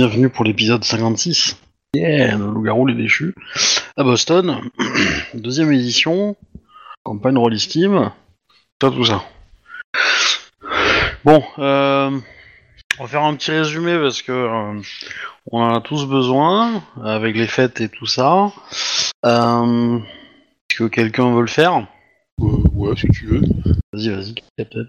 [0.00, 1.58] Bienvenue pour l'épisode 56.
[1.94, 3.34] Yeah, le loup-garou les déchus.
[3.98, 4.62] À Boston,
[5.34, 6.38] deuxième édition,
[7.02, 8.10] campagne Roll Steam,
[8.78, 9.22] tout tout ça.
[11.22, 12.18] Bon, euh,
[12.98, 14.80] on va faire un petit résumé parce que euh,
[15.52, 18.54] on en a tous besoin, avec les fêtes et tout ça.
[19.26, 21.86] Euh, Est-ce que quelqu'un veut le faire?
[22.40, 23.42] Euh, ouais, si tu veux.
[23.92, 24.86] Vas-y, vas-y, Captain.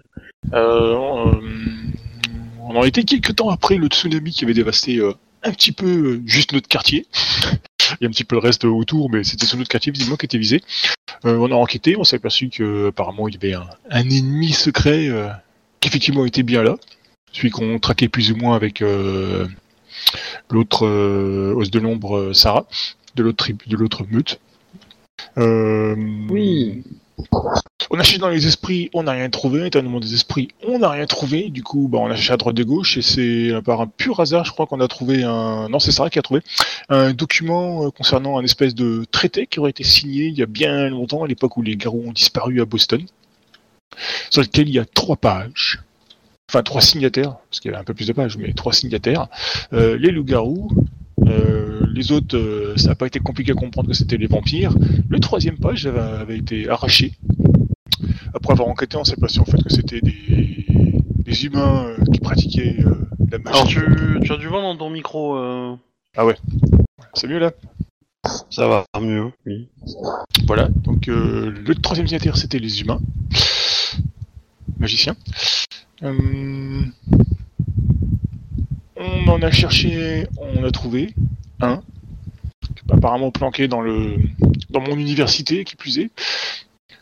[0.54, 1.40] Euh, euh,
[2.62, 5.86] on en était quelques temps après le tsunami qui avait dévasté euh, un petit peu
[5.86, 7.06] euh, juste notre quartier.
[7.90, 10.16] Il y a un petit peu le reste autour, mais c'était sur notre quartier visiblement
[10.16, 10.62] qui était visé.
[11.24, 15.08] Euh, on a enquêté, on s'est aperçu que apparemment il y avait un, ennemi secret
[15.80, 16.76] qui effectivement était bien là.
[17.32, 18.82] Celui qu'on traquait plus ou moins avec
[20.50, 22.66] l'autre os de l'ombre Sarah,
[23.16, 24.40] de l'autre de l'autre meute.
[25.36, 26.82] Oui.
[27.90, 29.66] On a cherché dans les esprits, on n'a rien trouvé.
[29.66, 31.50] Éternellement des esprits, on n'a rien trouvé.
[31.50, 33.86] Du coup, bah, on a cherché à droite et gauche et c'est euh, par un
[33.86, 35.68] pur hasard, je crois qu'on a trouvé un.
[35.68, 36.40] Non, c'est Sarah qui a trouvé
[36.88, 40.46] un document euh, concernant un espèce de traité qui aurait été signé il y a
[40.46, 43.04] bien longtemps, à l'époque où les garous ont disparu à Boston,
[44.30, 45.80] sur lequel il y a trois pages.
[46.50, 49.28] Enfin, trois signataires, parce qu'il y avait un peu plus de pages, mais trois signataires.
[49.72, 50.70] Euh, les loups-garous,
[51.26, 54.74] euh, les autres, euh, ça n'a pas été compliqué à comprendre que c'était les vampires.
[55.08, 57.12] Le troisième page avait, avait été arraché.
[58.34, 60.66] Après avoir enquêté, on s'est passé en fait que c'était des,
[61.18, 62.76] des humains euh, qui pratiquaient
[63.30, 63.56] la magie.
[63.56, 63.80] Alors tu,
[64.22, 65.74] tu as du vent dans ton micro, euh,
[67.14, 67.52] C'est mieux là?
[68.50, 69.68] Ça va mieux, oui.
[70.46, 73.00] Voilà, donc le troisième signataire c'était les humains.
[74.78, 75.16] Magiciens.
[79.02, 81.14] On en a cherché, on a trouvé
[81.60, 81.82] un.
[82.90, 84.16] Apparemment planqué dans le
[84.70, 86.10] dans mon université, qui plus est.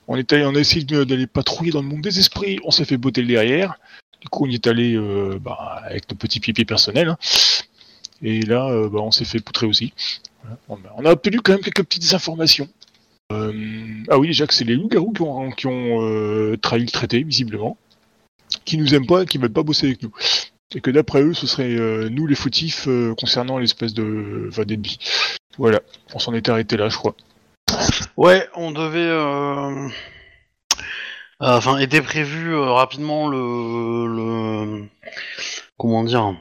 [0.08, 2.84] On, est allé, on a essayé d'aller patrouiller dans le monde des esprits, on s'est
[2.84, 3.78] fait botter le derrière.
[4.20, 7.16] Du coup, on y est allé euh, bah, avec nos petits pieds personnels.
[8.22, 9.94] Et là, euh, bah, on s'est fait poutrer aussi.
[10.66, 10.92] Voilà.
[10.98, 12.68] On a- obtenu quand même quelques petites informations.
[13.32, 13.52] Euh,
[14.10, 15.12] ah oui, déjà que c'est les loups-garous
[15.56, 17.78] qui ont, trahi le traité, visiblement,
[18.64, 20.12] qui nous aiment pas et qui veulent pas bosser avec nous.
[20.74, 24.62] Et que d'après eux, ce serait euh, nous les fautifs euh, concernant l'espèce de enfin,
[24.64, 24.98] d'ennemi.
[25.58, 25.80] Voilà,
[26.14, 27.14] on s'en était arrêté là, je crois.
[28.16, 28.98] Ouais, on devait.
[29.00, 29.88] euh,
[31.40, 34.84] Enfin, était prévu rapidement le, le.
[35.78, 36.34] Comment dire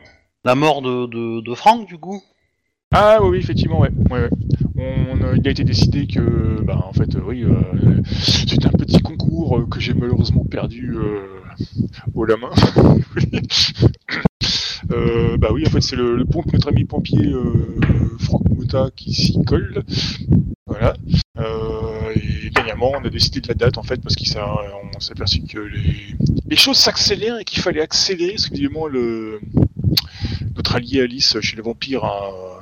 [0.44, 2.22] La mort de, de, de Franck, du coup
[2.94, 3.90] Ah oui, effectivement, ouais.
[4.12, 4.30] ouais,
[4.76, 4.96] ouais.
[5.12, 7.62] On, a- il a été décidé que, bah, en fait, oui, euh,
[8.12, 8.99] c'est un petit
[9.30, 11.42] euh, que j'ai malheureusement perdu euh,
[12.14, 12.52] haut la main.
[14.92, 17.78] Euh, bah oui, en fait, c'est le, le pompe, notre ami pompier euh,
[18.18, 19.84] Franck Mota qui s'y colle.
[20.66, 20.96] Voilà.
[22.16, 25.60] Et dernièrement, on a décidé de la date, en fait, parce qu'on s'est aperçu que
[25.60, 29.40] les, choses s'accélèrent et qu'il fallait accélérer, parce que évidemment, le,
[30.56, 32.62] notre allié Alice chez les vampires a,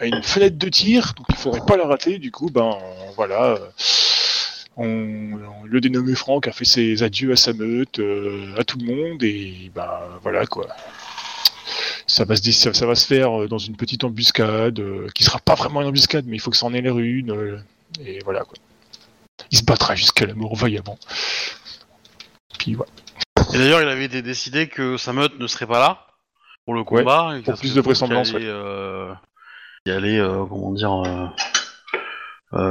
[0.00, 2.18] une fenêtre de tir, donc il faudrait pas la rater.
[2.18, 2.78] Du coup, ben
[3.16, 3.58] voilà,
[4.78, 8.78] on, on- le dénommé Franck a fait ses adieux à sa meute, euh, à tout
[8.78, 9.90] le monde, et ben
[10.22, 10.66] voilà quoi.
[12.06, 15.08] Ça va se dé- ça, ça va se faire euh, dans une petite embuscade, euh,
[15.14, 17.30] qui sera pas vraiment une embuscade, mais il faut que ça en ait l'air une,
[17.32, 17.58] euh,
[18.04, 18.54] et voilà quoi.
[19.50, 20.98] Il se battra jusqu'à la mort vaillamment.
[22.58, 22.90] Puis voilà.
[23.54, 26.06] Et d'ailleurs, il avait été décidé que sa meute ne serait pas là
[26.64, 27.36] pour le combat.
[27.38, 28.32] et pour plus de vraisemblance,
[29.84, 30.18] qui allait,
[30.48, 31.32] comment dire,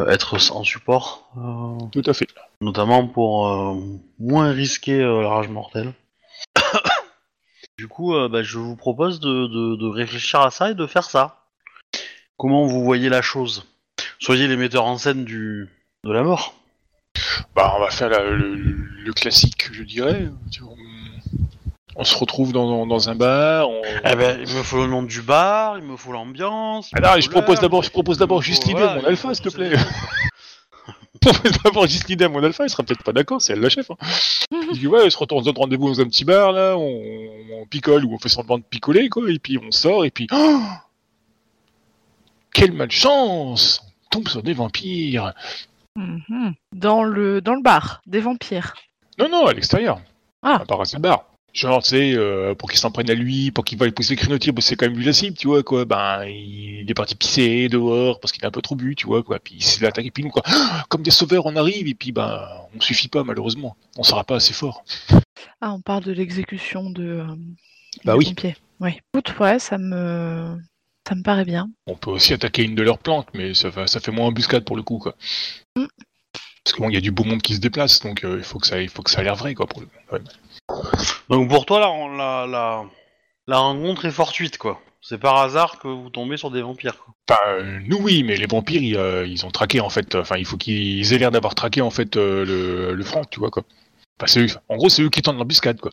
[0.09, 2.27] être en support, euh, Tout à fait.
[2.61, 3.75] notamment pour euh,
[4.19, 5.93] moins risquer euh, la rage mortelle.
[7.77, 10.87] du coup, euh, bah, je vous propose de, de- de réfléchir à ça et de
[10.87, 11.43] faire ça.
[12.37, 13.65] Comment vous voyez la chose?
[14.19, 15.69] Soyez les metteurs en scène du,
[16.03, 16.55] de la mort.
[17.55, 20.27] Bah, on va faire la- le, le classique, je dirais.
[20.61, 20.75] On,
[21.97, 23.69] on se retrouve dans, dans un bar.
[23.69, 23.81] On...
[24.05, 26.89] Eh ben, il me faut le nom du bar, il me faut l'ambiance.
[26.93, 29.43] Ah non, je propose d'abord, je propose d'abord juste l'idée voilà, à mon alpha, s'il
[29.43, 29.71] te plaît.
[31.23, 33.59] Je propose d'abord juste l'idée à mon alpha, il sera peut-être pas d'accord, c'est elle
[33.59, 33.89] la chef.
[33.89, 33.95] Hein.
[34.71, 37.01] Il dit ouais, on se se donne rendez-vous dans un petit bar là, on,
[37.53, 40.27] on picole ou on fait semblant de picoler quoi, et puis on sort et puis
[40.31, 40.59] oh
[42.53, 45.33] quelle malchance, on tombe sur des vampires.
[45.95, 46.53] Mhm.
[46.73, 48.75] Dans le dans le bar des vampires.
[49.17, 49.99] Non non, à l'extérieur.
[50.43, 50.59] Ah.
[50.61, 51.25] À part à ce bar.
[51.57, 54.13] Genre, tu sais, euh, pour qu'il s'en prenne à lui, pour qu'il va lui pousser
[54.13, 55.85] le créneau c'est quand même lui la cible, tu vois, quoi.
[55.85, 59.23] Ben, il est parti pisser dehors parce qu'il a un peu trop bu, tu vois,
[59.23, 59.39] quoi.
[59.39, 60.43] Puis il s'est attaqué, puis nous, quoi.
[60.87, 63.75] Comme des sauveurs, on arrive, et puis, ben, on suffit pas, malheureusement.
[63.97, 64.83] On sera pas assez fort.
[65.59, 67.03] Ah, on parle de l'exécution de.
[67.03, 67.35] euh,
[68.05, 68.25] Bah oui.
[68.25, 68.55] pompiers.
[68.79, 68.91] Oui.
[69.11, 70.57] Écoute, ouais, ça me
[71.07, 71.71] ça me paraît bien.
[71.87, 74.63] On peut aussi attaquer une de leurs plantes, mais ça, va- ça fait moins embuscade
[74.63, 75.15] pour le coup, quoi.
[75.75, 75.85] Mm.
[76.63, 78.43] Parce que bon, il y a du beau monde qui se déplace, donc euh, il
[78.43, 79.65] faut que ça, il faut que ça a l'air vrai, quoi.
[79.65, 79.87] Pour le...
[80.11, 80.19] ouais.
[81.29, 82.85] Donc pour toi, la, la, la,
[83.47, 84.81] la rencontre est fortuite, quoi.
[85.01, 86.97] C'est par hasard que vous tombez sur des vampires.
[86.97, 87.13] Quoi.
[87.29, 90.15] Enfin, euh, nous oui, mais les vampires, ils, euh, ils ont traqué en fait.
[90.15, 93.39] Enfin, il faut qu'ils aient l'air d'avoir traqué en fait euh, le, le Franck, tu
[93.39, 93.63] vois quoi.
[94.19, 95.91] Enfin, c'est eux- en gros, c'est eux qui tentent l'embuscade quoi.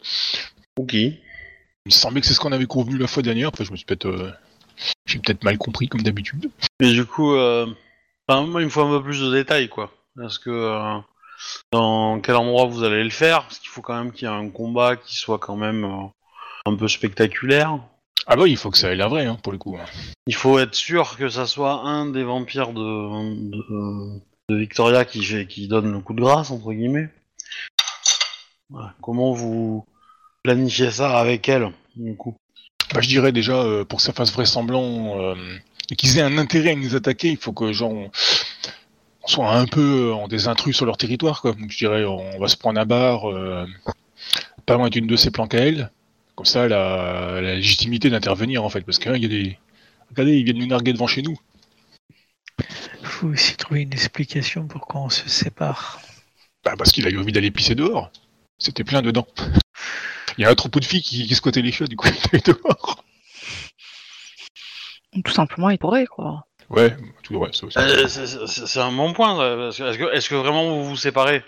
[0.76, 0.94] Ok.
[0.94, 3.50] Il me semblait que c'est ce qu'on avait convenu la fois dernière.
[3.52, 4.32] Enfin, je me suis peut-être, euh,
[5.06, 6.50] j'ai peut-être mal compris comme d'habitude.
[6.80, 7.66] Et du coup, euh,
[8.26, 9.92] enfin, moi, il me faut un peu plus de détails, quoi.
[10.16, 10.98] Parce que euh,
[11.72, 13.42] dans quel endroit vous allez le faire?
[13.42, 16.06] Parce qu'il faut quand même qu'il y ait un combat qui soit quand même euh,
[16.66, 17.78] un peu spectaculaire.
[18.26, 19.78] Ah bah, il faut que ça ait l'air vrai hein, pour le coup.
[20.26, 25.22] Il faut être sûr que ça soit un des vampires de, de, de Victoria qui,
[25.22, 27.10] fait, qui donne le coup de grâce, entre guillemets.
[28.70, 28.94] Voilà.
[29.02, 29.84] Comment vous
[30.42, 32.34] planifiez ça avec elle, du coup?
[32.94, 35.34] Bah, je dirais déjà euh, pour que ça fasse vraisemblant euh,
[35.90, 38.10] et qu'ils aient un intérêt à nous attaquer, il faut que genre on,
[39.26, 41.52] soit un peu en des intrus sur leur territoire quoi.
[41.52, 43.66] Donc je dirais on va se prendre un bar euh,
[44.66, 45.90] pas loin d'une de ces planques à elle.
[46.34, 49.58] Comme ça, la, la légitimité d'intervenir en fait, parce qu'il y a des
[50.10, 51.38] regardez, ils viennent nous narguer devant chez nous.
[53.02, 56.00] faut aussi trouver une explication pourquoi on se sépare.
[56.64, 58.10] Bah, parce qu'il a eu envie d'aller pisser dehors.
[58.58, 59.26] C'était plein dedans.
[60.38, 62.38] Il y a un troupeau de filles qui, qui squattaient les chiottes, du coup, il
[62.38, 63.04] est dehors.
[65.24, 66.46] Tout simplement, il pourrait, quoi.
[66.70, 67.78] Ouais, tout ouais, ça aussi.
[67.78, 69.36] Euh, c'est- c'est c'est un bon point.
[69.36, 71.42] ça, parce que- Est-ce que, est-ce que vraiment vous vous séparez?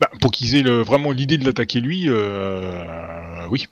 [0.00, 3.66] Bah, pour qu'ils aient le- vraiment l'idée de l'attaquer lui, euh, oui.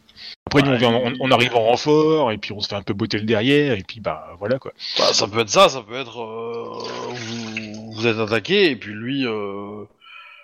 [0.46, 2.82] Après, nous, on, vient- on, on arrive en renfort, et puis on se fait un
[2.82, 4.72] peu botter le derrière, et puis bah voilà quoi.
[4.98, 6.78] Bah, ça peut être ça, ça peut être euh,
[7.10, 9.84] vous, vous êtes attaqué et puis lui, euh,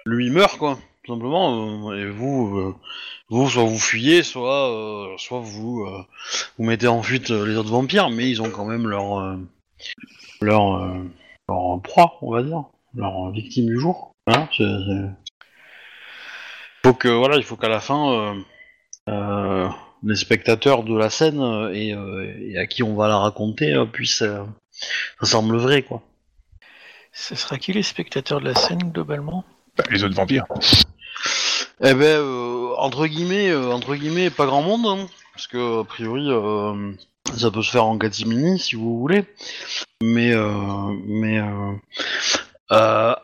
[0.05, 1.91] lui meurt quoi, tout simplement.
[1.93, 2.75] euh, et vous, euh,
[3.29, 6.03] vous soit vous fuyez, soit, euh, soit vous, euh,
[6.59, 9.37] vous mettez en fuite euh, les autres vampires, mais ils ont quand même leur, euh,
[10.41, 11.05] leur, euh,
[11.49, 12.65] leur proie, on va dire,
[12.95, 14.13] leur victime du jour.
[14.27, 15.11] Voilà, c'est- c'est-
[16.85, 18.13] faut que voilà, il faut qu'à la fin.
[18.13, 18.35] euh,
[19.09, 19.69] euh,
[20.05, 23.73] les spectateurs de la scène euh, et, euh, et à qui on va la raconter
[23.73, 24.45] euh, puissent euh,
[25.21, 26.03] ça semble vrai quoi.
[27.13, 29.45] Ce sera qui les spectateurs de la scène globalement?
[29.77, 30.45] Bah, les autres vampires.
[31.81, 35.85] Eh ben euh, entre guillemets euh, entre guillemets pas grand monde hein, parce que a
[35.85, 36.93] priori euh,
[37.37, 39.25] ça peut se faire en catimini si vous voulez.
[40.03, 41.73] Mais euh, mais euh,
[42.73, 43.15] euh,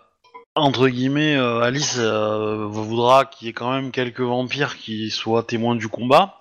[0.54, 5.88] entre guillemets Alice voudra qu'il y ait quand même quelques vampires qui soient témoins du
[5.88, 6.40] combat.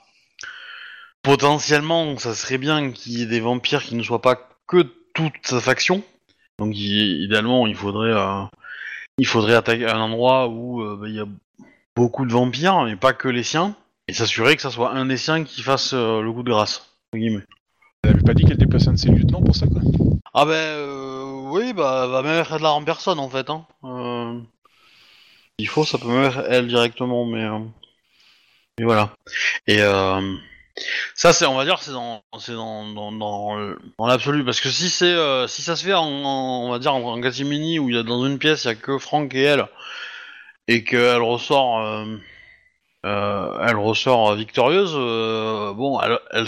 [1.21, 4.83] Potentiellement ça serait bien qu'il y ait des vampires qui ne soient pas que
[5.13, 6.03] toute sa faction.
[6.59, 8.13] Donc idéalement il faudrait
[9.17, 11.27] il faudrait attaquer un endroit où bah, il y a
[11.95, 13.75] beaucoup de vampires, mais pas que les siens,
[14.07, 16.92] et s'assurer que ça soit un des siens qui fasse le coup de grâce.
[17.17, 17.45] Guillemets.
[18.03, 19.81] Elle avait pas dit qu'elle déplaçait un de ses lieutenants pour ça quoi.
[20.33, 23.49] Ah ben euh, oui, bah va même être là en personne en fait.
[23.49, 23.65] Hein.
[23.83, 24.39] Euh,
[25.59, 27.59] il faut, ça peut même être elle directement, mais, euh,
[28.79, 29.15] mais voilà.
[29.67, 30.35] Et euh,
[31.15, 34.89] ça c'est, on va dire, c'est dans, c'est dans, dans, dans, l'absolu, parce que si
[34.89, 37.95] c'est, euh, si ça se fait en, en- on va dire en, en où il
[37.95, 39.67] y a dans une pièce il y a que Franck et elle,
[40.67, 42.17] et qu'elle ressort, euh,
[43.05, 46.47] euh, elle ressort victorieuse, euh, bon, elle,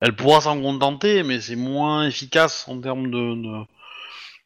[0.00, 3.64] elle pourra s'en contenter, mais c'est moins efficace en termes de, de,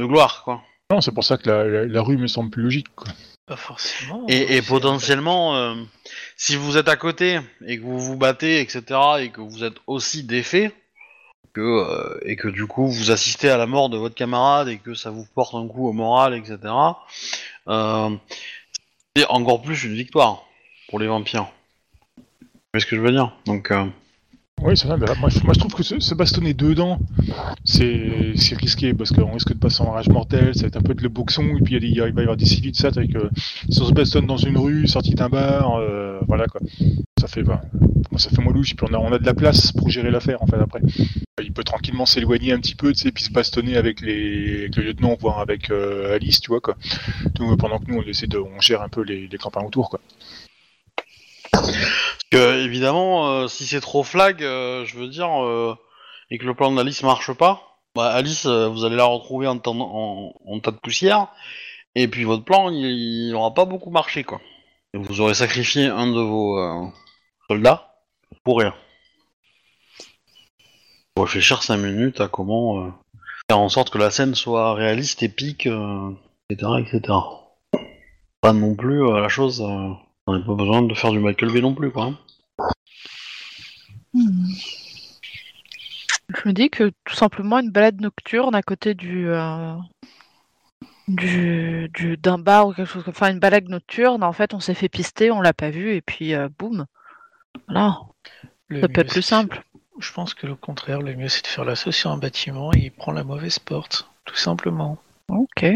[0.01, 0.63] de gloire, quoi.
[0.91, 3.09] Non, c'est pour ça que la, la- la rue me semble plus logique quoi.
[3.47, 4.25] Pas forcément.
[4.29, 5.75] Et, et C'est- potentiellement, euh,
[6.37, 8.83] si vous êtes à côté et que vous vous battez, etc.,
[9.21, 10.73] et que vous êtes aussi défait,
[11.55, 14.79] que, euh, et que du coup vous assistez à la mort de votre camarade et
[14.79, 16.59] que ça vous porte un coup au moral, etc.,
[17.69, 18.11] euh,
[19.17, 20.45] c'est encore plus une victoire
[20.89, 21.49] pour les vampires.
[22.17, 22.25] Vous
[22.75, 23.33] voyez ce que je veux dire?
[23.47, 23.85] Donc, euh,
[24.65, 24.97] Oui, c'est ça.
[24.97, 26.99] mais là, moi, je- trouve que se, bastonner dedans,
[27.65, 30.55] c'est risqué parce qu'on risque de passer en rage mortelle.
[30.55, 32.45] Ça va être un peu de le boxon et puis il, va y avoir des
[32.45, 33.11] civils de ça avec
[33.69, 36.61] si on se bastonne dans une rue, sortie d'un bar, euh, voilà quoi.
[37.21, 37.43] Ça fait,
[38.17, 38.75] ça fait moins louche.
[38.77, 40.81] Puis on a, on a de la place pour gérer l'affaire en fait après.
[41.43, 44.77] Il peut tranquillement s'éloigner un petit peu, tu sais, puis se bastonner avec les, avec
[44.77, 46.77] le lieutenant, voire avec euh, Alice, tu vois quoi.
[47.59, 50.01] Pendant que nous on essaie de, on gère un peu les, les campagnes autour quoi.
[52.33, 55.77] Que, évidemment, euh, si c'est trop flag, euh, je veux dire, euh,
[56.31, 60.61] et que le plan d'Alice marche pas, bah Alice, vous allez la retrouver en, en-
[60.61, 61.29] tas de poussière,
[61.95, 62.87] et puis votre plan, il
[63.29, 64.41] il aura pas beaucoup marché, quoi.
[64.95, 66.91] Vous aurez sacrifié un de vos
[67.49, 67.95] soldats
[68.45, 68.75] pour rien.
[71.19, 72.93] Réfléchir 5 minutes à comment
[73.49, 75.67] faire en sorte que la scène soit réaliste, épique,
[76.49, 77.15] etc., etc.
[78.41, 79.63] Pas non plus la chose...
[80.27, 82.05] on n'a pas besoin de faire du Michael Bay non plus, quoi.
[82.05, 82.19] hein.
[84.15, 84.47] Hmm.
[86.29, 89.75] Je me dis que tout simplement une balade nocturne à côté du euh,
[91.09, 94.61] du du- d'un bar ou quelque chose comme enfin une balade nocturne en fait on
[94.61, 96.87] s'est fait pister on l'a pas vu et puis euh, boum
[97.69, 97.99] voilà
[98.69, 99.63] Le ça peut être plus simple
[99.99, 102.79] je pense que le contraire, le mieux c'est de faire l'assaut sur un bâtiment et
[102.85, 104.99] il prend la mauvaise porte, tout simplement.
[105.29, 105.67] Ok.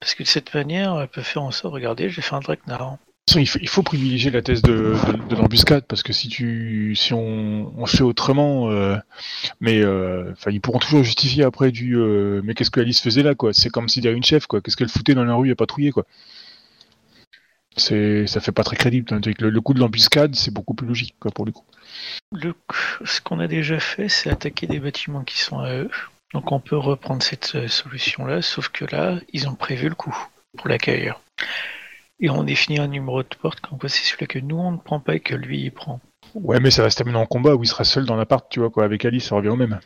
[0.00, 2.96] Parce que de cette manière, elle peut faire en sorte, regardez, j'ai fait un Draknar.
[3.36, 6.94] Il faut, il faut privilégier la thèse de, de, de l'embuscade parce que si tu
[6.94, 8.96] si on, fait autrement, euh,
[9.60, 13.34] mais euh, ils pourront toujours justifier après du euh, mais qu'est-ce que Alice faisait là
[13.34, 13.52] quoi?
[13.52, 14.60] C'est comme s'il y avait une chef quoi.
[14.60, 16.04] Qu'est-ce qu'elle foutait dans la rue à patrouiller quoi?
[17.76, 19.18] C'est ça fait pas très crédible.
[19.40, 21.64] Le, le coup de l'embuscade c'est beaucoup plus logique quoi pour le coup.
[22.32, 22.54] Le,
[23.04, 25.90] ce qu'on a déjà fait, c'est attaquer des bâtiments qui sont à eux.
[26.32, 30.16] Donc on peut reprendre cette euh, solution-là, sauf que là, ils ont prévu le coup
[30.56, 31.20] pour l'accueillir.
[32.20, 34.78] Et on définit un numéro de porte comme quoi c'est celui que nous on ne
[34.78, 36.00] prend pas et que lui il prend.
[36.34, 38.60] Ouais mais ça va se terminer en combat où il sera seul dans l'appart tu
[38.60, 39.80] vois quoi avec Alice ça revient au même.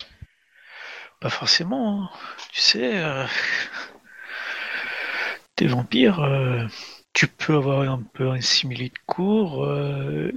[1.20, 2.10] Pas forcément, hein.
[2.52, 2.98] tu sais.
[3.02, 3.26] euh,
[5.56, 6.64] Des vampires, euh,
[7.18, 9.64] tu peux avoir un peu un simili de cours.
[9.64, 10.30] euh,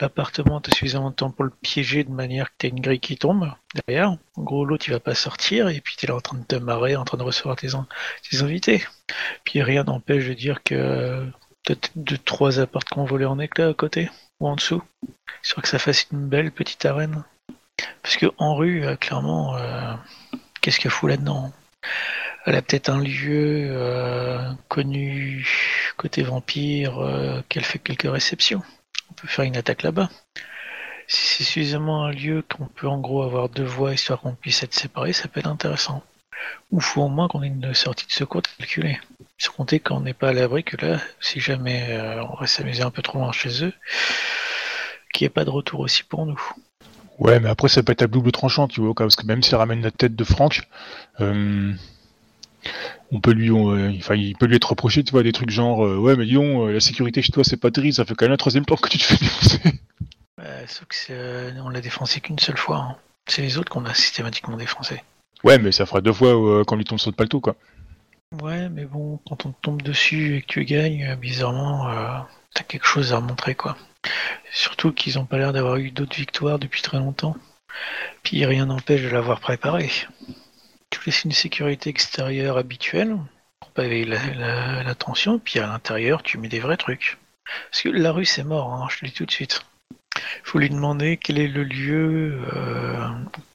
[0.00, 3.16] L'appartement, t'as suffisamment de temps pour le piéger de manière que t'as une grille qui
[3.16, 4.12] tombe derrière.
[4.36, 6.54] En gros, l'autre il va pas sortir et puis t'es là en train de te
[6.54, 7.88] marrer, en train de recevoir tes, in-
[8.30, 8.84] tes invités.
[9.42, 11.26] Puis rien n'empêche de dire que
[11.64, 14.82] peut-être deux, trois apparts qu'on volé en éclats à côté ou en dessous.
[15.42, 17.24] Histoire que ça fasse une belle petite arène.
[18.04, 19.92] Parce que en rue, euh, clairement, euh,
[20.60, 21.52] qu'est-ce qu'elle fout là-dedans?
[22.46, 25.46] Elle a peut-être un lieu euh, connu
[25.96, 28.62] côté vampire, euh, qu'elle fait quelques réceptions.
[29.10, 30.08] On peut faire une attaque là-bas.
[31.06, 34.62] Si c'est suffisamment un lieu qu'on peut en gros avoir deux voies histoire qu'on puisse
[34.62, 36.02] être séparés, ça peut être intéressant.
[36.70, 38.98] Ou faut au moins qu'on ait une sortie de secours calculée.
[39.38, 42.82] Sans compter qu'on n'est pas à l'abri que là, si jamais euh, on va s'amuser
[42.82, 43.72] un peu trop loin chez eux,
[45.12, 46.40] qu'il n'y ait pas de retour aussi pour nous.
[47.18, 49.56] Ouais mais après ça peut être à double tranchant tu vois parce que même s'il
[49.56, 50.62] ramène la tête de Franck,
[53.10, 55.50] on peut lui on, euh, enfin il peut lui être reproché tu vois des trucs
[55.50, 58.04] genre euh, ouais mais dis donc euh, la sécurité chez toi c'est pas terrible ça
[58.04, 59.60] fait quand même la troisième temps que tu te fais défoncer.
[60.40, 62.76] Euh, sauf que on l'a défoncé qu'une seule fois.
[62.76, 62.96] hein.
[63.26, 65.02] C'est les autres qu'on a systématiquement défoncé.
[65.44, 67.56] Ouais, mais ça fera deux fois qu'on lui tombe sur le paletot, quoi.
[68.40, 71.88] Ouais, mais bon, quand on te tombe dessus et que tu gagnes, bizarrement,
[72.54, 73.76] t'as quelque chose à montrer, quoi.
[74.52, 77.36] Surtout qu'ils ont pas l'air d'avoir eu d'autres victoires depuis très longtemps.
[78.22, 79.90] Puis rien n'empêche de l'avoir préparé.
[80.90, 83.18] Tu laisses une sécurité extérieure habituelle
[83.60, 84.94] pour pas éveiller la,
[85.44, 87.18] puis à l'intérieur, tu mets des vrais trucs.
[87.70, 89.64] Parce que la rue, c'est mort, hein, je te le dis tout de suite.
[90.44, 93.08] Faut lui demander quel est le lieu euh,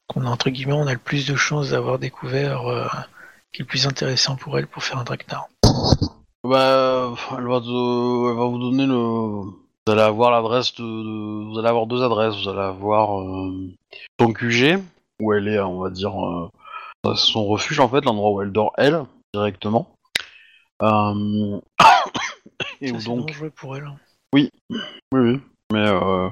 [0.07, 2.87] qu'on a, entre guillemets, on a le plus de chances d'avoir découvert, euh,
[3.51, 5.47] qui est le plus intéressant pour elle pour faire un Draknar.
[6.43, 8.93] Bah, elle va, te- vous donner le.
[8.95, 12.35] Vous allez avoir l'adresse de, Vous allez avoir deux adresses.
[12.41, 13.69] Vous allez avoir euh,
[14.19, 14.79] son QG,
[15.19, 16.13] où elle est, on va dire,
[17.15, 19.89] son refuge en fait, l'endroit où elle dort elle, directement.
[20.81, 21.59] Euh,
[22.81, 23.27] Et Ça, où c'est donc.
[23.27, 23.89] dangereux pour elle.
[24.33, 24.49] Oui,
[25.13, 25.39] oui.
[25.71, 26.29] Mais euh,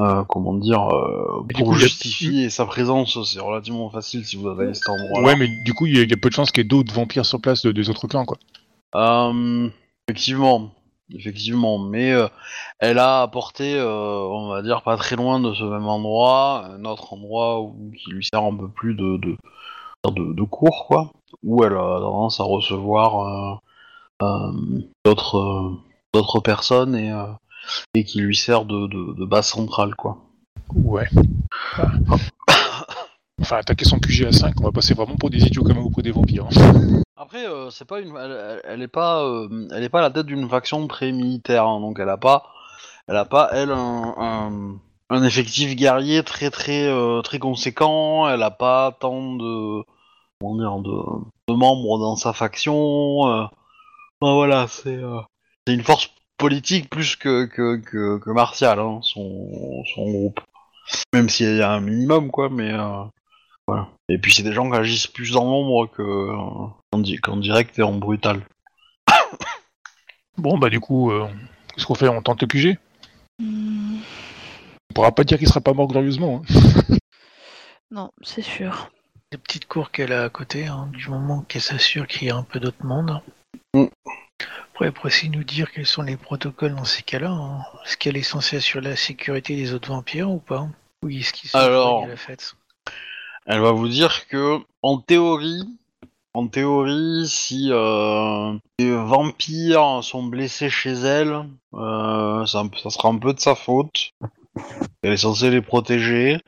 [0.00, 4.48] euh, comment dire, euh, pour coup, a- justifier sa présence, c'est relativement facile si vous
[4.48, 5.26] avez cet endroit-là.
[5.26, 6.66] Ouais, mais du coup, il y, a- il y a peu de chances qu'il y
[6.66, 8.38] ait d'autres vampires sur place de- des autres clans, quoi.
[8.94, 9.68] Euh,
[10.06, 10.70] effectivement,
[11.10, 12.28] effectivement, mais euh,
[12.78, 16.84] elle a apporté, euh, on va dire, pas très loin de ce même endroit, un
[16.84, 19.36] autre endroit où, qui lui sert un peu plus de, de,
[20.10, 21.12] de, de cours, quoi,
[21.44, 23.60] où elle a tendance à recevoir
[24.22, 24.52] euh, euh,
[25.04, 25.70] d'autres euh,
[26.12, 27.24] d'autres personnes et, euh,
[27.94, 30.18] et qui lui sert de, de, de base centrale, quoi.
[30.74, 31.08] Ouais.
[33.40, 36.02] Enfin, attaquer son QG à 5, on va passer vraiment pour des idiots comme auprès
[36.02, 36.46] des vampires.
[36.54, 37.02] hein.
[37.16, 40.02] Après, euh, c'est pas une, elle, elle- elle est pas, euh, elle est pas à
[40.02, 42.44] la tête d'une faction très militaire, hein, donc elle a pas,
[43.08, 44.74] elle a pas elle un, un,
[45.10, 48.28] un effectif guerrier très très euh, très conséquent.
[48.28, 49.82] Elle a pas tant de,
[50.42, 53.28] comment dire, de, de membres dans sa faction.
[53.28, 53.44] euh.
[54.20, 55.20] Enfin, voilà, c'est, euh,
[55.66, 60.40] c'est une force politique plus que que que, que martiale, hein, son son groupe.
[61.14, 62.72] Même s'il y a un minimum, quoi, mais.
[62.72, 63.04] euh,
[63.68, 63.88] voilà.
[64.08, 66.36] Et puis c'est des gens qui agissent plus dans l'ombre que euh,
[66.92, 68.42] en, di- qu'en direct et en brutal.
[70.38, 71.28] Bon, bah, du coup, euh,
[71.74, 72.08] qu'est-ce qu'on fait?
[72.08, 72.78] On tente le QG
[73.38, 73.98] Hmm,
[74.90, 76.42] On pourra pas dire qu'il sera pas mort glorieusement.
[76.44, 76.96] hein.
[77.90, 78.90] Non, c'est sûr.
[79.32, 82.36] Les petites cours qu'elle a à côté, hein, du moment qu'elle s'assure qu'il y a
[82.36, 83.18] un peu d'autre monde.
[83.72, 83.86] Mm.
[84.74, 87.30] Après, elle pourrait aussi nous dire quels sont les protocoles dans ces cas-là.
[87.30, 87.62] hein.
[87.86, 90.68] Est-ce qu'elle est censée assurer la sécurité des autres vampires ou pas?
[91.02, 92.04] Oui, est-ce qu'ils sont Alors.
[92.04, 92.54] à la fête?
[93.46, 95.66] Elle va vous dire que, en théorie,
[96.34, 103.16] en théorie, si euh, les vampires sont blessés chez elle, euh, ça, ça sera un
[103.16, 104.12] peu de sa faute.
[105.02, 106.38] Elle est censée les protéger.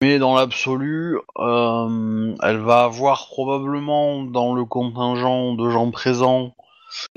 [0.00, 6.54] Mais dans l'absolu, euh, elle va avoir probablement dans le contingent de gens présents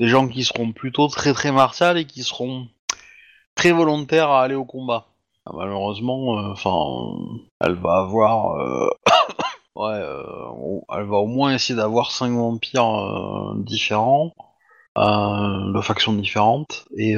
[0.00, 2.66] des gens qui seront plutôt très très martiaux et qui seront
[3.54, 5.06] très volontaires à aller au combat.
[5.46, 6.74] Ah, malheureusement, euh, enfin,
[7.60, 8.90] elle va avoir, euh,
[9.76, 10.00] ouais,
[10.90, 14.32] elle va au moins essayer d'avoir cinq vampires différents,
[14.96, 17.14] de factions différentes, et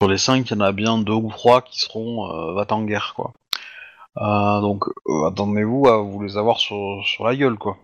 [0.00, 2.66] sur les cinq, il y en a bien deux ou trois qui seront euh, va
[2.70, 3.32] en guerre, quoi.
[4.18, 7.76] Euh, donc, euh, attendez-vous à vous les avoir sur, sur la gueule, quoi.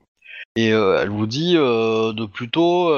[0.56, 2.88] Et euh, elle vous dit de plutôt,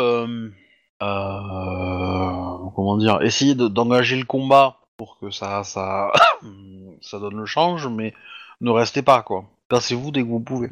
[2.75, 6.13] comment dire, essayer de- d'engager le combat pour que ça, ça,
[7.01, 8.15] ça donne le change, mais
[8.61, 9.45] ne restez pas, quoi.
[9.69, 10.69] Passez-vous dès que vous pouvez.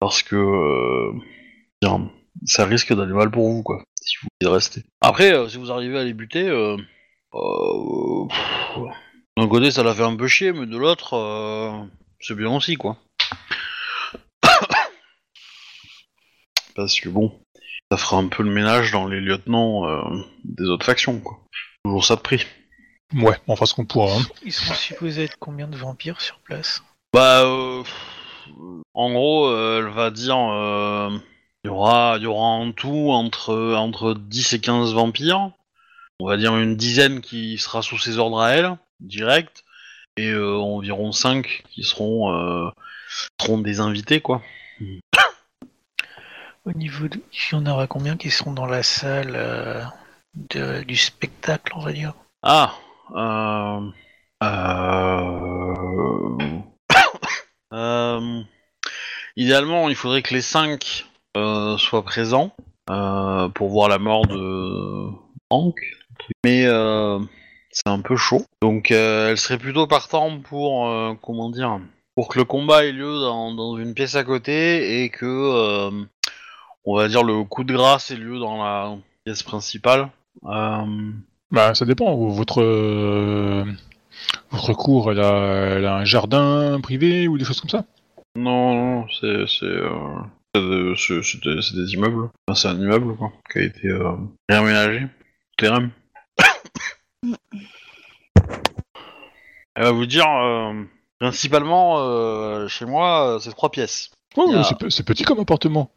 [0.00, 1.12] Parce que
[2.44, 4.50] ça risque d'aller mal pour vous, quoi, si vous voulez.
[5.00, 6.48] Après, si vous arrivez à les buter,
[9.36, 11.72] d'un côté ça la fait un peu chier, mais de l'autre, euh,
[12.20, 12.96] c'est bien aussi, quoi.
[16.74, 17.32] Parce que bon,
[17.90, 20.02] ça fera un peu le ménage dans les lieutenants euh,
[20.44, 21.38] des autres factions, quoi.
[21.84, 22.44] Toujours ça de prix.
[23.14, 24.12] Ouais, on fera ce qu'on pourra.
[24.16, 24.26] hein.
[24.44, 26.82] Ils sont supposés être combien de vampires sur place?
[27.12, 27.82] Bah, euh,
[28.94, 31.10] en gros, euh, elle va dire, euh,
[31.64, 35.50] il y aura, il y aura en tout entre entre 10 et 15 vampires.
[36.18, 39.64] On va dire une dizaine qui sera sous ses ordres à elle, direct,
[40.16, 42.68] et euh, environ 5 qui seront euh,
[43.40, 44.42] seront des invités, quoi.
[46.64, 47.20] Au niveau de...
[47.32, 49.84] Il y en aura combien qui seront dans la salle euh,
[50.50, 52.14] de- du spectacle, on va dire?
[52.42, 52.74] Ah,
[53.14, 53.80] euh,
[54.42, 55.74] euh,
[57.72, 58.42] euh,
[59.36, 61.06] idéalement, il faudrait que les 5
[61.78, 62.54] soient présents
[62.86, 65.10] pour voir la mort de
[65.50, 65.78] Hank,
[66.44, 66.66] mais
[67.76, 68.44] c'est un peu chaud.
[68.62, 71.78] Donc, euh, elle serait plutôt partant pour euh, comment dire,
[72.14, 75.90] pour que le combat ait lieu dans, dans une pièce à côté et que euh,
[76.86, 80.08] on va dire le coup de grâce ait lieu dans la pièce principale.
[80.42, 82.14] Bah, ça dépend.
[82.16, 82.62] Votre,
[84.50, 87.84] votre cour, elle a, elle a un jardin privé ou des choses comme ça?
[88.36, 89.66] Non, non, c'est c'est
[90.54, 92.30] c'est de- c'est- c'est des, immeubles.
[92.48, 93.88] Enfin, c'est un immeuble quoi, qui a été
[94.48, 95.06] réaménagé.
[95.58, 95.90] Terrain.
[99.74, 100.72] Elle va vous dire euh,
[101.20, 104.10] principalement euh, chez moi, euh, c'est trois pièces.
[104.36, 105.90] Oh, Il y a- c'est pe- c'est petit comme appartement.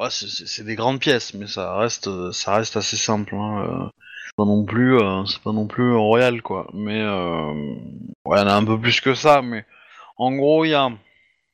[0.00, 3.34] Ouais, c'est- c'est c'est des grandes pièces, mais ça reste euh, ça reste assez simple.
[3.34, 3.64] Hein.
[3.66, 3.88] euh,
[4.26, 6.66] c'est pas non plus euh, c'est pas non plus royal quoi.
[6.74, 7.52] Mais euh,
[8.26, 9.40] ouais, il y en a un peu plus que ça.
[9.42, 9.64] Mais
[10.18, 10.90] en gros, il y a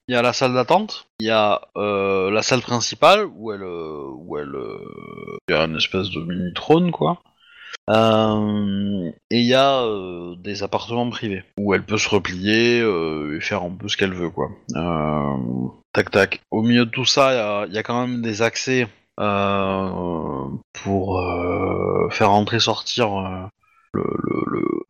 [0.09, 3.63] il y a la salle d'attente, il y a euh, la salle principale où elle
[3.63, 7.21] euh, où elle euh, il y a une espèce de mini trône quoi.
[7.89, 13.37] Euh, et il y a euh, des appartements privés où elle peut se replier euh,
[13.37, 14.51] et faire un peu ce qu'elle veut quoi.
[15.93, 16.41] Tac tac.
[16.51, 19.25] Au milieu de tout ça, il y a- quand même des accès pour
[22.11, 23.51] faire entrer sortir
[23.93, 24.05] le,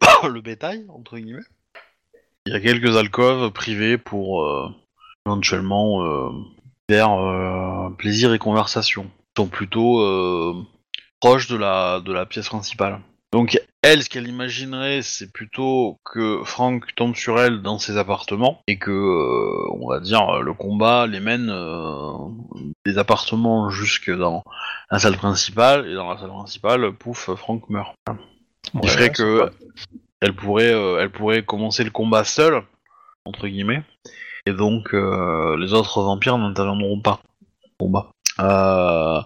[0.29, 1.43] le, bétail entre guillemets.
[2.47, 4.45] Il y a quelques alcôves privées pour
[5.27, 6.33] éventuellement
[6.91, 9.11] faire euh, plaisir et conversation.
[9.37, 10.03] Ils sont plutôt
[11.25, 13.01] euh, proches de la, de la pièce principale.
[13.33, 18.63] Donc elle, ce qu'elle imaginerait, c'est plutôt que Frank tombe sur elle dans ses appartements
[18.67, 22.13] et que, euh, on va dire, le combat les mène euh,
[22.87, 24.45] des appartements jusque dans
[24.91, 27.95] la salle principale et dans la salle principale, pouf, Frank meurt.
[28.65, 29.51] Ce qui ferait que
[30.21, 32.63] elle pourrait, euh, elle pourrait commencer le combat seule,
[33.25, 33.83] entre guillemets,
[34.47, 37.21] et donc euh, les autres vampires n'interviendront pas
[37.79, 38.11] au combat.
[38.41, 39.21] Euh,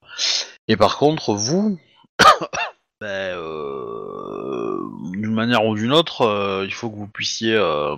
[0.69, 1.79] et par contre, vous,
[3.01, 4.79] ben, euh,
[5.13, 7.97] d'une manière ou d'une autre, euh, il faut que vous puissiez euh,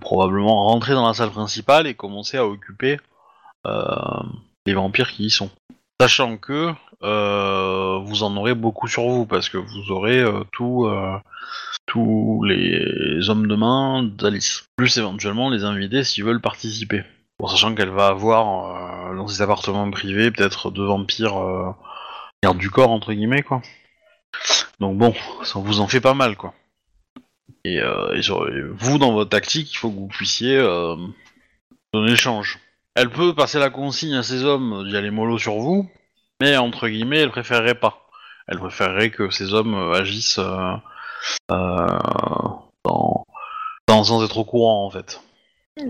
[0.00, 2.98] probablement rentrer dans la salle principale et commencer à occuper
[4.66, 5.50] les vampires qui y sont.
[6.00, 10.88] Sachant que vous en aurez beaucoup sur vous, parce que vous aurez tout,
[11.86, 14.66] tous les hommes de main d'Alice.
[14.76, 17.04] Plus éventuellement les invités s'ils veulent participer.
[17.46, 23.12] Sachant qu'elle va avoir dans ses appartements privés peut-être deux vampires euh, du corps entre
[23.12, 23.62] guillemets quoi.
[24.80, 26.54] Donc bon, ça vous en fait pas mal quoi.
[27.64, 30.96] Et, euh, vous dans votre tactique, il faut que vous puissiez euh,
[31.94, 32.58] donner le change.
[32.94, 35.90] Elle peut passer la consigne à ses hommes d'y aller mollo sur vous,
[36.40, 38.06] mais entre guillemets, elle préférerait pas.
[38.46, 40.76] Elle préférerait que ces hommes euh, agissent euh,
[41.50, 41.98] euh,
[44.04, 45.20] sans être au courant en fait.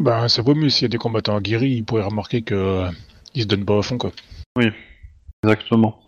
[0.01, 2.91] Bah, ça vaut mieux s'il y a des combattants aguerris, ils pourraient remarquer que euh,
[3.35, 4.13] ils se donnent pas à fond, quoi.
[5.43, 6.01] Exactement.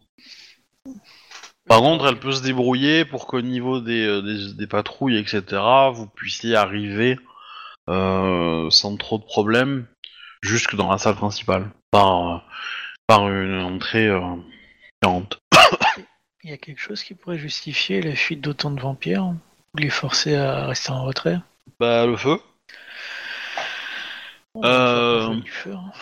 [1.68, 5.42] Par contre, elle peut se débrouiller pour qu'au niveau des, euh, des, des patrouilles, etc.,
[5.92, 7.18] vous puissiez arriver
[7.88, 9.86] euh, sans trop de problèmes
[10.42, 12.38] jusque dans la salle principale, par, euh,
[13.06, 14.36] par une entrée euh,
[15.02, 15.40] différente.
[16.44, 19.90] Il y a quelque chose qui pourrait justifier la fuite d'autant de vampires Vous les
[19.90, 21.38] forcer à rester en retrait?
[21.80, 22.38] Bah, le feu.
[24.64, 25.34] Euh.
[25.34, 25.92] du feu, hein.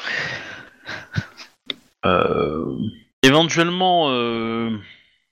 [2.05, 2.77] Euh,
[3.23, 4.71] éventuellement, euh,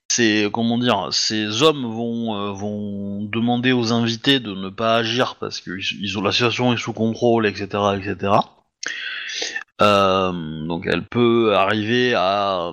[0.08, 5.36] ces comment dire, ces hommes vont euh, vont demander aux invités de ne pas agir
[5.36, 5.70] parce que
[6.18, 8.32] ont la situation est sous contrôle, etc., etc.
[9.80, 12.72] Donc elle peut arriver à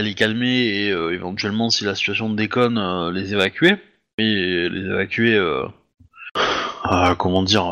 [0.00, 3.76] les calmer et éventuellement, si la situation déconne, les évacuer.
[4.18, 5.40] Et les évacuer.
[7.18, 7.64] comment dire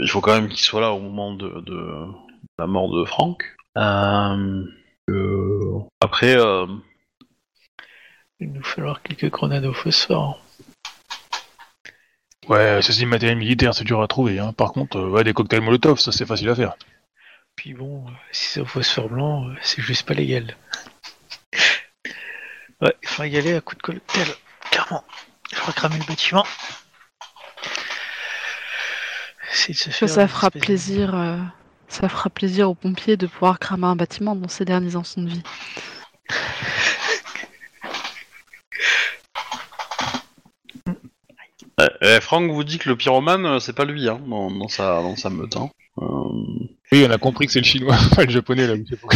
[0.00, 1.62] Il faut quand même qu'ils soient là au moment de
[2.58, 3.44] la mort de Franck.
[3.78, 4.64] Euh,
[5.10, 6.66] euh, après, euh,
[8.40, 10.40] Il nous falloir quelques grenades au phosphore.
[12.48, 14.38] Ouais, ça c'est du matériel militaire, c'est dur à trouver.
[14.40, 14.52] Hein.
[14.52, 16.74] Par contre, euh, ouais, des cocktails Molotov, ça c'est facile à faire.
[17.54, 20.56] Puis bon, euh, si c'est au phosphore blanc, euh, c'est juste pas légal.
[22.80, 24.26] Ouais, il faudra y aller à coup de cocktail,
[24.70, 25.04] clairement.
[25.52, 26.44] Il faudra cramer le bâtiment.
[29.52, 31.38] Essayer de se Que faire ça fera plaisir, euh,
[31.92, 35.28] ça fera plaisir aux pompiers de pouvoir cramer un bâtiment dans ses derniers instants de
[35.28, 35.42] vie.
[41.80, 44.68] euh, euh, Franck vous dit que le pyromane, euh, c'est pas lui, hein, dans, dans
[44.68, 45.56] sa dans sa meute.
[45.56, 45.70] Hein.
[45.98, 46.04] Euh,
[46.92, 48.74] Oui, on a compris que c'est le chinois, pas le japonais là.
[48.88, 49.08] sais pas.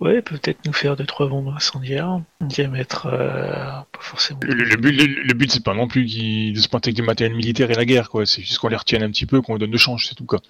[0.00, 3.54] Ouais, peut-être nous faire deux trois bombes incendiaires, diamètre euh,
[3.92, 4.40] pas forcément.
[4.42, 6.96] Le, le but, le, le but, c'est pas non plus qu'ils- de se pointer avec
[6.96, 8.26] du matériel militaire et la guerre, quoi.
[8.26, 10.26] C'est juste qu'on les retienne un petit peu, qu'on leur donne de change, c'est tout,
[10.26, 10.40] quoi.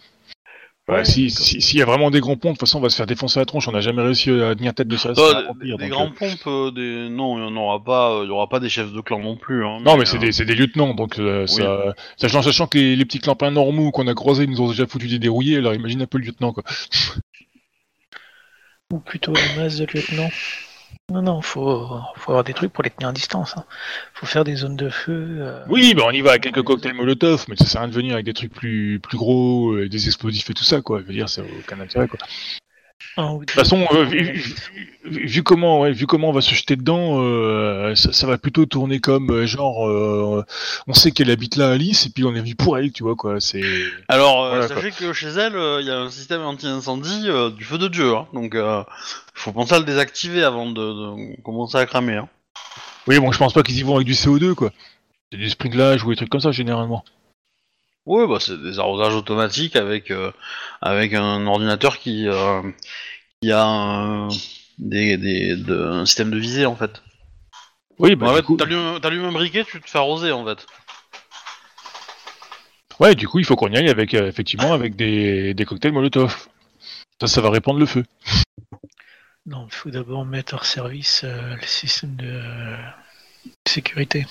[0.89, 1.45] Ouais, Ouais, si, d'accord.
[1.47, 3.07] si- s'il y a vraiment des grands ponts, de toute façon, on va se faire
[3.07, 3.69] défoncer la tronche.
[3.69, 5.13] On n'a jamais réussi à tenir tête de ça.
[5.13, 7.09] va des, grands euh, pompes, euh, des...
[7.11, 9.37] non, il y en aura pas, il y aura pas des chefs de clan non
[9.37, 9.65] plus.
[9.65, 12.77] Hein, Non, mais c'est euh, des, c'est des lieutenants, donc euh, ça, sachant, sachant que
[12.79, 15.75] les, les petits clampins normaux qu'on a croisés nous ont déjà foutu des dérouillés, alors
[15.75, 16.65] imagine un peu le lieutenant, quoi.
[18.93, 20.31] Ou plutôt la masse de lieutenants.
[21.13, 23.57] Non, non, faut, faut avoir des trucs pour les tenir à distance.
[23.57, 23.65] Hein.
[24.15, 25.39] Faut faire des zones de feu.
[25.41, 27.91] euh, Oui, bah on y va avec quelques cocktails Molotov, mais ça sert à rien
[27.91, 31.01] de venir avec des trucs plus, plus gros, euh, des explosifs et tout ça, quoi.
[31.01, 32.19] Je veux dire, n'a aucun intérêt, quoi.
[33.19, 34.33] Ou De toute façon, euh, vu,
[35.05, 38.39] vu- vu comment, ouais, vu comment on va se jeter dedans, euh, ça, ça va
[38.39, 40.45] plutôt tourner comme euh, genre, euh,
[40.87, 43.15] on sait qu'elle habite là, Alice, et puis on est venu pour elle, tu vois
[43.17, 43.41] quoi.
[43.41, 43.63] C'est
[44.09, 47.65] Alors, Voilà, sachez que chez elle, euh, il y a un système anti-incendie euh, du
[47.65, 48.83] feu de Dieu, hein, donc euh,
[49.35, 52.17] faut penser à le désactiver avant de, de commencer à cramer.
[52.17, 52.29] Hein.
[53.07, 54.71] oui, bon, je pense pas qu'ils y vont avec du CO2 quoi.
[55.31, 57.05] C'est du sprinklage ou des trucs comme ça généralement.
[58.07, 60.31] Ouais, bah c'est des arrosages automatiques avec euh,
[60.83, 62.61] avec un ordinateur qui euh,
[63.41, 64.29] qui a un,
[64.79, 67.03] des, des de- un système de visée en fait.
[67.99, 70.45] Oui, bah en du fait, coup, t'allumes t'allumes un briquet, tu te fais arroser en
[70.45, 70.67] fait.
[73.01, 75.93] ouais, du coup, il faut qu'on y aille avec euh, effectivement avec des, des cocktails
[75.93, 76.49] Molotov.
[77.21, 78.05] Ça, ça va répandre le feu.
[79.47, 82.77] Non, il faut d'abord mettre hors service euh, le système de euh,
[83.67, 84.27] sécurité.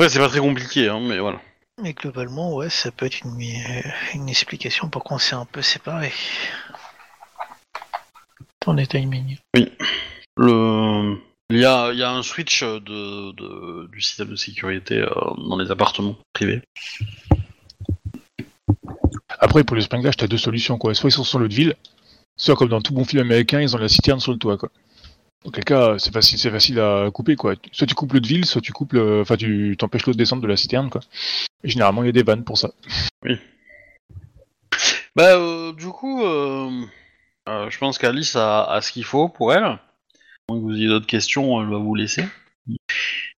[0.00, 1.42] Ouais, c'est pas très compliqué, hein, mais voilà.
[1.82, 3.82] Mais globalement, ouais, ça peut être une, euh,
[4.14, 6.14] une explication pour qu'on s'est un peu séparés.
[8.60, 9.36] Ton est timing.
[10.38, 11.18] Le
[11.50, 15.08] il y a, il y a un switch de, de- du système de sécurité euh,
[15.36, 16.62] dans les appartements privés.
[19.38, 20.94] Après, pour le sprinklage, t'as deux solutions quoi.
[20.94, 21.74] Soit ils sont sur l'eau de ville,
[22.38, 24.70] soit comme dans tout bon film américain, ils ont la citerne sur le toit quoi.
[25.44, 27.54] Dans quel cas, c'est facile, c'est facile à couper quoi.
[27.72, 30.42] Soit tu coupes l'eau de ville, soit tu coupes, enfin tu t'empêches l'eau de descendre
[30.42, 31.00] de la citerne quoi.
[31.64, 32.70] Et généralement, il y a des vannes pour ça.
[35.16, 36.70] Bah, euh, du coup, euh,
[37.48, 39.78] euh, je pense qu'Alice a, a ce qu'il faut pour elle.
[40.48, 42.24] Si vous avez d'autres questions, elle va vous laisser.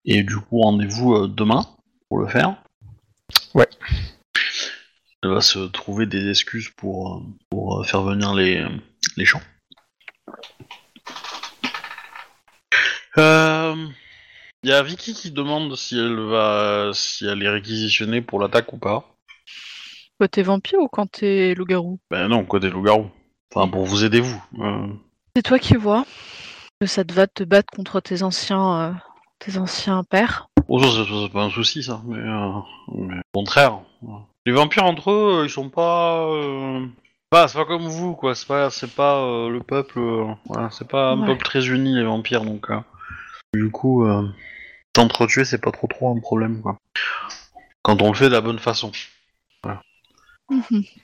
[0.04, 1.66] Et du coup, rendez-vous euh, demain
[2.08, 2.56] pour le faire.
[3.54, 3.68] Ouais.
[5.22, 8.66] Elle va se trouver des excuses pour, pour faire venir les,
[9.16, 9.42] les champs.
[13.18, 13.74] Euh,
[14.62, 18.72] Il y a Vicky qui demande si elle va, si elle est réquisitionnée pour l'attaque
[18.72, 19.04] ou pas.
[20.20, 21.98] Quand t'es vampire ou quand t'es loup-garou?
[22.10, 23.10] Ben non, côté loup-garou.
[23.54, 24.42] Enfin, pour vous aider, vous.
[24.60, 24.86] Euh,
[25.34, 26.04] C'est toi qui vois
[26.80, 28.92] que ça te va te battre contre tes anciens, euh,
[29.38, 30.48] tes anciens pères.
[30.68, 32.02] Oh, ça, c'est- c'est pas un souci, ça.
[32.06, 32.50] Mais, euh,
[32.94, 33.80] mais au contraire.
[34.46, 36.26] Les vampires entre eux, euh, ils sont pas.
[36.28, 36.86] Euh...
[37.32, 38.34] Bah, c'est pas comme vous, quoi.
[38.34, 39.98] C'est pas, c'est pas euh, le peuple.
[39.98, 41.26] euh, Voilà, c'est pas un Ouais.
[41.28, 42.70] peuple très uni, les vampires, donc.
[43.54, 44.28] Du coup, euh,
[44.92, 46.76] t'entretuer, c'est pas trop trop un problème, quoi.
[47.82, 48.92] Quand on le fait de la bonne façon.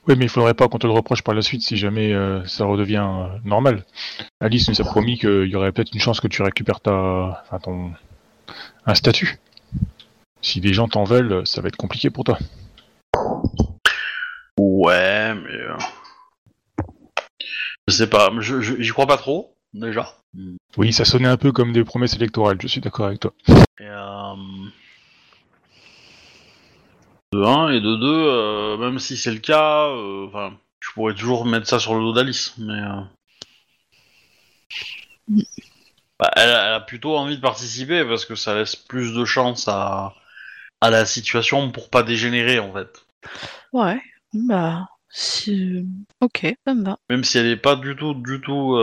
[0.08, 2.44] Oui, mais il faudrait pas qu'on te le reproche par la suite si jamais euh,
[2.46, 3.84] ça redevient euh, normal.
[4.40, 7.58] Alice nous a promis qu'il y aurait peut-être une chance que tu récupères ta, enfin,
[7.60, 7.92] ton,
[8.86, 9.38] un statut.
[10.42, 12.38] Si les gens t'en veulent, ça va être compliqué pour toi.
[14.58, 15.50] Ouais, mais.
[15.52, 15.76] euh,
[17.88, 20.12] Je sais pas, je- je- j'y crois pas trop, déjà.
[20.76, 23.32] Oui, ça sonnait un peu comme des promesses électorales, je suis d'accord avec toi.
[23.80, 24.34] Et, euh,
[27.32, 31.14] De 1 et de 2, euh, même si c'est le cas, euh, enfin, je pourrais
[31.14, 32.74] toujours mettre ça sur le dos d'Alice, mais.
[32.74, 33.00] euh,
[36.18, 39.24] bah, elle, a- elle a plutôt envie de participer parce que ça laisse plus de
[39.24, 40.14] chance à,
[40.80, 43.06] à la situation pour pas dégénérer en fait.
[43.72, 44.00] Ouais,
[44.32, 45.86] bah, si...
[46.20, 46.98] Ok, ça me va.
[47.10, 48.76] Même si elle est pas du tout, du tout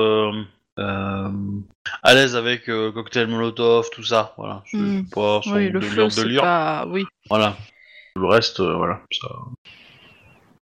[0.78, 4.64] à l'aise avec euh, cocktail Molotov, tout ça, voilà.
[4.66, 5.06] C'est Hmm.
[5.14, 6.86] pas son Oui, le délire pas...
[6.88, 7.58] Oui, Voilà.
[8.16, 9.02] Le reste, euh, voilà.
[9.12, 9.28] Ça...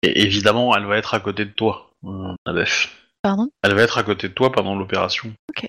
[0.02, 2.94] Et évidemment, elle va être à côté de toi, euh, Adef.
[3.22, 3.48] pardon?
[3.62, 5.32] Elle va être à côté de toi pendant l'opération.
[5.50, 5.68] Ok.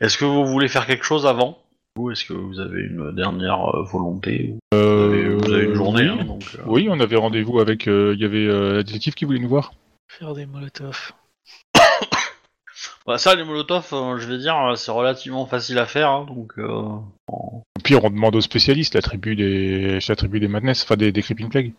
[0.00, 1.62] Est-ce que vous voulez faire quelque chose avant?
[1.98, 5.74] Ou est-ce que vous avez une dernière euh, volonté vous, Euh, avez, vous avez une
[5.74, 6.18] journée, oui.
[6.20, 7.88] hein, donc, euh, Oui, on avait rendez-vous avec.
[7.88, 9.72] euh, Il y avait euh, la détective qui voulait nous voir.
[10.08, 11.12] Faire des molotovs.
[13.06, 16.26] Bah, ça, les molotovs, euh, je vais dire, euh, c'est relativement facile à faire, hein,
[16.26, 16.52] donc...
[16.58, 16.82] euh,
[17.28, 21.12] Au pire, on demande aux spécialistes, la tribu des, la tribu des Madness, enfin des,
[21.12, 21.72] des Creeping Plague.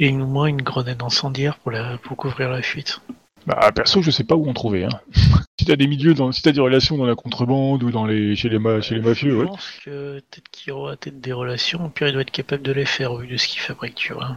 [0.00, 1.98] Et moi une grenade incendiaire pour, la...
[1.98, 3.00] pour couvrir la fuite.
[3.46, 4.84] Bah, perso, je sais pas où en trouver.
[4.84, 5.00] Hein.
[5.58, 8.36] si t'as des milieux, dans, si t'as des relations dans la contrebande ou dans les,
[8.36, 9.46] chez les, ma- chez les mafieux, Je ouais.
[9.46, 12.72] pense que peut-être qu'il aura peut-être des relations, au pire il doit être capable de
[12.72, 14.36] les faire vu de ce qu'il fabrique, tu vois.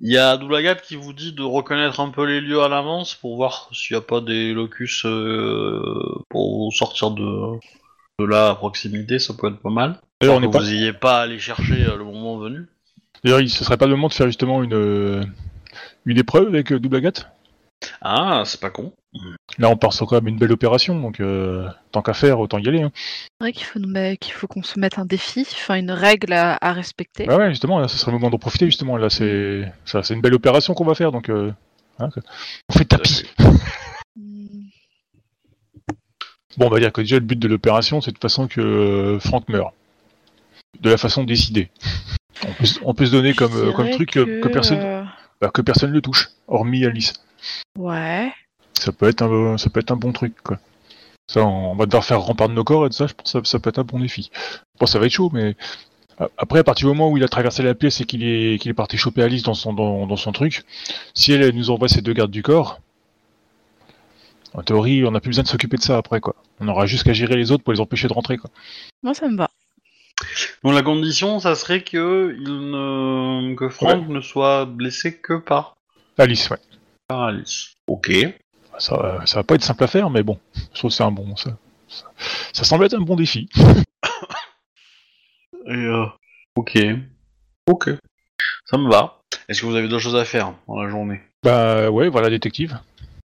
[0.00, 3.14] Il y a Doulagat qui vous dit de reconnaître un peu les lieux à l'avance
[3.14, 5.82] pour voir s'il n'y a pas des locus euh,
[6.28, 7.58] pour sortir de,
[8.18, 10.00] de là à proximité, ça peut être pas mal.
[10.20, 10.58] D'ailleurs, on que n'est pas.
[10.58, 12.66] vous n'ayez pas à aller chercher euh, le moment venu.
[13.22, 15.22] D'ailleurs, il- ce serait pas le moment de faire justement une, euh,
[16.06, 17.28] une épreuve avec Double Agathe
[18.02, 18.92] Ah, c'est pas con.
[19.58, 22.58] Là, on part sur quand même une belle opération, donc euh, tant qu'à faire, autant
[22.58, 22.82] y aller.
[22.82, 22.90] Hein.
[22.94, 26.72] C'est vrai qu'il faut, qu'il qu'on se mette un défi, enfin une règle à, à
[26.72, 27.24] respecter.
[27.24, 28.96] Bah ouais, justement, là, ce serait le moment d'en profiter, justement.
[28.96, 31.52] Là, c'est ça, c'est une belle opération qu'on va faire, donc euh,
[32.00, 32.08] hein,
[32.68, 33.24] on fait tapis.
[36.56, 38.60] Bon, on va dire que déjà le but de l'opération, c'est de toute façon que
[38.60, 39.72] euh, Franck meure.
[40.80, 41.68] De la façon décidée.
[42.46, 45.02] On peut, se- on peut se donner comme, euh, comme truc que, que personne, euh,
[45.40, 47.12] bah, que personne ne touche, hormis Alice.
[47.78, 48.32] Ouais.
[48.78, 50.58] Ça peut être un, ça peut être un bon truc, quoi.
[51.26, 53.30] Ça, on va devoir faire rempart de nos corps et tout ça, je pense que
[53.30, 54.30] ça, ça peut être un bon défi.
[54.78, 55.56] Bon, ça va être chaud, mais
[56.18, 58.58] a- après, à partir du moment où il a traversé la pièce et qu'il est,
[58.60, 60.64] qu'il est parti choper Alice dans son, dans, dans son truc,
[61.14, 62.80] si elle, elle nous envoie ses deux gardes du corps,
[64.52, 66.36] en théorie, on n'a plus besoin de s'occuper de ça après, quoi.
[66.60, 68.50] On aura juste qu'à gérer les autres pour les empêcher de rentrer, quoi.
[69.02, 69.50] Moi, ça me va.
[70.62, 73.54] Donc la condition, ça serait que, il ne...
[73.56, 75.74] que Franck ne soit blessé que par,
[76.18, 76.58] Alice, ouais.
[77.86, 78.12] Ok.
[78.78, 80.38] Ça, va- ça va pas être simple à faire, mais bon,
[80.72, 81.56] je trouve que c'est un bon, ça,
[81.88, 82.06] ça,
[82.52, 83.48] ça semble être un bon défi.
[85.66, 86.06] Et euh,
[86.56, 86.78] ok.
[87.70, 87.90] Ok.
[88.66, 89.20] Ça me va.
[89.48, 91.20] Est-ce que vous avez d'autres choses à faire dans la journée?
[91.42, 92.78] Bah ouais, voilà, détective.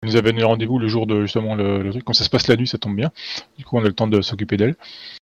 [0.03, 2.05] Elle nous avait donné rendez-vous le jour de justement le, le truc.
[2.05, 3.11] Comme ça se passe la nuit, ça tombe bien.
[3.59, 4.77] Du coup, on a le temps de s'occuper d'elle.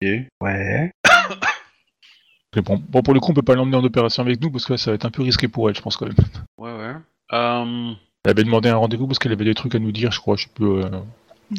[0.01, 0.09] Ok.
[0.41, 0.91] Ouais.
[2.55, 4.65] Mais bon, bon, pour le coup, on peut pas l'emmener en opération avec nous parce
[4.65, 6.15] que là, ça va être un peu risqué pour elle, je pense quand même.
[6.57, 6.93] Ouais, ouais.
[7.33, 7.91] Euh...
[8.25, 10.35] Elle avait demandé un rendez-vous parce qu'elle avait des trucs à nous dire, je crois.
[10.35, 10.65] Je sais plus.
[10.65, 10.89] euh,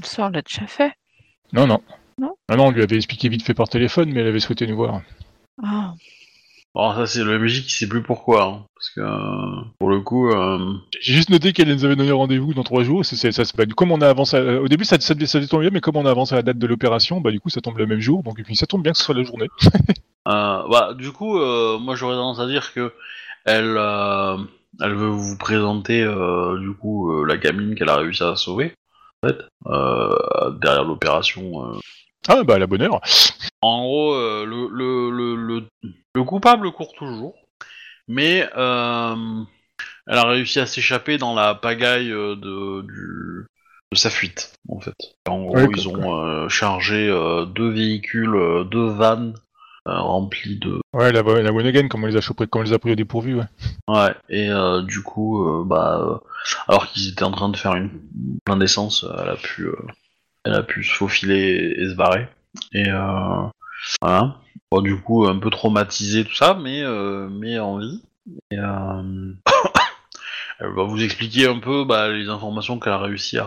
[0.02, 0.92] Ça, on l'a déjà fait.
[1.52, 1.80] Non, non.
[2.18, 4.66] Non Ah non, on lui avait expliqué vite fait par téléphone, mais elle avait souhaité
[4.66, 5.00] nous voir.
[5.62, 5.94] Ah,
[6.74, 8.44] Bon, ça c'est le MJ qui sait plus pourquoi.
[8.44, 10.30] hein, parce que, euh, pour le coup...
[10.30, 10.74] Euh...
[11.00, 13.02] J'ai juste noté qu'elle nous avait donné rendez-vous dans trois jours.
[13.04, 15.26] C'est, c'est- ça, se- bah, comme on a avancé, à- au début ça, ça, devait-
[15.26, 17.48] ça bien, mais comme on a avancé à la date de l'opération, bah du coup
[17.48, 18.22] ça tombe le même jour.
[18.22, 19.48] Donc et puis ça tombe bien que ce soit la journée.
[20.28, 22.92] Euh, bah, du coup, euh, moi j'aurais tendance à dire que
[23.44, 24.36] elle, euh,
[24.80, 28.74] elle veut vous présenter euh, du coup euh, la gamine qu'elle a réussi à sauver,
[29.22, 31.72] en fait, euh, derrière l'opération.
[32.28, 33.00] Ah bah à la bonne heure.
[33.62, 35.64] En gros, le, le, le, le,
[36.14, 37.34] le coupable court toujours,
[38.08, 43.46] mais elle a réussi à s'échapper dans la pagaille de, du,
[43.92, 44.94] de sa fuite, en fait.
[45.28, 47.08] En gros, ils ont chargé
[47.54, 49.34] deux véhicules, deux vannes
[49.86, 52.78] euh, remplis de Ouais, la, la one again, comme on les a chopés, les a
[52.78, 53.44] pris au dépourvu, ouais.
[53.88, 56.20] Ouais, et euh, du coup, euh, bah,
[56.66, 57.90] alors qu'ils étaient en train de faire une
[58.44, 59.68] plein d'essence, elle a pu,
[60.44, 62.28] elle a pu se faufiler et, et se barrer.
[62.72, 62.90] Et
[64.00, 64.36] voilà.
[64.72, 66.82] Bon, du coup, un peu traumatisé tout ça, mais
[67.30, 68.02] mais en vie.
[68.50, 68.56] Et,
[70.58, 73.46] elle va vous expliquer un peu bah, les informations qu'elle a réussi à,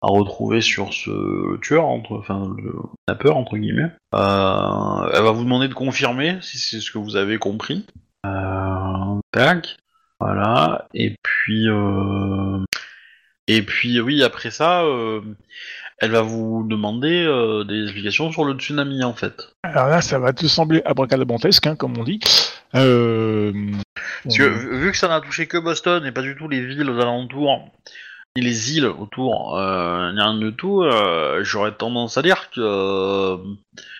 [0.00, 2.72] à retrouver sur ce tueur, entre, enfin le
[3.06, 3.90] kidnappeur entre guillemets.
[4.14, 7.84] Euh, elle va vous demander de confirmer si c'est ce que vous avez compris.
[8.26, 9.76] Euh, tac.
[10.20, 10.86] Voilà.
[10.94, 12.64] Et puis, euh,
[13.46, 15.20] et puis, oui, après ça, euh,
[15.98, 17.24] elle va vous demander
[17.68, 19.52] des explications sur le tsunami, en fait.
[19.62, 22.20] Alors là, ça va te sembler abracadabrantesque, hein, comme on dit.
[22.72, 22.82] Parce
[24.36, 26.90] que vu vu que ça n'a touché que Boston et pas du tout les villes
[26.90, 27.70] aux alentours,
[28.40, 33.36] les îles autour, euh, rien de tout, euh, j'aurais tendance à dire que euh,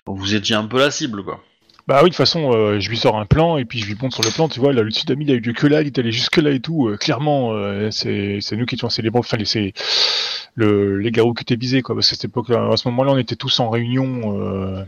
[0.05, 1.41] vous étiez un peu la cible, quoi.
[1.87, 4.13] Bah oui, de toute façon, je lui sors un plan et puis je lui montre
[4.13, 5.97] sur le plan, tu vois, là, le tsunami, il a eu que là, il est
[5.97, 6.95] allé jusque là et tout.
[6.99, 7.51] clairement,
[7.89, 9.73] c'est nous qui étions les enfin, c'est
[10.53, 11.95] le, les garous qui étaient visés, quoi.
[11.95, 14.85] Parce époque, à ce moment-là, on était tous en réunion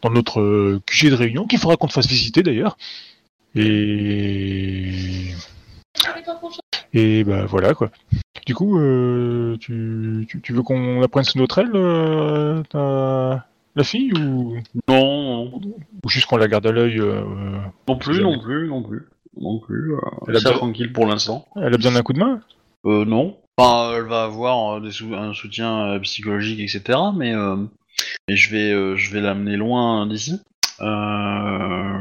[0.00, 2.78] dans notre QG de réunion, qu'il faudra qu'on te fasse visiter d'ailleurs.
[3.54, 5.34] Et
[6.92, 7.90] et bah voilà quoi.
[8.46, 13.46] Du coup, euh, tu, tu, tu veux qu'on la prenne sous notre aile, euh, ta-
[13.76, 14.56] la fille, ou,
[14.88, 15.60] Non, non,
[16.04, 17.22] ou juste qu'on la garde à l'œil euh,
[17.88, 19.06] non plus, non plus, non plus,
[19.40, 19.94] non plus.
[19.94, 21.46] Euh, Elle besoin- tranquille pour l'instant.
[21.56, 22.40] Elle a besoin d'un coup de main?
[22.86, 23.36] Euh, non.
[23.56, 26.98] Enfin, elle va avoir des sou- un soutien psychologique, etc.
[27.14, 27.56] Mais, euh,
[28.28, 30.40] mais je vais, euh, je vais l'amener loin d'ici.
[30.80, 31.98] Euh,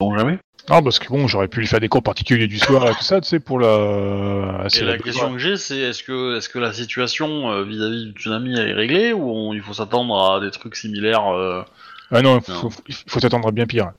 [0.00, 0.38] bon, jamais.
[0.70, 3.02] Non, parce que bon, j'aurais pu lui faire des cours particuliers du soir et tout
[3.02, 4.66] ça, tu sais, pour la.
[4.74, 8.12] Et la question que j'ai, c'est est-ce que, est-ce que la situation euh, vis-à-vis du
[8.12, 11.62] tsunami elle est réglée ou on- il faut s'attendre à des trucs similaires euh,
[12.10, 12.40] Ah non,
[12.88, 13.92] il faut, s'attendre à bien pire.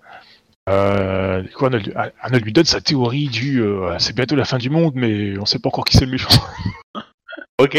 [0.67, 4.71] Euh, quoi, Arnold, Arnold lui donne sa théorie du euh, c'est bientôt la fin du
[4.71, 6.30] monde, mais on sait pas encore qui c'est le méchant.
[7.58, 7.78] Ok.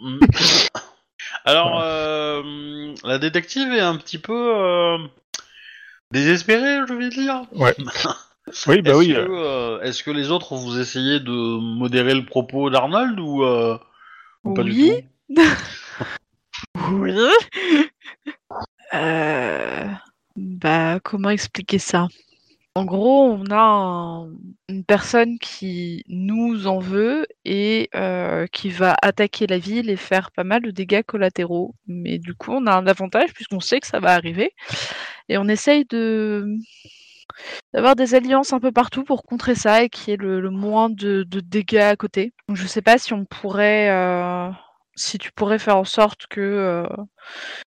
[0.00, 0.18] Mm.
[1.44, 4.32] Alors, euh, la détective est un petit peu
[6.12, 7.42] désespérée, je vais dire.
[8.66, 9.12] Oui, bah est-ce oui.
[9.14, 13.44] Que, euh, euh, est-ce que les autres vous essayez de modérer le propos d'Arnold ou,
[13.44, 13.78] euh,
[14.42, 14.74] ou pas Oui.
[14.74, 15.42] du tout?
[16.90, 17.12] Oui.
[18.94, 19.86] Euh,
[20.36, 22.08] Bah, comment expliquer ça?
[22.74, 24.30] En gros, on a un-
[24.70, 30.32] une personne qui nous en veut et euh, qui va attaquer la ville et faire
[30.32, 31.74] pas mal de dégâts collatéraux.
[31.86, 34.54] Mais du coup, on a un avantage puisqu'on sait que ça va arriver.
[35.28, 35.84] Et on essaye
[37.72, 40.88] d'avoir des alliances un peu partout pour contrer ça et qu'il y ait le, moins
[40.90, 42.32] de, de dégâts à côté.
[42.48, 43.90] Donc, je sais pas si on pourrait...
[43.90, 44.50] euh,
[44.94, 46.86] si tu pourrais faire en sorte que euh,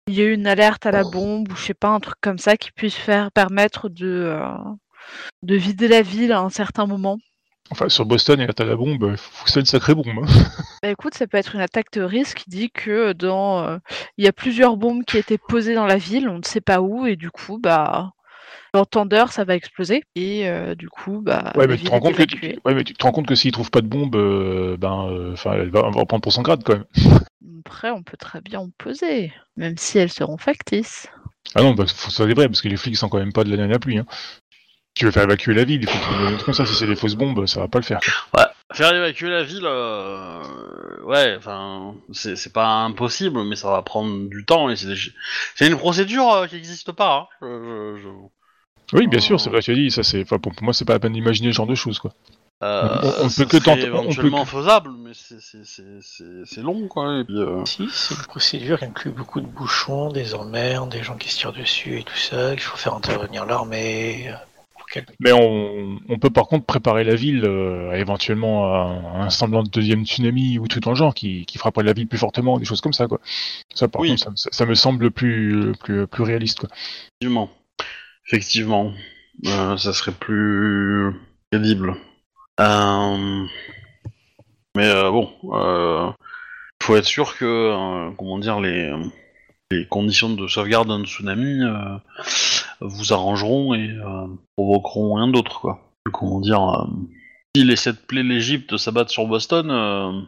[0.07, 2.39] il y ait une alerte à la bombe ou je sais pas un truc comme
[2.39, 4.47] ça qui puisse faire permettre de euh,
[5.43, 7.19] de vider la ville à un certain moment.
[7.71, 10.07] Enfin, sur Boston et à la bombe, il faut que c'est une sacrée bombe.
[10.09, 10.27] hein.
[10.83, 13.79] Bah écoute, ça peut être une attaque terroriste qui dit que dans euh,
[14.19, 16.83] il y a plusieurs bombes qui étaient posées dans la ville, on ne sait pas
[16.83, 18.13] où et du coup bah
[19.07, 22.17] d'heures ça va exploser et euh, du coup bah Ouais, mais tu te rends compte
[22.17, 22.59] que, évacuée.
[22.65, 25.33] ouais, mais tu te rends compte que s'il trouve pas de bombe, euh, ben, euh,
[25.33, 26.85] enfin, elle va, en prendre pour son grade quand même.
[27.67, 31.09] Après, on peut très bien en poser, même si elles seront factices.
[31.55, 33.55] Ah non, bah, faut soit vrai, parce que les flics sont quand même pas de
[33.55, 33.99] la pluie.
[33.99, 34.07] Hein.
[34.95, 36.65] Tu veux faire évacuer la ville, il faut truc comme ça.
[36.67, 37.99] Si c'est des fausses bombes, ça va pas le faire.
[38.31, 38.43] quoi.
[38.43, 40.41] Ouais, faire évacuer la ville, euh,
[41.05, 46.31] ouais, enfin, c'est pas impossible, mais ça va prendre du temps et c'est une procédure
[46.33, 47.29] euh, qui n'existe pas.
[47.29, 47.37] Hein.
[47.43, 48.03] Je- je-
[48.93, 49.39] je- Oui, bien sûr, Oh.
[49.39, 49.91] c'est vrai, tu as dit.
[49.91, 51.99] Ça, c'est, enfin, pour, pour moi, c'est pas la peine d'imaginer ce genre de choses,
[51.99, 52.13] quoi.
[52.63, 56.63] Euh, On- on ne ça peut que tenter- on peut éventuellement que- faisable, mais c'est-
[56.63, 57.19] long, quoi.
[57.19, 61.03] Et puis, euh, Si, c'est une procédure qui inclut beaucoup de bouchons, des emmerdes, des
[61.03, 64.33] gens qui se tirent dessus et tout ça, qu'il faut faire intervenir l'armée.
[64.97, 65.03] Euh.
[65.21, 69.63] Mais on, on peut par contre préparer la ville euh, à éventuellement à un semblant
[69.63, 72.59] de deuxième tsunami ou tout dans le genre qui, qui frapperait la ville plus fortement,
[72.59, 73.21] des choses comme ça, quoi.
[73.75, 74.11] Ça, par Oui.
[74.11, 76.69] contre, ça, me semble plus, plus, plus réaliste, quoi.
[77.21, 77.51] effectivement,
[78.27, 78.93] effectivement,
[79.47, 81.11] Euh, ça serait plus
[81.51, 81.97] crédible.
[82.61, 83.45] Euh,
[84.77, 86.11] Mais euh, bon, euh,
[86.83, 88.93] faut être sûr que, euh, comment dire, les,
[89.71, 91.97] les conditions de sauvegarde d'un tsunami euh,
[92.81, 95.81] vous arrangeront et euh, provoqueront rien d'autre, quoi.
[96.13, 96.85] Comment dire, euh,
[97.57, 100.21] si les sept plaies l'Égypte s'abattent sur Boston, euh,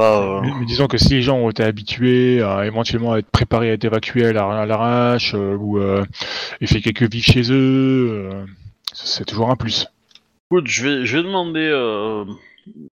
[0.00, 3.70] euh, Mais, mais disons que si les gens ont été habitués à éventuellement être préparés
[3.70, 8.30] à être évacués à la- à l'arrache ou et fait quelques vies chez eux,
[8.92, 9.86] c'est toujours un plus.
[10.50, 11.60] Écoute, je vais, je vais demander.
[11.60, 12.24] euh,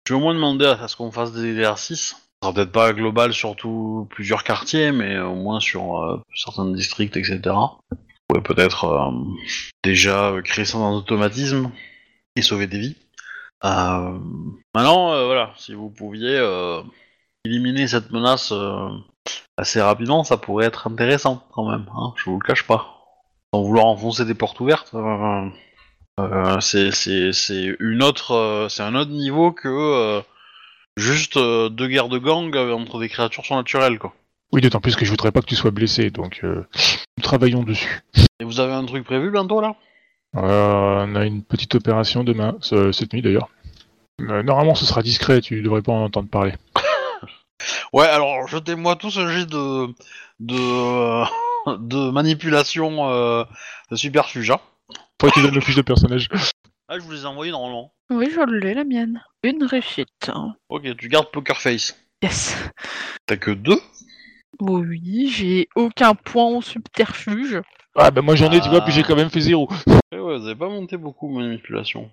[0.06, 2.27] je vais au moins demander à ce qu'on fasse des exercices.
[2.42, 7.16] Sera peut-être pas global sur tout- plusieurs quartiers, mais au moins sur euh, certains districts,
[7.16, 7.40] etc.
[8.28, 9.10] Pourrait peut-être euh,
[9.82, 11.70] déjà créer ça dans automatisme
[12.36, 12.96] et sauver des vies.
[13.64, 14.18] Euh,
[14.74, 16.38] maintenant, voilà, si vous pouviez
[17.44, 18.52] éliminer cette menace
[19.56, 21.86] assez rapidement, ça pourrait être intéressant quand même.
[21.96, 22.94] Hein, je vous le cache pas.
[23.52, 24.94] Sans vouloir enfoncer des portes ouvertes.
[26.60, 30.22] c'est une autre c'est un autre niveau que
[30.98, 34.14] juste euh, deux guerres de gang euh, entre des créatures surnaturelles quoi.
[34.52, 36.66] Oui, d'autant plus que je voudrais pas que tu sois blessé, donc euh,
[37.16, 38.00] nous travaillons dessus.
[38.40, 39.74] Et vous avez un truc prévu bientôt là?
[40.36, 43.48] Euh, on a une petite opération demain, ce- cette nuit d'ailleurs.
[44.20, 46.52] Euh, normalement, ce sera discret, tu devrais pas en entendre parler.
[47.92, 49.88] Ouais alors jetez-moi tous un jet de
[50.40, 51.24] de
[51.78, 53.44] de manipulation euh,
[53.90, 54.50] de superfuge.
[54.52, 54.60] hein.
[55.20, 56.28] Faut que tu donnes le fiche de personnage.
[56.88, 57.92] Ah, je vous les ai envoyés normalement.
[58.10, 59.22] Oui, je l'ai, la mienne.
[59.42, 60.30] Une réussite.
[60.68, 61.98] Ok, tu gardes Poker Face.
[62.22, 62.56] Yes.
[63.26, 63.78] T'as que deux?
[64.60, 67.60] Oui, j'ai aucun point en subterfuge.
[67.94, 68.84] Ah bah moi j'en ai, tu vois, Ah.
[68.84, 69.68] puis j'ai quand même fait zéro.
[70.12, 72.10] Eh ouais, vous avez pas monté beaucoup manipulation.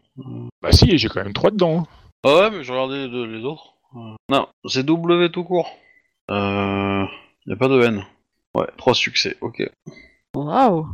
[0.61, 1.79] Bah si, j'ai quand même 3 dedans.
[1.79, 1.87] hein.
[2.23, 3.73] Ah ouais, mais je regardais les, deux- les autres.
[3.95, 5.69] Euh, Non, c'est W tout court.
[6.31, 7.05] Euh...
[7.45, 8.03] Y a pas de N.
[8.55, 9.63] Ouais, trois succès, ok.
[10.35, 10.87] Waouh.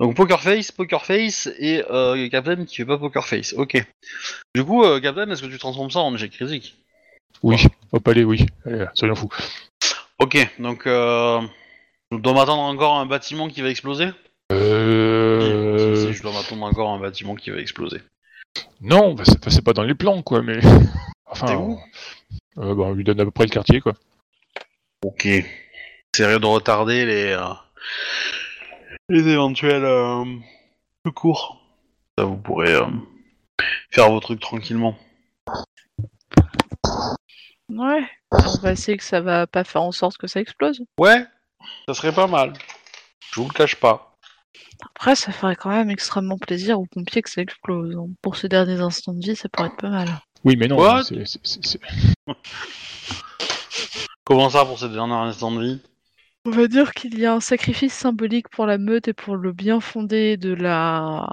[0.00, 3.84] Donc Poker Face, Poker Face et euh, Captain qui fait pas Poker Face, ok.
[4.54, 6.78] Du coup, euh, Captain, est-ce que tu transformes ça en échec critique
[7.42, 8.46] Oui, hop allez, oui.
[8.64, 9.28] Allez, soyons fous.
[10.18, 11.42] Ok, donc euh...
[12.10, 14.08] je dois m'attendre encore à un bâtiment qui va exploser?
[14.52, 15.94] Euh...
[15.96, 18.00] Si, si, je dois m'attendre encore à un bâtiment qui va exploser.
[18.80, 20.60] Non, bah, c'est c'est pas dans les plans, quoi, mais...
[21.32, 21.78] Enfin, T'es où?
[22.58, 23.92] euh, bah, on lui donne à peu près le quartier, quoi.
[25.04, 25.28] Ok.
[26.12, 27.52] J'essaierai de retarder les, euh,
[29.10, 30.24] les éventuels euh,
[31.04, 31.60] secours.
[32.16, 32.86] Ça, vous pourrez euh,
[33.90, 34.96] faire vos trucs tranquillement.
[37.68, 38.08] Ouais.
[38.30, 40.82] On va essayer que ça va pas faire en sorte que ça explose.
[40.98, 41.26] Ouais,
[41.86, 42.52] ça serait pas mal.
[43.32, 44.16] Je vous le cache pas.
[44.94, 47.96] Après, ça ferait quand même extrêmement plaisir aux pompiers que ça explose.
[48.22, 50.08] Pour ces derniers instants de vie, ça pourrait être pas mal.
[50.44, 51.02] Oui, mais non, What?
[51.04, 51.80] c'est- c'est- c'est- c'est-
[54.24, 55.80] Comment ça pour cette dernière instant de vie?
[56.46, 59.52] On va dire qu'il y a un sacrifice symbolique pour la meute et pour le
[59.52, 61.26] bien fondé de la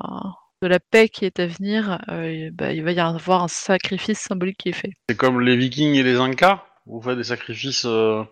[0.61, 1.99] de la paix qui est à venir.
[2.09, 4.91] euh, et bah, il va y avoir un sacrifice symbolique qui est fait.
[5.09, 8.23] C'est comme les Vikings et les Incas Vous faites des sacrifices euh,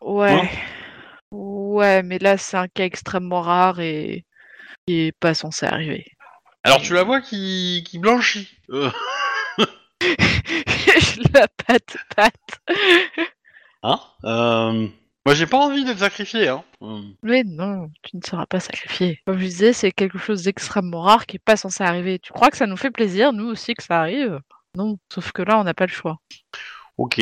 [0.00, 0.32] Ouais.
[0.32, 0.48] Hein
[1.32, 4.24] ouais, mais là c'est un cas extrêmement rare et
[4.86, 6.06] qui est pas censé arriver.
[6.64, 8.48] Alors tu la vois qui, qui blanchit.
[8.70, 8.90] Euh,
[10.00, 12.60] Je la patte patte.
[13.82, 14.88] hein euh,
[15.24, 16.48] Moi j'ai pas envie d'être sacrifié.
[16.48, 16.64] Hein.
[17.22, 19.20] Mais non, tu ne seras pas sacrifié.
[19.26, 22.18] Comme je disais, c'est quelque chose d'extrêmement rare qui est pas censé arriver.
[22.18, 24.40] Tu crois que ça nous fait plaisir, nous aussi, que ça arrive?
[24.76, 26.18] Non, sauf que là, on n'a pas le choix.
[26.98, 27.20] Ok.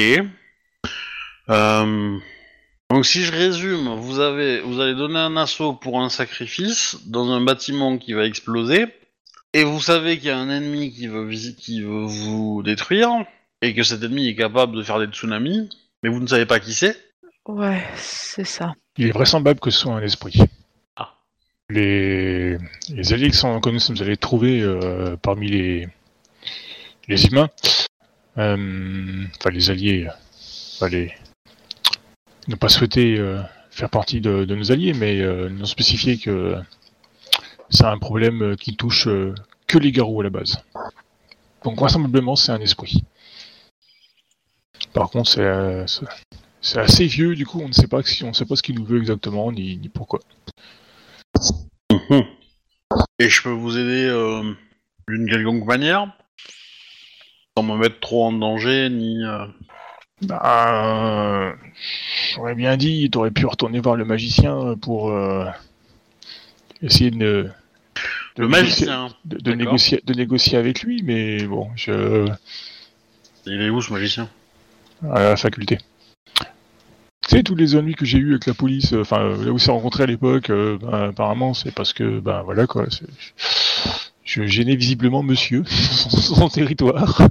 [1.51, 2.19] Euh,
[2.91, 7.31] Donc si je résume, vous avez, vous allez donner un assaut pour un sacrifice dans
[7.31, 8.87] un bâtiment qui va exploser,
[9.53, 13.11] et vous savez qu'il y a un ennemi qui veut, qui veut vous détruire,
[13.63, 15.69] et que cet ennemi est capable de faire des tsunamis,
[16.03, 17.10] mais vous ne savez pas qui c'est.
[17.49, 18.75] Ouais, c'est ça.
[18.97, 20.41] Il est vraisemblable que ce soit un esprit.
[20.97, 21.15] Ah.
[21.69, 22.59] Les,
[22.91, 25.89] les alliés que, sont, que nous sommes allés trouver euh, parmi les,
[27.09, 27.49] les humains,
[28.39, 30.13] euh, enfin les alliés, euh,
[30.77, 31.15] enfin les,
[32.49, 36.19] n'ont pas souhaité euh, faire partie de, de nos alliés, mais euh, nous ont spécifié
[36.19, 36.57] que
[37.71, 39.35] c'est un problème qui touche euh,
[39.67, 40.63] que les garous à la base.
[41.65, 43.05] Donc vraisemblablement c'est un esprit.
[44.93, 45.87] Par contre c'est euh,
[46.61, 48.75] c'est- assez vieux, du coup on ne sait pas si on sait pas ce qu'il
[48.77, 50.21] nous veut exactement ni, ni pourquoi.
[51.91, 52.25] Mhm.
[53.19, 54.53] Et je peux vous aider euh,
[55.09, 56.13] d'une quelconque manière,
[57.57, 59.25] sans me mettre trop en danger, ni...
[59.25, 59.47] euh,
[60.23, 61.55] Bah,
[62.35, 65.47] j'aurais bien dit, t'aurais pu retourner voir le magicien pour euh,
[66.83, 67.17] essayer de,
[68.37, 69.09] de Le négocier- magicien.
[69.25, 72.29] de, négocier, de négocier avec lui, mais bon, je
[73.47, 74.29] Il est où ce magicien?
[75.11, 75.79] À la faculté.
[77.31, 79.53] Tu sais, tous les ennuis que j'ai eu avec la police, euh, enfin, euh, là
[79.53, 83.07] où s'est rencontré à l'époque, euh, ben, apparemment, c'est parce que, ben voilà quoi, c'est-
[84.25, 87.23] je gênais visiblement monsieur, son, son territoire.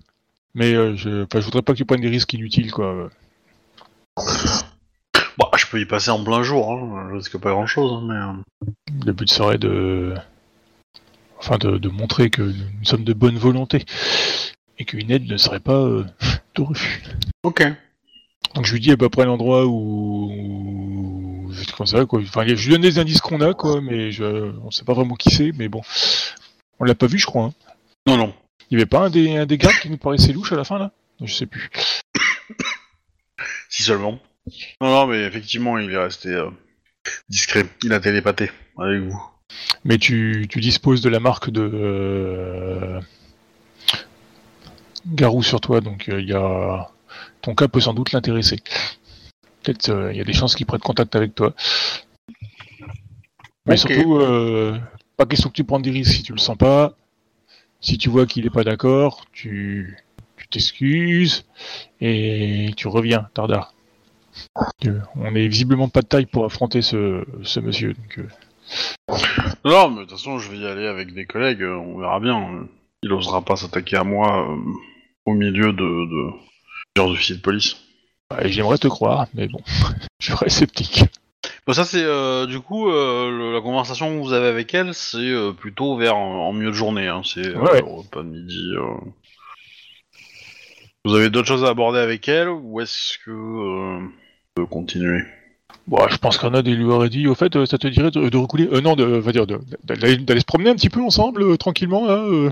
[0.56, 3.10] Mais euh, je, enfin, je voudrais pas que tu prennes des risques inutiles, quoi.
[5.38, 7.08] Bah, je peux y passer en plein jour, hein.
[7.10, 9.06] je risque pas grand-chose, hein, mais...
[9.06, 10.14] Le but serait de,
[11.40, 13.84] enfin, de, de montrer que nous sommes de bonne volonté
[14.78, 15.84] et qu'une aide ne serait pas
[16.56, 17.04] de refus.
[17.44, 17.66] Ok.
[18.56, 22.20] Donc je lui dis à peu près l'endroit où, comme ça quoi.
[22.22, 25.16] Enfin, je lui donne des indices qu'on a quoi, mais je, on sait pas vraiment
[25.16, 25.82] qui c'est, mais bon,
[26.80, 27.46] on l'a pas vu je crois.
[27.46, 27.54] Hein.
[28.08, 28.34] Non, non.
[28.70, 30.64] Il y avait pas un des, un des gardes qui nous paraissait louche à la
[30.64, 30.92] fin là?
[31.22, 31.70] Je sais plus.
[33.70, 34.20] Si seulement.
[34.82, 36.50] Non, non, mais effectivement, il est resté euh,
[37.30, 37.66] discret.
[37.84, 39.22] Il a télépathé avec vous.
[39.84, 43.00] Mais tu, tu disposes de la marque de euh,
[45.06, 46.90] Garou sur toi, donc euh, il y a
[47.42, 48.60] ton cas peut sans doute l'intéresser.
[49.64, 51.54] Peut-être euh, il y a des chances qu'il prenne contact avec toi.
[53.66, 54.78] Mais surtout, euh,
[55.18, 56.94] pas question que tu prennes des risques si tu le sens pas.
[57.82, 59.98] Si tu vois qu'il est pas d'accord, tu
[60.50, 61.46] t'excuses
[62.02, 63.74] et tu reviens, Tardar.
[64.86, 67.94] Euh, On est visiblement pas de taille pour affronter ce, ce monsieur.
[67.94, 69.16] Donc, euh,
[69.66, 72.68] Non, mais de toute façon, je vais y aller avec des collègues, on verra bien.
[73.04, 74.58] Il osera pas s'attaquer à moi euh,
[75.26, 76.32] au milieu de, de
[77.00, 77.78] plusieurs officiers de police.
[78.32, 79.60] Ouais, J'aimerais te croire, mais bon,
[80.20, 81.04] je reste sceptique.
[81.66, 84.94] Bon, ça c'est euh, du coup euh, le- la conversation que vous avez avec elle,
[84.94, 87.08] c'est euh, plutôt vers en, en milieu de journée.
[87.08, 87.84] Hein, c'est euh, Ouais, ouais.
[87.84, 88.74] au repas de midi.
[88.76, 88.84] euh.
[91.06, 94.10] Vous avez d'autres choses à aborder avec elle ou est-ce que euh, on
[94.56, 95.22] peut continuer?
[95.88, 98.30] Bon, je pense qu'Arnaud il lui aurait dit, au fait, euh, ça te dirait de,
[98.30, 101.02] de recouler, euh, non, de, va dire, de- d'aller d'aller se promener un petit peu
[101.02, 102.14] ensemble, euh, tranquillement, là.
[102.18, 102.52] euh.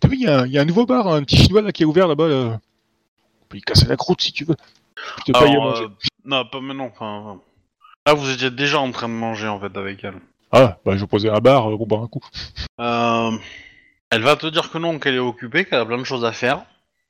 [0.00, 1.62] T'as vu, il y, a un- il y a un nouveau bar, un petit chinois
[1.62, 2.60] là qui est ouvert là-bas, là.
[3.46, 4.56] On peut y casser la croûte si tu veux.
[5.18, 5.84] Je te paye à Alors, manger.
[5.84, 5.88] euh,
[6.24, 6.90] Non, pas maintenant.
[6.92, 7.38] Enfin,
[8.06, 10.16] là, vous étiez déjà en train de manger en fait avec elle.
[10.52, 12.22] Ah, bah je posais un bar euh, pour boire un coup.
[12.80, 13.30] Euh,
[14.10, 16.32] elle va te dire que non, qu'elle est occupée, qu'elle a plein de choses à
[16.32, 16.62] faire,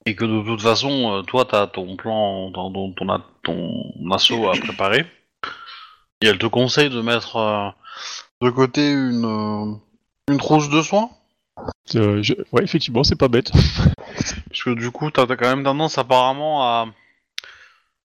[0.05, 3.83] et que de toute façon, euh, toi, t'as ton plan, ton, ton, ton, a- ton
[4.11, 5.07] assaut à préparer.
[6.23, 7.69] Et elle te conseille de mettre euh,
[8.43, 9.75] de côté une, euh,
[10.33, 11.11] une trousse de soins,
[11.95, 13.51] Euh, je- Ouais, effectivement, c'est pas bête.
[14.49, 16.87] parce que du coup, t'as quand même tendance apparemment à,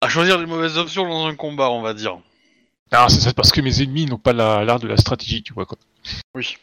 [0.02, 2.18] à choisir les mauvaises options dans un combat, on va dire.
[2.92, 5.54] Ah, c'est ça, parce que mes ennemis n'ont pas la- l'art de la stratégie, tu
[5.54, 5.78] vois, quoi.
[6.36, 6.58] Oui.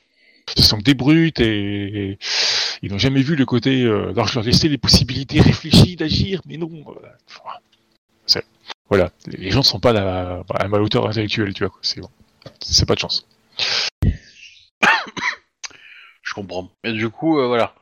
[0.56, 2.18] Ce sont des brutes et, et
[2.82, 3.82] ils n'ont jamais vu le côté.
[3.82, 4.10] Euh...
[4.10, 6.70] Alors je leur laissais les possibilités réfléchies d'agir, mais non.
[6.88, 8.40] euh,
[8.90, 11.70] Voilà, les gens ne sont pas la, à ma hauteur intellectuelle, tu vois.
[11.70, 12.08] quoi, C'est bon.
[12.62, 13.26] C'est pas de chance.
[16.38, 16.70] Comprends.
[16.84, 17.74] Et du coup, euh, voilà.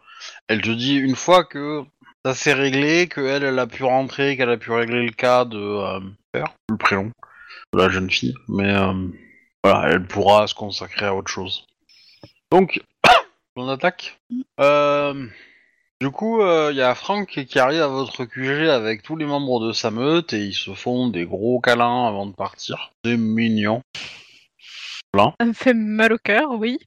[0.48, 1.84] Elle te dit une fois que
[2.24, 5.58] ça s'est réglé, que elle, a pu rentrer, qu'elle a pu régler le cas de
[5.58, 6.00] euh,
[6.70, 7.10] le prénom
[7.74, 8.94] de la jeune fille, mais euh,
[9.62, 11.66] voilà, elle pourra se consacrer à autre chose.
[12.50, 12.82] Donc,
[13.56, 14.18] on attaque.
[16.00, 19.66] Du coup, il y a Franck qui arrive à votre QG avec tous les membres
[19.66, 22.92] de sa meute et ils se font des gros câlins avant de partir.
[23.04, 23.82] C'est mignon.
[25.40, 26.78] Ça me fait mal au cœur, oui.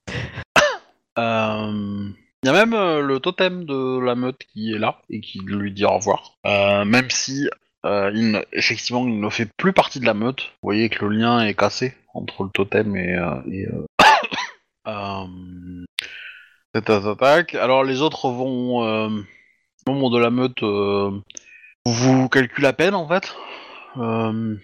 [1.19, 2.09] Euh,
[2.43, 5.39] Il y a même euh, le totem de la meute qui est là et qui
[5.39, 6.35] lui dit au revoir.
[6.45, 7.49] Euh, même si,
[7.85, 10.41] euh, effectivement, il ne fait plus partie de la meute.
[10.61, 13.85] Vous voyez que le lien est cassé entre le totem et, euh, et, euh,
[14.87, 15.85] euh,
[16.73, 17.55] cette attaque.
[17.55, 19.09] Alors les autres vont, euh,
[19.87, 21.11] membres de la meute, euh,
[21.85, 23.35] vous calculez à peine en fait.
[23.97, 24.55] Euh,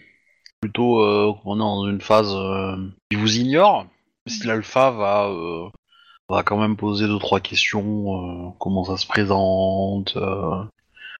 [0.61, 2.77] plutôt, euh, on est dans une phase euh,
[3.09, 3.87] qui vous ignore.
[4.27, 5.69] Si l'alpha va euh,
[6.29, 10.63] on va quand même poser deux trois questions, euh, comment ça se présente, euh,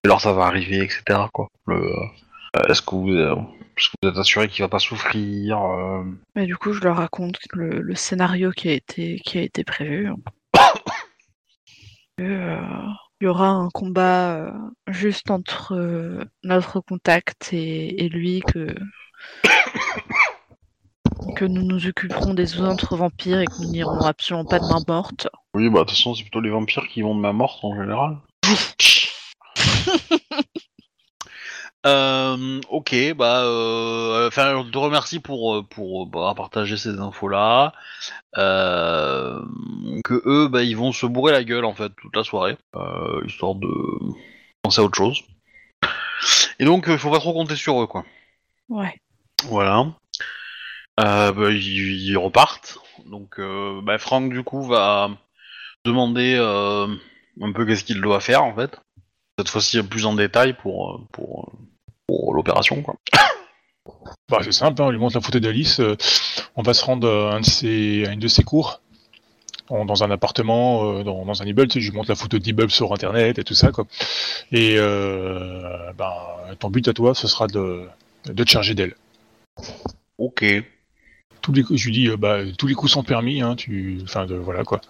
[0.06, 1.02] heure ça va arriver, etc.
[1.32, 1.48] Quoi.
[1.66, 5.58] Le, euh, est-ce que vous, est-ce que vous êtes assuré qu'il va pas souffrir
[6.36, 10.10] Et du coup, je leur raconte le, scénario qui a été, qui a été prévu.
[12.18, 14.52] Il y aura un combat
[14.88, 18.74] juste entre notre contact et, et lui que
[21.34, 24.82] que nous nous occuperons des autres vampires et que nous n'irons absolument pas de main
[24.86, 25.28] morte.
[25.54, 27.74] Oui, bah de toute façon, c'est plutôt les vampires qui vont de ma morte en
[27.74, 28.18] général.
[31.86, 36.98] Euh, ok, bah, euh, enfin, je te remercie pour euh, pour euh, bah, partager ces
[36.98, 37.72] infos-là.
[38.36, 39.40] Euh,
[40.04, 43.22] que eux, bah, ils vont se bourrer la gueule en fait toute la soirée, euh,
[43.24, 43.68] histoire de
[44.62, 45.22] penser à autre chose.
[46.58, 48.04] Et donc, il faut pas trop compter sur eux, quoi.
[48.68, 49.00] Ouais.
[49.44, 49.86] Voilà.
[51.00, 52.78] Euh, bah, ils, ils repartent.
[53.06, 55.10] Donc, euh, bah, Franck, du coup, va
[55.84, 56.86] demander euh,
[57.40, 58.80] un peu qu'est-ce qu'il doit faire, en fait.
[59.38, 61.52] Cette fois-ci, plus en détail pour, pour,
[62.06, 62.96] pour l'opération, quoi.
[64.28, 65.78] Bah, c'est simple, hein, on lui montre la photo d'Alice.
[65.78, 65.96] euh,
[66.56, 68.80] on va se rendre à, un de ses, à une de ses cours.
[69.68, 72.16] en- dans un appartement, euh, dans, dans un immeuble, tu sais, je lui montre la
[72.16, 73.86] photo d'immeuble sur internet et tout ça, quoi.
[74.52, 76.12] Et euh, ben,
[76.58, 77.86] ton but à toi, ce sera de,
[78.26, 78.96] de te charger d'elle.
[80.18, 80.44] Ok.
[81.46, 84.00] Tous les coups, je lui dis, euh, bah, tous les coups sont permis, hein, tu,
[84.02, 84.80] enfin, de, voilà, quoi.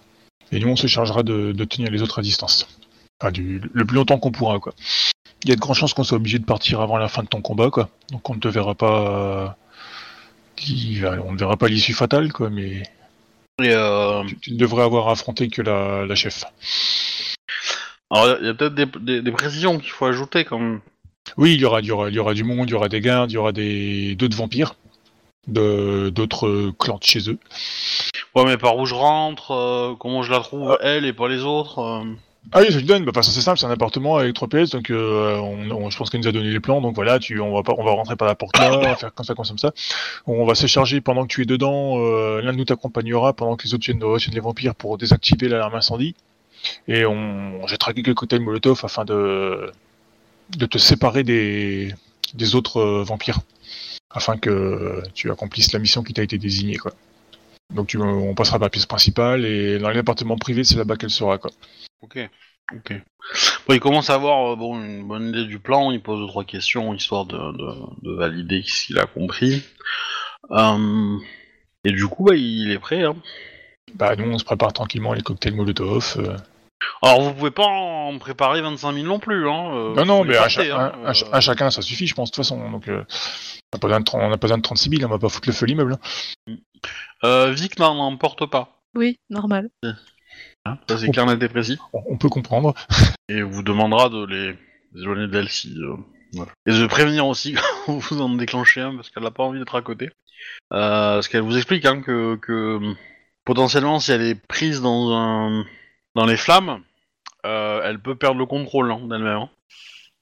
[0.51, 2.67] Et nous, on se chargera de, de tenir les autres à distance.
[3.21, 4.73] Enfin, du, le plus longtemps qu'on pourra, quoi.
[5.43, 7.27] Il y a de grandes chances qu'on soit obligé de partir avant la fin de
[7.27, 7.89] ton combat, quoi.
[8.09, 9.55] Donc on ne te verra pas.
[10.55, 12.81] qui- on ne verra pas l'issue fatale, quoi, mais
[13.61, 16.43] Et, euh, tu, tu ne devrais avoir à affronter que la, la chef.
[18.09, 20.79] alors, il y a peut-être des, des- des précisions qu'il faut ajouter, quand même.
[21.37, 22.89] Oui, il y aura, il y aura, il y aura du monde, il y aura
[22.89, 24.73] des gardes, il y aura des d'autres vampires,
[25.47, 27.37] d'autres euh, clans de chez eux.
[28.35, 31.43] Ouais, mais par où je rentre, euh, comment je la trouve, elle, et pas les
[31.43, 32.03] autres euh.
[32.53, 33.03] Ah oui, je lui donne.
[33.03, 35.97] Bah, ça, c'est simple, c'est un appartement avec 3 pièces, donc euh, on, on- je
[35.97, 36.79] pense qu'elle nous a donné les plans.
[36.79, 39.25] Donc voilà, tu, on va pas, on va rentrer par la porte là, faire comme
[39.25, 39.71] ça, comme ça, comme ça.
[40.27, 41.97] On va se charger pendant que tu es dedans.
[41.99, 45.49] euh, L'un de nous t'accompagnera pendant que les autres viennent de les vampires pour désactiver
[45.49, 46.15] l'alarme incendie.
[46.87, 49.69] Et on, on jettera quelques cocktails Molotov afin de
[50.57, 51.93] de te séparer des
[52.33, 53.39] des autres euh, vampires,
[54.17, 56.91] afin que tu accomplisses la mission qui t'a été désignée, quoi.
[57.73, 61.09] Donc tu, on passera par la pièce principale et dans l'appartement privé, c'est là-bas qu'elle
[61.09, 61.51] sera, quoi.
[62.01, 62.17] Ok,
[62.73, 62.93] ok.
[63.67, 66.27] Bon, il commence à avoir euh, bon, une bonne idée du plan, il pose deux
[66.27, 67.69] trois questions histoire de, de,
[68.03, 69.63] de valider ce qu'il a compris.
[70.51, 71.17] Euh,
[71.83, 73.03] et du coup, bah, il est prêt.
[73.03, 73.15] Hein.
[73.95, 76.15] Bah, nous, on se prépare tranquillement les cocktails Molotov.
[76.17, 76.37] euh.
[77.01, 79.47] Alors, vous pouvez pas en préparer 25 000 non plus.
[79.49, 79.71] Hein.
[79.73, 82.29] euh, non, non, mais les à, cha- hein, euh, un chacun, ça suffit, je pense,
[82.31, 82.69] de toute façon.
[82.71, 83.03] Donc, euh,
[83.73, 85.19] on n'a pas besoin de tren- on n'a pas besoin de 36 000, on va
[85.19, 85.93] pas foutre le feu à l'immeuble.
[86.47, 86.53] hein.
[87.23, 88.79] euh, Vic n'en emporte pas.
[88.95, 89.69] Oui, normal.
[90.65, 91.77] Hein, ça, c'est clair, net et précis.
[91.93, 92.73] On, peut comprendre.
[93.29, 94.55] Et vous demandera de les
[95.01, 95.75] éloigner d'elle si.
[95.77, 95.95] euh,
[96.33, 96.51] voilà.
[96.65, 97.55] Et de prévenir aussi
[97.85, 100.05] quand vous en déclenchez un parce qu'elle n'a pas envie d'être à côté.
[100.73, 102.79] Euh, parce qu'elle vous explique hein, que, que
[103.45, 105.65] potentiellement, si elle est prise dans un
[106.17, 106.81] dans les flammes,
[107.45, 109.37] euh, elle peut perdre le contrôle hein, d'elle-même.
[109.37, 109.49] hein.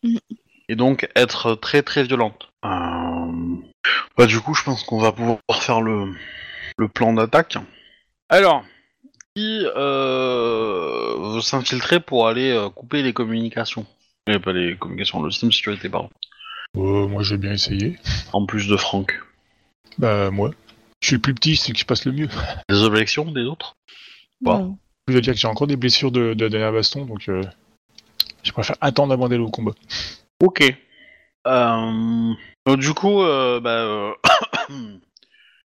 [0.04, 0.20] Mhm.
[0.68, 2.50] Et donc être très très violente.
[2.66, 3.32] Euh,
[4.18, 6.14] Bah, du coup, je pense qu'on va pouvoir faire le,
[6.78, 7.58] le plan d'attaque.
[8.30, 8.64] Alors,
[9.36, 13.86] qui euh, veut s'infiltrer pour aller euh, couper les communications?
[14.28, 16.10] Eh, Pas les communications, le système de sécurité, pardon.
[16.78, 18.00] Euh, moi, j'ai bien essayé.
[18.34, 19.22] En plus de Franck.
[19.98, 20.52] Bah, moi.
[21.02, 22.30] Je suis le plus petit, c'est qui se passe le mieux.
[22.70, 23.76] Des objections des autres?
[24.42, 24.58] Bon.
[24.58, 24.78] Non.
[25.08, 27.44] Je veux dire que j'ai encore des blessures de, de la dernière baston, donc euh,
[28.42, 29.74] je préfère attendre avant d'aller au combat.
[30.42, 30.64] Ok.
[31.46, 32.34] Euh,
[32.76, 34.16] du coup, euh, bah,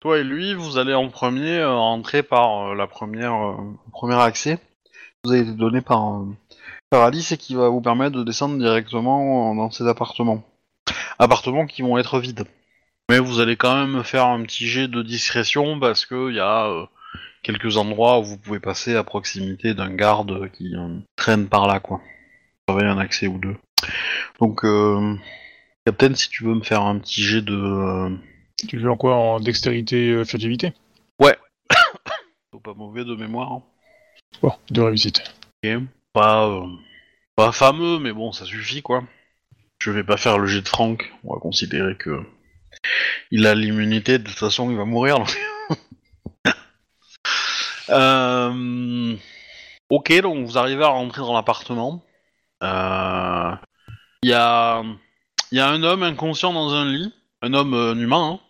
[0.00, 3.58] toi et lui, vous allez en premier rentrer par la première,
[3.92, 4.58] premier accès.
[5.22, 6.22] Vous avez été donné par,
[6.88, 10.44] par Alice et qui va vous permettre de descendre directement dans ces appartements.
[11.18, 12.46] Appartements qui vont être vides.
[13.10, 16.40] Mais vous allez quand même faire un petit jet de discrétion parce que il y
[16.40, 16.88] a
[17.46, 21.78] quelques endroits où vous pouvez passer à proximité d'un garde qui euh, traîne par là,
[21.78, 22.00] quoi.
[22.66, 23.56] Vous avez un accès ou deux.
[24.40, 25.14] Donc, euh,
[25.86, 27.54] Captain, si tu veux me faire un petit jet de.
[27.54, 28.10] euh,
[28.66, 29.14] Tu veux en quoi?
[29.14, 30.72] En dextérité, euh, furtivité
[32.52, 33.52] faut pas mauvais de mémoire.
[33.52, 33.62] hein.
[34.42, 35.22] Bon, de réussite.
[35.64, 35.70] Ok.
[36.12, 36.66] Pas, euh,
[37.36, 39.04] pas fameux, mais bon, ça suffit quoi.
[39.80, 41.12] Je vais pas faire le jet de Franck.
[41.24, 42.22] On va considérer que.
[43.30, 45.18] Il a l'immunité, de toute façon, il va mourir.
[45.18, 45.36] donc.
[47.90, 49.16] Euh,
[49.88, 52.02] Ok, donc vous arrivez à rentrer dans l'appartement.
[52.62, 53.52] Euh,
[54.22, 54.82] Il y, a...
[55.52, 58.40] il y a un homme inconscient dans un lit, un homme euh, humain,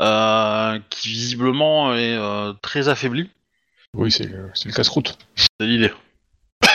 [0.00, 3.30] hein, euh, qui visiblement est euh, très affaibli.
[3.94, 5.18] Oui, c'est le, casse-route.
[5.34, 5.92] C'est l'idée.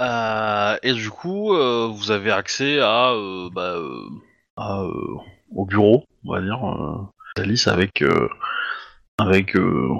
[0.00, 4.08] Euh, et du coup, euh, vous avez accès à, euh, bah, euh,
[4.56, 5.16] à, euh,
[5.54, 6.96] au bureau, on va dire, euh,
[7.36, 8.28] d'Alice avec, euh,
[9.18, 9.94] avec, euh,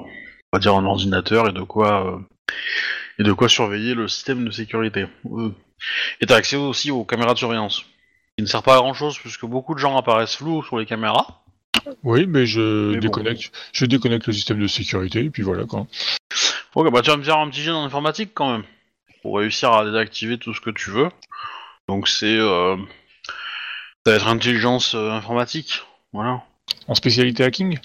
[0.53, 2.19] on va dire un ordinateur et de quoi, euh,
[3.17, 5.07] et de quoi surveiller le système de sécurité.
[5.25, 5.49] Euh,
[6.21, 7.85] et t'as accès aussi aux caméras de surveillance,
[8.37, 10.85] qui ne sert pas à grand chose puisque beaucoup de gens apparaissent flous sur les
[10.85, 11.43] caméras.
[12.03, 12.99] Oui, mais je Mais bon.
[12.99, 15.87] déconnecte, je déconnecte le système de sécurité, et puis voilà quoi.
[16.75, 18.63] Ok, bah tu vas me faire un petit jet dans l'informatique quand même.
[19.23, 21.09] Pour réussir à désactiver tout ce que tu veux.
[21.89, 22.37] Donc c'est...
[22.37, 22.77] Euh,
[24.05, 25.81] ça va être intelligence euh, informatique.
[26.11, 26.43] Voilà.
[26.87, 27.79] En spécialité hacking?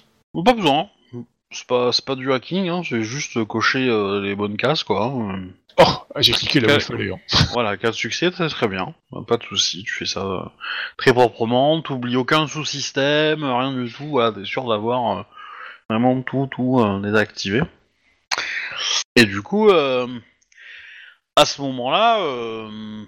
[0.44, 0.90] Pas besoin.
[1.50, 5.04] C'est pas, c'est pas du hacking, hein, c'est juste cocher euh, les bonnes cases, quoi.
[5.06, 5.46] hein.
[5.80, 5.84] Oh,
[6.14, 7.10] ah, j'ai cliqué là où il fallait.
[7.12, 7.18] hein.
[7.52, 8.94] Voilà, cas de succès, c'est très bien.
[9.26, 10.42] Pas de souci, tu fais ça euh,
[10.98, 15.22] très proprement, t'oublies aucun sous-système, rien du tout, voilà, t'es sûr d'avoir euh,
[15.88, 17.62] vraiment tout, tout euh, désactivé.
[19.16, 20.06] Et du coup, euh,
[21.36, 23.04] à ce moment-là, euh,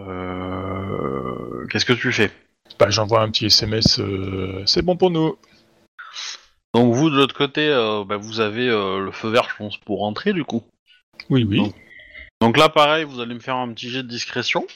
[0.00, 2.30] euh, qu'est-ce que tu fais?
[2.78, 5.36] Bah, j'envoie un petit SMS, euh, c'est bon pour nous.
[6.74, 9.76] Donc vous, de l'autre côté, euh, bah, vous avez euh, le feu vert, je pense,
[9.78, 10.62] pour rentrer, du coup.
[11.28, 11.72] Oui, oui.
[12.40, 14.66] Donc là, pareil, vous allez me faire un petit jet de discrétion.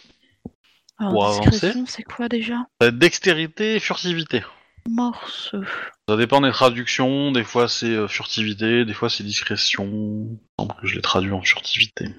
[0.99, 1.51] Alors, Pour avancer.
[1.51, 2.55] discrétion, c'est quoi déjà?
[2.55, 4.43] Ça va être dextérité et furtivité.
[4.89, 5.63] Morceau.
[6.09, 9.87] Ça dépend des traductions, des fois c'est euh, furtivité, des fois c'est discrétion.
[9.87, 12.15] Il me semble que je l'ai traduit en furtivité.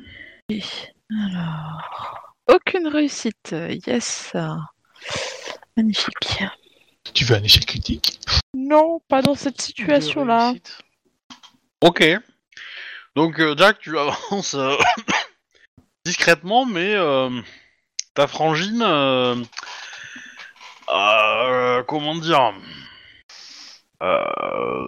[0.49, 0.63] Oui.
[1.11, 2.33] Alors.
[2.51, 3.55] Aucune réussite.
[3.85, 4.33] Yes.
[5.77, 6.43] Magnifique.
[7.13, 8.19] Tu veux un échec critique?
[8.65, 10.53] Non, pas dans cette situation-là.
[11.81, 12.03] Ok.
[13.15, 14.75] Donc euh, Jack, tu avances euh,
[16.05, 17.29] discrètement, mais euh,
[18.15, 18.79] ta frangine,
[21.87, 22.53] comment dire,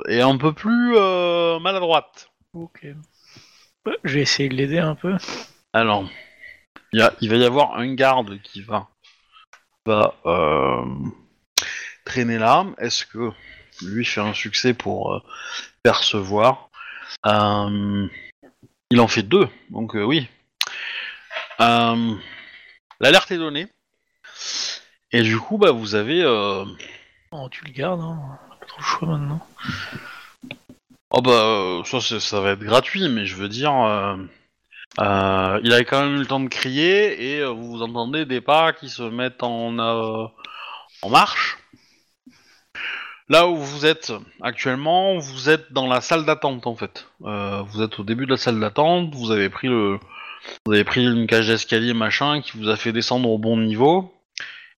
[0.10, 0.94] est un peu plus
[1.62, 2.30] maladroite.
[2.54, 2.88] Ok.
[3.86, 5.16] Ouais, Je vais essayer de l'aider un peu.
[5.74, 6.10] Alors,
[6.94, 8.88] il y a- il va y avoir un garde qui va,
[9.86, 10.16] va
[12.06, 12.66] traîner là.
[12.80, 13.32] Est-ce que
[13.82, 15.20] lui fait un succès pour euh,
[15.84, 16.70] percevoir
[17.26, 18.08] Euh,
[18.92, 20.28] Il en fait deux, donc euh, oui.
[21.60, 23.68] L'alerte est donnée.
[25.12, 26.24] Et du coup, bah, vous avez...
[27.32, 28.40] Oh, tu le gardes, hein.
[28.60, 29.46] Pas trop le choix maintenant.
[31.10, 33.74] Oh bah, ça, ça va être gratuit, mais je veux dire...
[35.00, 38.42] euh, il a quand même eu le temps de crier et euh, vous entendez des
[38.42, 40.28] pas qui se mettent en, euh,
[41.02, 41.58] en marche.
[43.30, 47.08] Là où vous êtes actuellement, vous êtes dans la salle d'attente en fait.
[47.24, 50.00] Euh, vous êtes au début de la salle d'attente, vous avez pris le,
[50.66, 54.14] vous avez pris une cage d'escalier machin qui vous a fait descendre au bon niveau,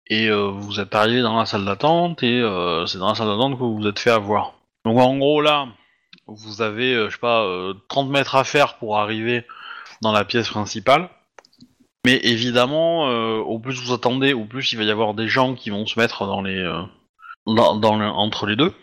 [0.10, 3.28] et euh, vous êtes arrivé dans la salle d'attente et euh, c'est dans la salle
[3.28, 4.54] d'attente que vous vous êtes fait avoir.
[4.86, 5.68] Donc en gros là,
[6.28, 9.46] vous avez, je sais pas, euh, 30 mètres à faire pour arriver
[10.02, 11.10] dans la pièce principale.
[12.06, 15.72] Mais évidemment, au plus vous attendez, au plus il va y avoir des gens qui
[15.72, 16.64] vont se mettre dans les,
[17.48, 18.74] dans, entre les deux.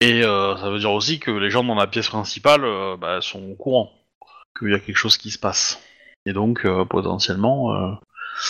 [0.00, 3.20] Et euh, ça veut dire aussi que les gens dans la pièce principale euh, bah,
[3.20, 3.90] sont au courant
[4.58, 5.82] qu'il y a quelque chose qui se passe.
[6.26, 7.98] Et donc euh, potentiellement,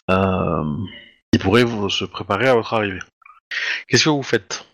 [0.09, 3.01] ils pourraient vous- se préparer à votre arrivée.
[3.89, 4.67] Qu'est-ce que vous faites?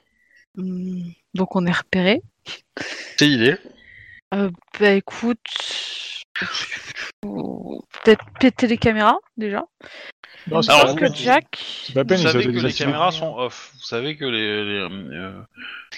[0.56, 2.22] Hmm, Donc on est repéré.
[3.16, 3.56] C'est l'idée.
[4.32, 5.38] Bah écoute,
[7.20, 9.64] peut-être péter les caméras déjà.
[10.48, 11.14] Non, c'est Alors, pas que.
[11.14, 13.72] Jack, C'est pas la peine, Vous ils savez que les caméras sont off.
[13.74, 14.78] Vous savez que les, les,
[15.16, 15.32] euh,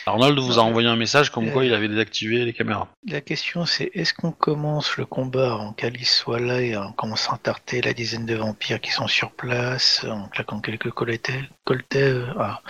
[0.07, 2.89] Arnold vous a envoyé un message comme quoi il avait désactivé les caméras.
[3.07, 7.35] La question c'est est-ce qu'on commence le combat en qu'Alice soit là et en commençant
[7.35, 11.41] à tarter la dizaine de vampires qui sont sur place, en claquant quelques colletés,
[11.71, 12.61] euh, ah,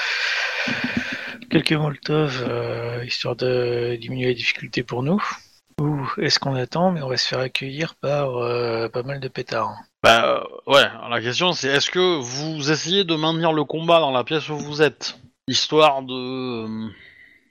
[1.50, 5.22] quelques molotov, euh, histoire de diminuer les difficultés pour nous?
[5.82, 9.26] Ou est-ce qu'on attend mais on va se faire accueillir par euh, pas mal de
[9.26, 9.74] pétards
[10.04, 14.12] Bah euh, ouais, la question c'est est-ce que vous essayez de maintenir le combat dans
[14.12, 15.18] la pièce où vous êtes
[15.48, 16.14] Histoire de...
[16.14, 16.88] euh,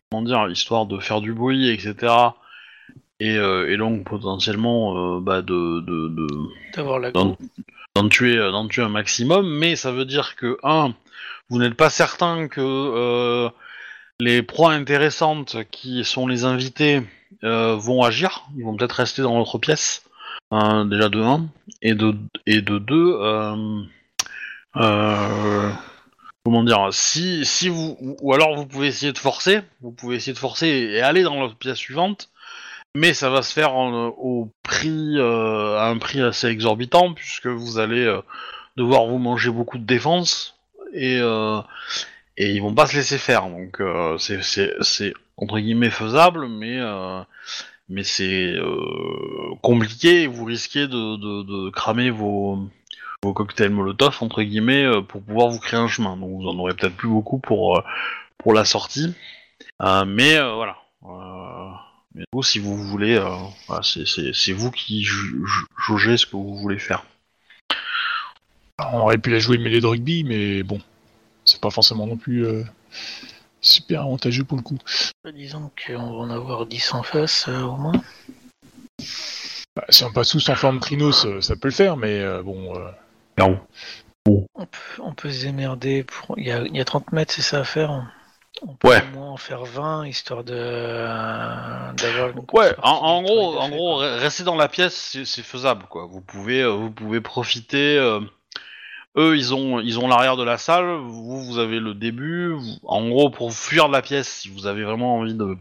[0.09, 2.13] comment dire Histoire de faire du bruit, etc.
[3.19, 5.81] Et, euh, et donc potentiellement bah, de...
[5.81, 6.27] de, de
[6.73, 7.35] D'avoir la d'en,
[7.95, 10.93] d'en tuer, d'en tuer un maximum, mais ça veut dire que, un,
[11.49, 13.49] vous n'êtes pas certain que
[14.21, 17.01] les proies intéressantes qui sont les invités
[17.43, 20.03] euh, vont agir, ils vont peut-être rester dans l'autre pièce,
[20.51, 21.47] hein, déjà de 1,
[21.81, 22.15] et de,
[22.45, 23.81] et de 2, euh,
[24.75, 25.71] euh,
[26.45, 30.33] comment dire, si, si vous, ou alors vous pouvez essayer de forcer, vous pouvez essayer
[30.33, 32.29] de forcer et aller dans l'autre pièce suivante,
[32.93, 38.19] mais ça va se faire au prix, à un prix assez exorbitant, puisque vous allez
[38.77, 40.59] devoir vous manger beaucoup de défense,
[40.93, 41.19] et,
[42.37, 43.43] et ils vont pas se laisser faire.
[43.47, 47.21] Donc euh, c'est- entre guillemets faisable, mais, euh,
[47.89, 52.59] mais c'est euh, compliqué, et vous risquez de, de, de cramer vos,
[53.23, 56.15] vos cocktails Molotov, entre guillemets, euh, pour pouvoir vous créer un chemin.
[56.17, 57.81] Donc vous en aurez peut-être plus beaucoup pour, euh,
[58.37, 59.13] pour la sortie.
[59.81, 60.77] Euh, mais voilà.
[62.13, 63.17] Mais vous, si vous voulez,
[63.67, 65.41] voilà, c'est- vous qui ju-
[65.87, 67.05] jaugez ce que vous voulez faire.
[68.93, 70.81] On aurait pu la jouer mêlée de rugby, mais bon,
[71.51, 72.63] c'est pas forcément non plus euh,
[73.61, 74.77] super avantageux pour le coup.
[75.33, 78.01] Disons qu'on va en avoir 10 en face euh, au moins.
[79.75, 82.41] Bah, si on passe tous en forme Trinos, euh, ça peut le faire, mais euh,
[82.43, 82.75] bon.
[82.75, 82.89] euh,
[83.37, 83.59] Non.
[84.27, 86.03] On peut, on peut se démerder.
[86.03, 86.37] Pour...
[86.37, 88.05] Il, y a, il y a 30 mètres, c'est ça à faire
[88.61, 89.01] On peut Ouais.
[89.13, 93.95] au moins en faire 20, histoire de euh, d'avoir une Ouais, en, gros, en gros,
[93.97, 96.05] rester dans la pièce, c'est faisable, quoi.
[96.05, 97.97] Vous pouvez, vous pouvez profiter.
[97.97, 98.19] euh,
[99.17, 100.85] eux, ils ont, ils ont l'arrière de la salle.
[101.05, 102.55] Vous, vous avez le début.
[102.83, 105.55] En gros, pour fuir de la pièce, si vous avez vraiment envie de,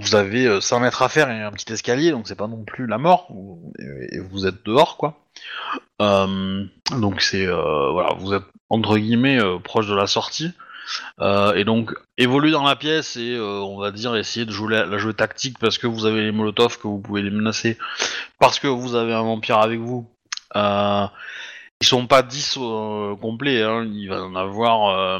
[0.00, 2.64] vous avez euh, 100 mètres à faire et un petit escalier, donc c'est pas non
[2.64, 3.26] plus la mort.
[3.30, 3.72] Vous-
[4.12, 5.20] Et, vous êtes dehors, quoi.
[6.02, 6.64] Euh,
[6.98, 10.52] donc c'est, euh, voilà, vous êtes entre guillemets euh, proche de la sortie.
[11.20, 14.72] Euh, et donc évoluer dans la pièce et euh, on va dire essayer de jouer
[14.72, 17.76] la, la jouer tactique parce que vous avez les molotovs que vous pouvez les menacer
[18.38, 20.08] parce que vous avez un vampire avec vous.
[20.54, 21.06] Euh,
[21.80, 23.86] ils sont pas 10 euh, complets, hein.
[23.92, 25.18] il va y en avoir euh,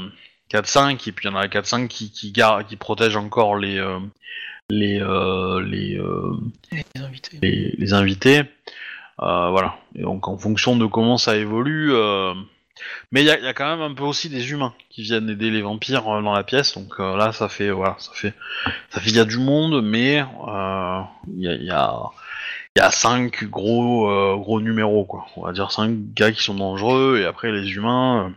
[0.50, 3.98] 4-5 et puis il y en a 4-5 qui, qui, qui protègent encore les euh,
[4.70, 6.32] les euh, les, euh,
[6.72, 7.38] Les invités.
[7.42, 8.42] les, les invités.
[9.22, 9.76] Euh, voilà.
[9.94, 11.92] Et donc en fonction de comment ça évolue.
[11.92, 12.34] euh,
[13.12, 15.02] Mais il y a, il y a quand même un peu aussi des humains qui
[15.02, 16.74] viennent aider les vampires euh, dans la pièce.
[16.74, 18.34] Donc euh, là, ça fait voilà, ça fait
[18.90, 21.00] ça fait il y a du monde, mais euh,
[21.34, 21.94] il y a il y a
[22.76, 25.26] il y a cinq gros euh, gros numéros quoi.
[25.36, 28.28] On va dire cinq gars qui sont dangereux et après les humains.
[28.28, 28.32] euh,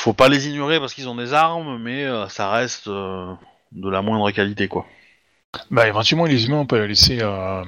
[0.00, 3.32] faut pas les ignorer parce qu'ils ont des armes, mais euh, ça reste euh,
[3.72, 4.86] de la moindre qualité quoi.
[5.70, 7.64] Bah, éventuellement, les humains, on peut la laisser à.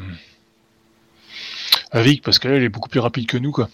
[1.90, 3.68] à Vic, parce qu'elle, elle est beaucoup plus rapide que nous, quoi.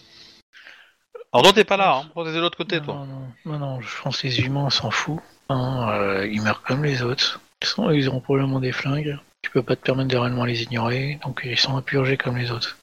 [1.33, 2.11] Alors toi t'es pas là, hein.
[2.14, 2.95] toi t'es de l'autre côté non, toi.
[2.95, 5.20] Non, non, non, non, je pense que les humains on s'en fout.
[5.51, 7.39] Hein, euh, ils meurent comme les autres.
[7.39, 9.18] De toute façon, ils auront probablement des flingues.
[9.43, 12.36] Tu peux pas te permettre de réellement les ignorer, donc ils sont à purger comme
[12.36, 12.76] les autres.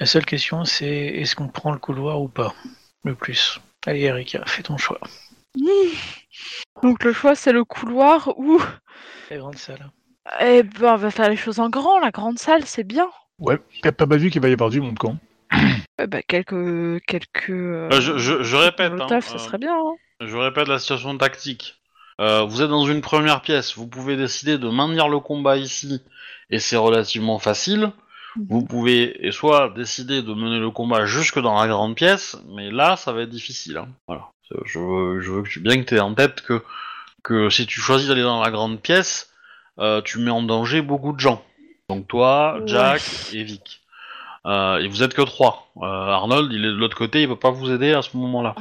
[0.00, 2.54] La seule question c'est est-ce qu'on prend le couloir ou pas
[3.04, 3.60] Le plus?
[3.86, 5.00] Allez Erika, fais ton choix.
[6.82, 8.60] Donc le choix c'est le couloir ou
[9.30, 9.90] La grande salle.
[10.40, 11.98] eh ben on va faire les choses en grand.
[12.00, 13.08] La grande salle c'est bien.
[13.38, 15.16] Ouais, t'as pas mal vu qu'il va y avoir du monde, quand
[15.98, 17.50] Eh ben, quelques quelques.
[17.50, 19.74] euh, Euh, je, je, je répète, hein, ça euh, serait bien.
[19.74, 19.94] hein.
[20.20, 21.80] je répète la situation tactique.
[22.20, 26.02] Euh, vous êtes dans une première pièce, vous pouvez décider de maintenir le combat ici,
[26.50, 27.90] et c'est relativement facile.
[28.48, 32.70] Vous pouvez et soit décider de mener le combat jusque dans la grande pièce, mais
[32.70, 33.78] là, ça va être difficile.
[33.78, 33.88] hein.
[34.06, 34.28] Voilà.
[34.64, 36.62] Je veux, je veux que tu, bien que tu aies en tête que,
[37.22, 39.30] que si tu choisis d'aller dans la grande pièce,
[39.78, 41.42] euh, tu mets en danger beaucoup de gens.
[41.88, 42.66] Donc toi, Ouais.
[42.66, 43.02] Jack
[43.32, 43.80] et Vic.
[44.46, 45.68] Euh, et vous êtes que trois.
[45.82, 48.54] Arnold, il est de l'autre côté, il peut pas vous aider à ce moment-là.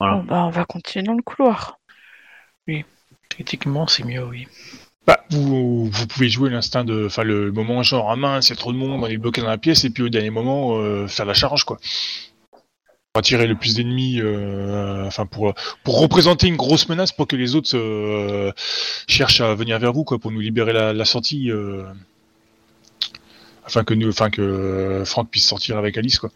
[0.00, 0.16] Voilà.
[0.16, 1.78] Bon, bah, on va continuer dans le couloir.
[3.28, 4.46] Techniquement, c'est mieux, oui.
[5.06, 8.52] Bah, vous, vous pouvez jouer l'instinct de, enfin le moment genre ah mince, il y
[8.54, 10.78] a trop de monde, on est bloqué dans la pièce, et puis au dernier moment
[10.78, 11.78] euh, faire la charge quoi.
[13.12, 15.52] Pour attirer le plus d'ennemis, euh, enfin pour
[15.84, 18.50] pour représenter une grosse menace pour que les autres euh,
[19.06, 21.84] cherchent à venir vers vous quoi, pour nous libérer la, la sortie, euh,
[23.66, 26.30] afin que nous, enfin que Franck puisse sortir avec Alice quoi.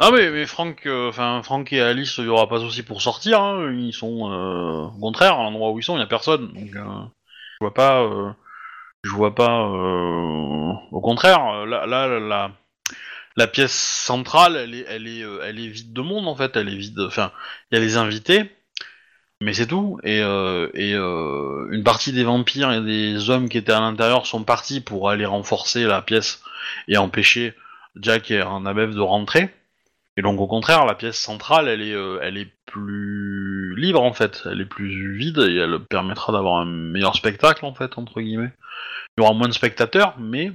[0.00, 2.82] Ah mais, mais Franck, euh, enfin Franck et Alice, il y aura pas de souci
[2.82, 3.40] pour sortir.
[3.40, 3.72] hein.
[3.78, 6.52] Ils sont euh, au contraire à l'endroit où ils sont, il y a personne.
[6.52, 6.82] Donc euh,
[7.52, 8.30] je vois pas, euh,
[9.04, 9.62] je vois pas.
[9.68, 12.50] euh, au contraire, euh, là, là,
[13.36, 16.56] la, pièce centrale, elle est, elle est, elle est vide de monde en fait.
[16.56, 17.00] Elle est vide.
[17.00, 17.32] Enfin,
[17.70, 18.50] il y a les invités,
[19.40, 19.98] mais c'est tout.
[20.04, 24.80] Et, et une partie des vampires et des hommes qui étaient à l'intérieur sont partis
[24.80, 26.42] pour aller renforcer la pièce
[26.88, 27.54] et empêcher
[27.96, 29.50] Jack et Annabeth de rentrer.
[30.16, 34.12] Et donc au contraire, la pièce centrale, elle est, euh, elle est plus libre en
[34.12, 38.20] fait, elle est plus vide et elle permettra d'avoir un meilleur spectacle en fait entre
[38.20, 38.52] guillemets.
[39.16, 40.52] Il y aura moins de spectateurs, mais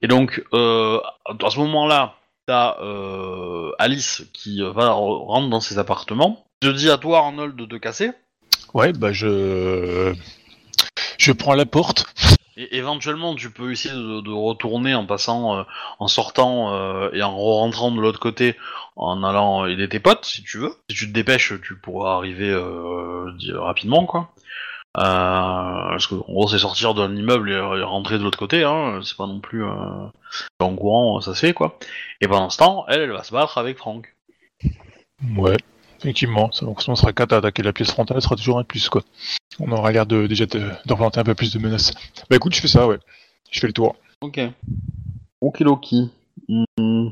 [0.00, 2.14] et donc euh, à ce moment-là,
[2.46, 6.44] t'as euh, Alice qui va re- rentrer dans ses appartements.
[6.62, 8.10] Je dis à toi Arnold de te casser
[8.74, 10.14] Ouais, bah je
[11.18, 12.06] je prends la porte.
[12.70, 15.62] Éventuellement tu peux essayer de, retourner en passant, euh,
[15.98, 18.56] en sortant euh, et en rentrant de l'autre côté
[18.96, 20.74] en allant aider tes potes si tu veux.
[20.90, 24.30] Si tu te dépêches, tu pourras arriver euh, rapidement quoi.
[24.94, 29.16] Parce que en gros c'est sortir d'un immeuble et, rentrer de l'autre côté, hein, c'est
[29.16, 31.78] pas non plus en courant, ça se fait quoi.
[32.20, 34.14] Et pendant ce temps, elle, elle va se battre avec Franck.
[35.36, 35.56] Ouais,
[36.02, 36.50] effectivement.
[36.52, 38.64] Ça, donc, si on sera quatre à attaquer la pièce frontale, ce sera toujours un
[38.64, 39.02] plus, quoi.
[39.60, 41.92] On aura l'air de, déjà de, de replanter un peu plus de menaces.
[42.28, 42.98] Bah écoute, je fais ça, ouais.
[43.50, 43.96] Je fais le tour.
[44.20, 44.40] Ok.
[45.40, 46.10] Okidoki.
[46.48, 47.08] Hmm.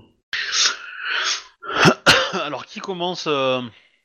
[2.44, 3.60] Alors, qui commence euh,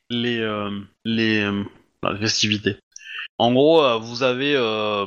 [0.10, 0.70] les, euh,
[1.04, 1.64] les, euh,
[2.12, 2.78] les festivités
[3.38, 5.06] En gros, euh, vous avez, euh,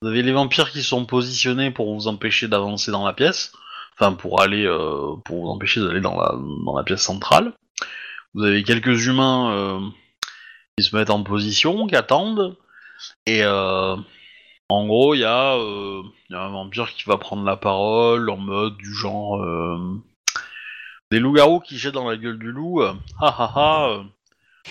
[0.00, 3.52] vous avez les vampires qui sont positionnés pour vous empêcher d'avancer dans la pièce.
[3.94, 7.52] Enfin, pour aller, euh, pour vous empêcher d'aller dans la, dans la pièce centrale.
[8.34, 9.80] Vous avez quelques humains euh,
[10.76, 12.56] qui se mettent en position, qui attendent.
[13.26, 13.96] Et euh,
[14.68, 17.56] en gros, il y, a, euh, il y a un vampire qui va prendre la
[17.56, 19.44] parole en mode du genre
[21.10, 22.82] des loups-garous qui jettent dans la gueule du loup.
[22.82, 24.04] ha ha ha.
[24.64, 24.70] ce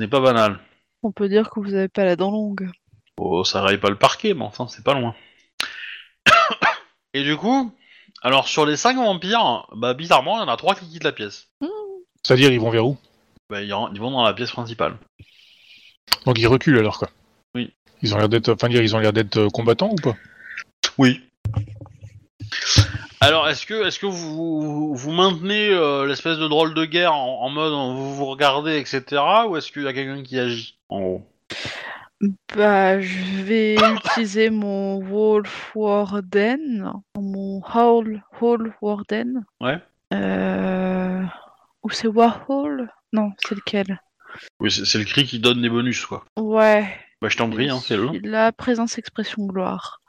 [0.00, 0.60] n'est pas banal.
[1.02, 2.70] On peut dire que vous avez pas la dent longue.
[3.18, 5.14] Oh, ça raye pas le parquet, mais enfin, c'est pas loin.
[7.14, 7.72] Et du coup,
[8.22, 11.12] alors sur les 5 vampires, bah bizarrement, il y en a 3 qui quittent la
[11.12, 11.48] pièce.
[12.24, 12.96] C'est-à-dire, ils vont vers où
[13.50, 14.96] Bah, ils, vont dans la pièce principale.
[16.26, 17.08] Donc ils reculent alors, quoi.
[17.54, 17.72] Oui.
[18.02, 20.16] Ils ont l'air d'être, enfin dire, ils ont l'air d'être euh, combattants ou pas
[20.98, 21.22] Oui.
[23.20, 27.42] Alors, est-ce que, est-ce que vous, vous, maintenez euh, l'espèce de drôle de guerre en,
[27.42, 29.22] en mode euh, vous vous regardez, etc.
[29.48, 31.26] Ou est-ce qu'il y a quelqu'un qui agit En gros?
[32.54, 39.44] Bah, je vais utiliser mon Wolf Warden, mon Howl, Howl Warden.
[39.60, 39.78] Ouais.
[40.14, 41.22] Euh...
[41.82, 42.90] Ou c'est Warhol?
[43.12, 44.00] Non, c'est lequel?
[44.60, 46.24] Oui, c'est, c'est le cri qui donne des bonus, quoi.
[46.38, 46.88] Ouais.
[47.20, 48.10] Bah, je t'en prie, hein, c'est le.
[48.22, 50.00] La présence, expression, gloire.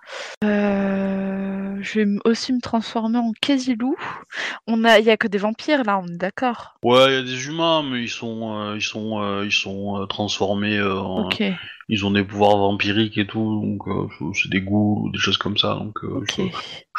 [0.44, 3.96] Euh, Je vais aussi me transformer en quasi-loup.
[4.68, 6.76] On a, il y a que des vampires là, on est d'accord.
[6.84, 10.06] Ouais, il y a des humains, mais ils sont, euh, ils sont, euh, ils sont
[10.10, 10.82] transformés.
[10.82, 11.30] en-
[11.92, 15.38] Ils ont des pouvoirs vampiriques et tout, donc euh, c'est- des goûts ou des choses
[15.38, 15.74] comme ça.
[15.76, 16.44] Donc, euh, je,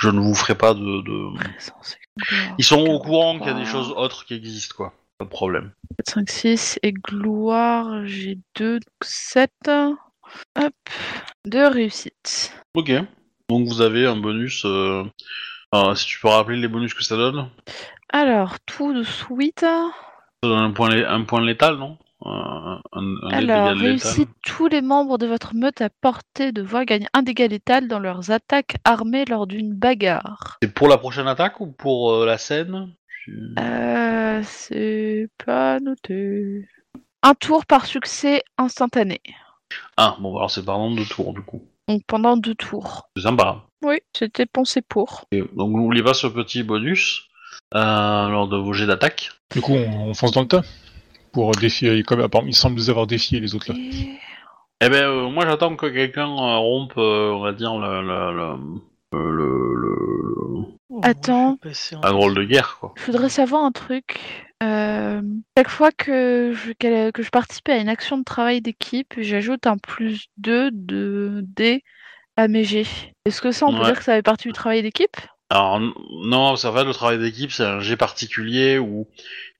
[0.00, 0.80] je ne vous ferai pas de.
[0.80, 1.02] de-
[1.38, 2.54] gloire.
[2.58, 3.72] Ils sont au courant qu'il y a des 43.
[3.84, 4.92] choses autres qui existent, quoi.
[5.18, 5.72] Pas de problème.
[5.98, 9.50] 4, 5, 6 et gloire, j'ai 2, donc 7.
[10.58, 10.74] Hop,
[11.46, 12.52] 2 réussites.
[12.74, 12.90] Ok.
[13.48, 14.64] Donc vous avez un bonus.
[14.64, 15.04] euh,
[15.72, 17.48] alors, si tu peux rappeler les bonus que ça donne.
[18.12, 19.60] Alors, tout de suite.
[19.60, 19.90] Ça
[20.42, 21.96] donne un point, lé- un point létal, non?
[22.26, 22.28] Euh,
[22.92, 24.10] un, Alors, dégâts létal.
[24.12, 27.88] réussite, tous les membres de votre meute à portée de voix gagnent un dégât létal
[27.88, 30.58] dans leurs attaques armées lors d'une bagarre.
[30.62, 32.92] C'est pour la prochaine attaque ou pour euh, la scène?
[33.26, 36.68] Je- Euh, c'est pas noté.
[37.22, 39.20] Un tour par succès instantané.
[39.96, 41.62] Ah, bon, alors c'est par nombre de tours, du coup.
[41.88, 43.08] Donc pendant deux tours.
[43.16, 43.62] C'est sympa.
[43.84, 45.22] Oui, c'était pensé pour.
[45.32, 47.22] Et donc n'oubliez pas ce petit bonus
[47.74, 49.30] euh, lors de vos jets d'attaque.
[49.54, 50.62] Du coup, on, on fonce dans le tas.
[51.32, 53.78] pour défier, comme il semble nous avoir défié les autres là.
[53.78, 54.18] Et-
[54.82, 58.32] Eh ben, euh, moi j'attends que quelqu'un euh, rompe, euh, on va dire, le, le,
[59.12, 61.56] le, le- le- Attends.
[62.02, 62.92] un drôle de guerre, quoi.
[62.96, 64.18] Je voudrais savoir un truc.
[64.62, 65.22] Euh,
[65.56, 66.72] chaque fois que je,
[67.10, 71.82] que je participe à une action de travail d'équipe, j'ajoute un plus 2 de D
[72.36, 72.86] à mes G.
[73.24, 75.16] Est-ce que ça, on peut dire que ça fait partie du travail d'équipe?
[75.48, 79.08] Alors non, ça fait le travail d'équipe, c'est un jet particulier où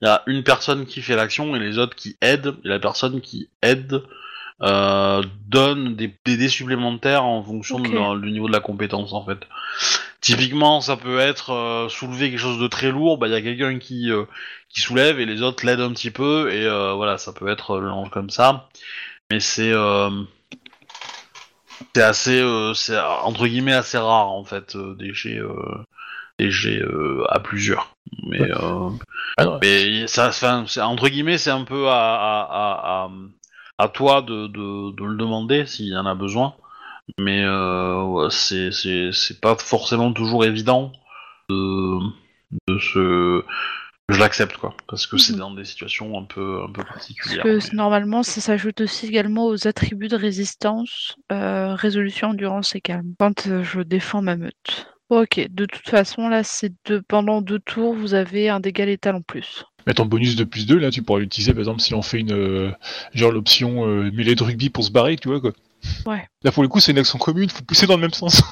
[0.01, 2.55] il y a une personne qui fait l'action et les autres qui aident.
[2.63, 4.01] Et la personne qui aide
[4.63, 9.25] euh, donne des, des dés supplémentaires en fonction de du niveau de la compétence en
[9.25, 9.39] fait.
[10.21, 13.41] Typiquement, ça peut être euh, soulever quelque chose de très lourd, bah il y a
[13.41, 14.25] quelqu'un qui euh,
[14.69, 17.71] qui soulève et les autres l'aident un petit peu et euh, voilà, ça peut être
[17.71, 18.69] euh, comme ça.
[19.31, 20.09] Mais c'est euh,
[21.95, 25.83] c'est assez, euh, c'est entre guillemets assez rare en fait euh, des jets, euh,
[26.39, 27.95] des jets euh, à plusieurs.
[28.23, 28.89] Mais, euh,
[29.37, 33.09] Ah non, mais ça, enfin, c'est entre guillemets, c'est un peu à, à, à, à,
[33.83, 36.55] à toi de, de, de le demander s'il y en a besoin.
[37.19, 40.91] Mais euh, c'est, c'est, c'est pas forcément toujours évident
[41.49, 41.99] de,
[42.67, 43.43] de se
[44.09, 45.39] je l'accepte quoi parce que c'est Mhm.
[45.39, 47.43] dans des situations un peu un peu Parce particulières.
[47.43, 52.75] que mais- c- normalement, ça s'ajoute aussi également aux attributs de résistance, euh, résolution, endurance
[52.75, 54.87] et calme, quand euh, je défends ma meute.
[55.11, 56.71] Ok, de toute façon, là, c'est
[57.09, 59.65] pendant deux tours, vous avez un dégât létal en plus.
[59.85, 62.19] Mais ton bonus de plus 2, là, tu pourras l'utiliser, par exemple, si on fait
[62.21, 62.31] une.
[62.31, 62.71] euh,
[63.13, 65.51] genre l'option euh, mêlée de rugby pour se barrer, tu vois, quoi.
[66.05, 66.25] Ouais.
[66.43, 68.41] Là, pour le coup, c'est une action commune, faut pousser dans le même sens.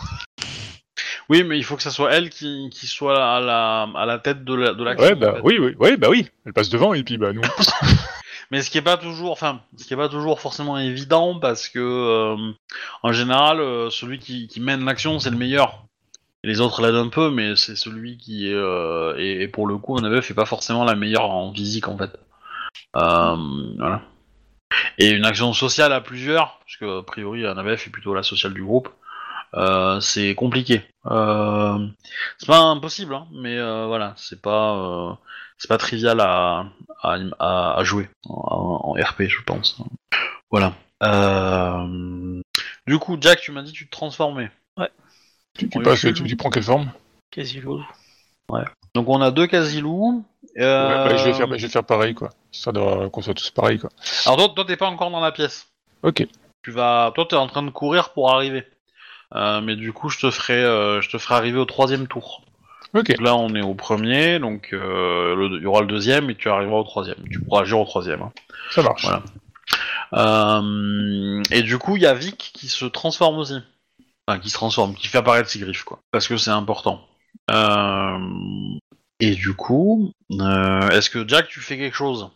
[1.30, 4.18] Oui, mais il faut que ça soit elle qui, qui soit à la, à la
[4.18, 5.06] tête de la- de l'action.
[5.06, 5.42] ouais, en bah fait.
[5.44, 6.28] oui, oui, ouais, bah oui.
[6.44, 7.70] Elle passe devant, et puis, bah, nous, on pousse.
[8.52, 11.70] Mais ce qui est pas toujours, enfin, ce qui est pas toujours forcément évident parce
[11.70, 12.52] que euh,
[13.04, 15.86] en général, euh, celui qui, qui mène l'action c'est le meilleur.
[16.44, 19.98] Les autres l'aident un peu, mais c'est celui qui est, euh, et, pour le coup,
[19.98, 22.18] un ABF est pas forcément la meilleure en physique en fait.
[22.96, 23.36] Euh,
[23.78, 24.02] voilà.
[24.98, 28.24] Et une action sociale à plusieurs, parce que a priori un ABF est plutôt la
[28.24, 28.90] sociale du groupe.
[29.56, 30.84] euh, c'est compliqué.
[31.04, 35.20] C'est pas impossible, hein, mais voilà, c'est pas,
[35.58, 39.78] c'est pas trivial à, jouer en, en RP, je pense.
[40.52, 40.74] Voilà.
[42.88, 44.52] Du coup, Jack, tu m'as dit que tu te transformais.
[45.68, 46.92] Tu, passes, tu, tu prends quelle forme
[47.32, 47.82] Quasilo.
[48.96, 50.26] Donc on a deux Casilou.
[50.58, 51.04] Euh...
[51.06, 52.30] Ouais, bah, je, vais faire, bah, je vais faire pareil, quoi.
[52.52, 53.90] Histoire de- qu'on soit tous pareils, quoi.
[54.26, 55.68] Alors toi, toi, t'es pas encore dans la pièce.
[56.02, 56.26] Ok.
[56.64, 58.66] Tu vas, toi, t'es en train de courir pour arriver.
[59.36, 62.42] Euh, mais du coup, je te ferai, euh, je te ferai arriver au troisième tour.
[62.96, 63.14] Ok.
[63.20, 66.78] Là, on est au premier, donc euh, il y aura le deuxième et tu arriveras
[66.80, 67.18] au troisième.
[67.32, 68.24] Tu pourras agir au troisième.
[68.24, 68.32] hein.
[68.72, 69.04] Ça marche.
[69.04, 69.22] Voilà.
[70.14, 73.60] Euh, et du coup, il y a Vic qui se transforme aussi.
[74.30, 76.00] Enfin, qui se transforme, qui fait apparaître ses griffes, quoi.
[76.12, 77.02] Parce que c'est important.
[77.50, 78.20] Euh,
[79.20, 82.30] et du coup, euh, est-ce que Jack, tu fais quelque chose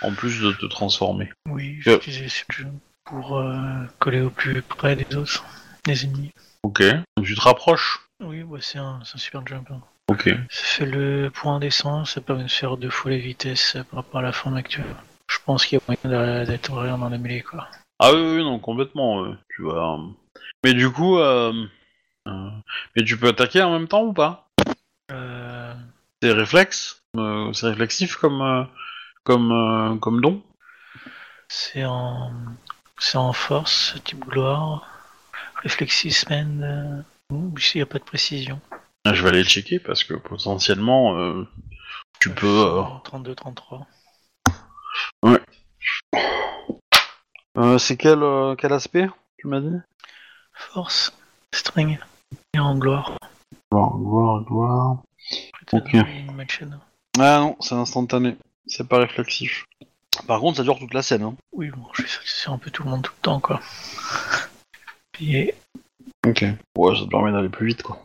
[0.00, 1.30] En plus de te transformer?
[1.48, 2.66] Oui, j'utilisais jeu
[3.04, 3.54] pour euh,
[4.00, 5.44] coller au plus près des autres,
[5.84, 6.32] des ennemis.
[6.64, 6.82] Ok.
[7.16, 8.00] Donc tu te rapproches?
[8.20, 9.70] Oui, ouais, c'est un, super jump.
[9.70, 9.80] hein.
[10.08, 10.24] Ok.
[10.50, 14.18] Ça fait le point descend, ça permet de faire deux fois la vitesse par rapport
[14.18, 14.96] à la forme actuelle.
[15.30, 17.68] Je pense qu'il y a moyen d'être vraiment dans la mêlée, quoi.
[18.00, 19.24] Ah oui, oui, non, complètement.
[19.24, 19.98] euh, tu vas.
[20.64, 21.52] Mais du coup, euh,
[22.28, 22.50] euh,
[22.96, 24.48] mais tu peux attaquer en même temps ou pas
[25.10, 25.74] Euh,
[26.22, 27.02] C'est réflexe
[27.52, 28.68] C'est réflexif comme
[29.24, 30.42] comme comme don
[31.48, 32.32] c'est en,
[32.98, 34.88] c'est en force, type gloire,
[35.62, 38.58] réflexisme, euh, ouh, ici il n'y a pas de précision.
[39.04, 41.44] Ah, Je vais aller le checker parce que potentiellement
[42.20, 42.46] tu peux.
[42.46, 43.86] euh, 32-33.
[47.58, 48.20] euh, c'est quel
[48.56, 49.76] quel aspect Tu m'as dit?
[50.70, 51.12] Force,
[51.52, 51.98] string,
[52.54, 53.16] et en gloire.
[53.70, 54.96] Gloire, gloire, gloire.
[55.72, 55.96] Ok.
[57.18, 58.36] Ah non, c'est instantané.
[58.66, 59.66] C'est pas réflexif.
[60.26, 61.22] Par contre, ça dure toute la scène.
[61.22, 61.34] Hein.
[61.52, 63.60] Oui, bon, je vais satisfaire un peu tout le monde tout le temps, quoi.
[65.12, 65.52] Puis,
[66.26, 66.44] Ok.
[66.76, 67.98] Ouais, ça te permet d'aller plus vite, quoi.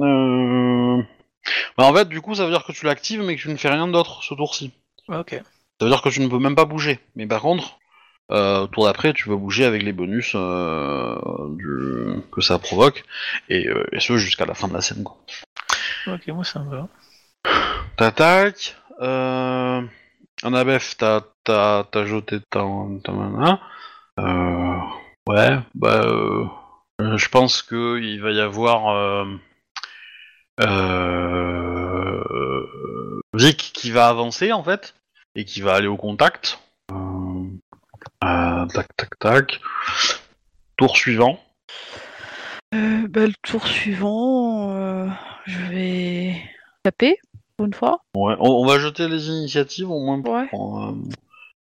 [0.00, 1.02] Euh...
[1.78, 3.56] Bah, en fait, du coup, ça veut dire que tu l'actives, mais que tu ne
[3.56, 4.72] fais rien d'autre ce tour-ci.
[5.08, 5.30] ok.
[5.78, 6.98] Ça veut dire que tu ne peux même pas bouger.
[7.14, 7.78] Mais par contre,
[8.32, 11.16] euh, tour d'après, tu peux bouger avec les bonus euh,
[11.56, 12.22] du...
[12.32, 13.04] que ça provoque,
[13.48, 15.16] et, euh, et ce jusqu'à la fin de la scène, quoi.
[16.06, 16.88] Ok, moi ça me va.
[17.96, 18.76] T'attaques.
[19.00, 19.82] Euh...
[20.42, 22.64] En ABF, t'as, t'as, t'as jeté ta,
[23.04, 23.60] ta mana.
[24.18, 24.78] Euh...
[25.28, 26.02] Ouais, bah...
[26.98, 29.26] Je pense que il va y avoir...
[33.34, 34.94] Vic qui va avancer, en fait,
[35.34, 36.58] et qui va aller au contact.
[38.26, 38.66] Euh...
[38.66, 39.60] tac, tac, tac.
[40.76, 41.40] Tour suivant.
[42.74, 45.08] Euh, bah, le tour suivant, euh,
[45.46, 46.36] je vais
[46.82, 47.16] taper.
[47.56, 48.02] pour une fois.
[48.14, 50.48] Ouais, on, on va jeter les initiatives au moins pour Ouais.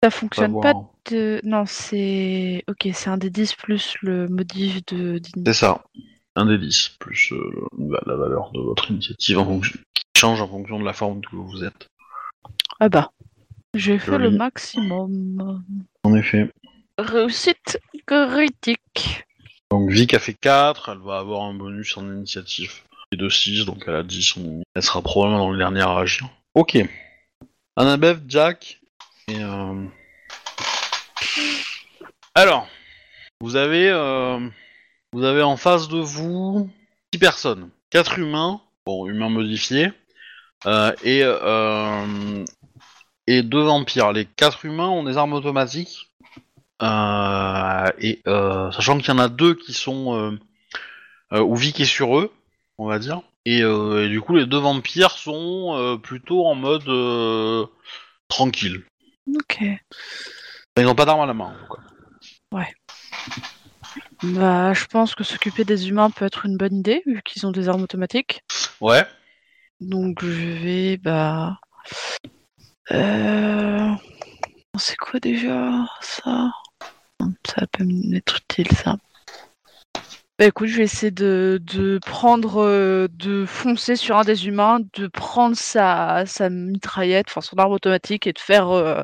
[0.05, 0.74] Ça fonctionne pas
[1.09, 1.41] de.
[1.43, 2.63] Non, c'est.
[2.68, 5.20] Ok, c'est un des 10 plus le modif de.
[5.47, 5.84] C'est ça.
[6.36, 7.68] Un des 10, plus euh,
[8.05, 11.36] la, valeur de votre initiative en fonction, qui change en fonction de la forme que
[11.36, 11.88] vous êtes.
[12.80, 13.13] Ah bah.
[13.74, 15.63] J'ai fait le maximum.
[16.06, 16.49] En effet.
[16.99, 19.24] Réussite critique.
[19.72, 22.72] Donc Vic a fait 4, elle va avoir un bonus en initiative.
[23.12, 24.38] Et de 6, donc elle a 10.
[24.38, 26.30] on- Elle sera probablement dans le dernier à agir.
[26.53, 26.78] Ok.
[27.76, 28.80] Annabeth, Jack
[29.28, 29.39] et...
[29.43, 29.84] euh,
[32.36, 32.68] Alors,
[33.41, 34.39] vous avez, euh,
[35.12, 36.70] vous avez en face de vous
[37.14, 37.70] 6 personnes.
[37.89, 39.91] 4 humains, bon, humains modifiés,
[40.68, 41.24] euh, et,
[43.28, 44.11] et 2 vampires.
[44.11, 46.11] Les 4 humains ont des armes automatiques.
[46.82, 50.38] Euh, et euh, sachant qu'il y en a deux qui sont euh,
[51.32, 52.34] euh, Vic est sur eux,
[52.78, 53.21] on va dire.
[53.45, 57.69] Et, et du coup, les deux vampires sont plutôt en mode
[58.28, 58.84] tranquille.
[59.36, 59.61] Ok.
[60.78, 61.55] Ils n'ont pas d'armes à la main.
[62.51, 62.63] cas.
[64.23, 67.51] Bah, je pense que s'occuper des humains peut être une bonne idée, vu qu'ils ont
[67.51, 68.41] des armes automatiques.
[68.82, 69.05] Ouais.
[69.80, 71.59] Donc je vais, bah...
[72.92, 73.92] Euh...
[74.78, 76.52] C'est quoi déjà, ça?
[77.46, 78.98] Ça peut m'être utile, ça.
[80.38, 84.80] Bah écoute, je vais essayer de, de prendre, euh, de foncer sur un des humains,
[84.96, 89.02] de prendre sa, sa mitraillette, enfin son arme automatique, et de faire euh,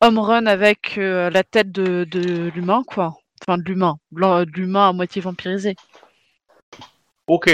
[0.00, 3.14] home run avec euh, la tête de, de l'humain, quoi.
[3.46, 3.98] Enfin, de l'humain.
[4.10, 5.76] Blanc- De l'humain à moitié vampirisé.
[7.28, 7.48] Ok.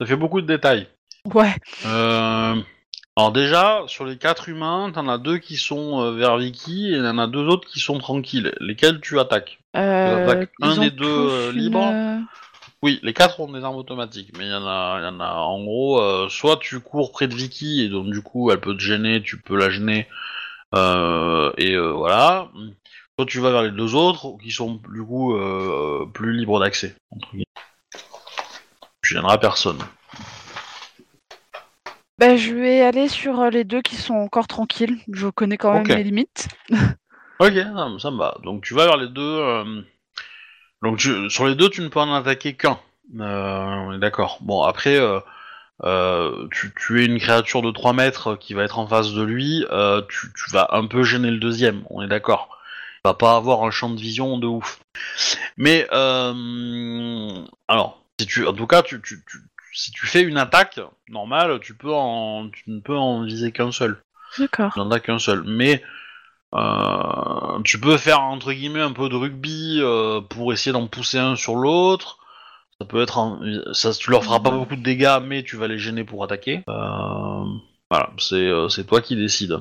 [0.00, 0.88] Ça fait beaucoup de détails.
[1.32, 1.54] Ouais.
[1.86, 2.60] Euh,
[3.16, 6.96] Alors déjà, sur les quatre humains, t'en as deux qui sont euh, vers Vicky et
[6.96, 8.54] il y en a deux autres qui sont tranquilles.
[8.58, 9.58] Lesquels tu attaques?
[9.76, 11.92] Euh, attaques un des deux, euh, libres?
[12.82, 15.34] Oui, les quatre ont des armes automatiques, mais il y en a, y en a
[15.34, 18.82] en gros, soit tu cours près de Vicky et donc du coup elle peut te
[18.82, 20.08] gêner, tu peux la gêner,
[20.74, 22.48] et voilà.
[23.16, 25.38] Soit tu vas vers les deux autres qui sont du coup
[26.12, 26.96] plus libres d'accès.
[27.30, 29.78] Tu gêneras personne.
[32.22, 34.96] Bah, je vais aller sur euh, les deux qui sont encore tranquilles.
[35.12, 35.88] Je connais quand même Ok.
[35.88, 36.46] mes limites.
[37.40, 37.54] Ok,
[37.98, 38.36] ça me va.
[38.44, 39.20] Donc tu vas vers les deux.
[39.20, 39.82] euh,
[40.84, 42.78] Donc tu- sur les deux, tu ne peux en attaquer qu'un.
[43.18, 44.38] Euh, on est d'accord.
[44.42, 45.00] Bon, après,
[45.82, 49.22] euh, tu, tu es une créature de 3 mètres qui va être en face de
[49.22, 49.64] lui.
[50.08, 51.82] tu, tu vas un peu gêner le deuxième.
[51.90, 52.56] On est d'accord.
[53.04, 54.78] Va pas avoir un champ de vision de ouf.
[55.56, 59.38] Mais euh, alors, si tu, en tout cas, tu, tu, tu-
[59.72, 63.72] si tu fais une attaque normale, tu peux en, tu ne peux en viser qu'un
[63.72, 64.02] seul.
[64.38, 64.72] D'accord.
[64.76, 65.42] Il n'y en a qu'un seul.
[65.46, 65.82] Mais
[66.54, 71.18] euh, tu peux faire entre guillemets un peu de rugby euh, pour essayer d'en pousser
[71.18, 72.18] un sur l'autre.
[72.80, 73.38] Ça peut être,
[73.72, 76.62] ça, tu leur feras pas beaucoup de dégâts, mais tu vas les gêner pour attaquer.
[76.68, 77.44] Euh,
[77.90, 79.60] voilà, c'est toi qui décides.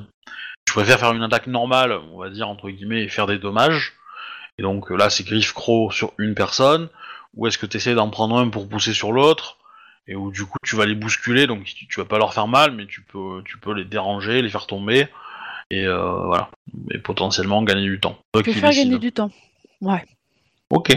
[0.66, 3.94] Tu préfères faire une attaque normale, on va dire entre guillemets, et faire des dommages.
[4.58, 6.90] Et donc là, c'est griffe croc sur une personne.
[7.36, 9.58] Ou est-ce que tu essaies d'en prendre un pour pousser sur l'autre?
[10.08, 12.48] Et où du coup tu vas les bousculer, donc tu, tu vas pas leur faire
[12.48, 15.08] mal, mais tu peux, tu peux les déranger, les faire tomber,
[15.70, 16.50] et euh, voilà,
[16.92, 18.18] et potentiellement gagner du temps.
[18.36, 19.32] Vais qui faire gagner du temps.
[19.82, 20.04] Ouais.
[20.70, 20.92] Ok.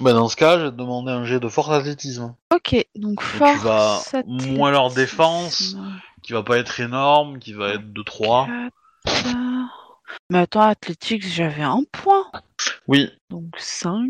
[0.00, 3.20] Bah dans ce cas, je vais te demander un jet de force athlétisme, Ok, donc
[3.20, 3.62] tu force.
[3.62, 5.76] vas athlétisme, moins leur défense.
[6.22, 8.46] qui va pas être énorme, qui va être de 3.
[9.04, 9.42] quatre.
[10.30, 12.30] Mais attends, athlétique, j'avais un point.
[12.86, 14.08] Oui, Donc 5.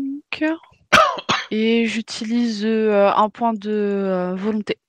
[1.55, 4.79] Et j'utilise euh, un point de euh, volonté.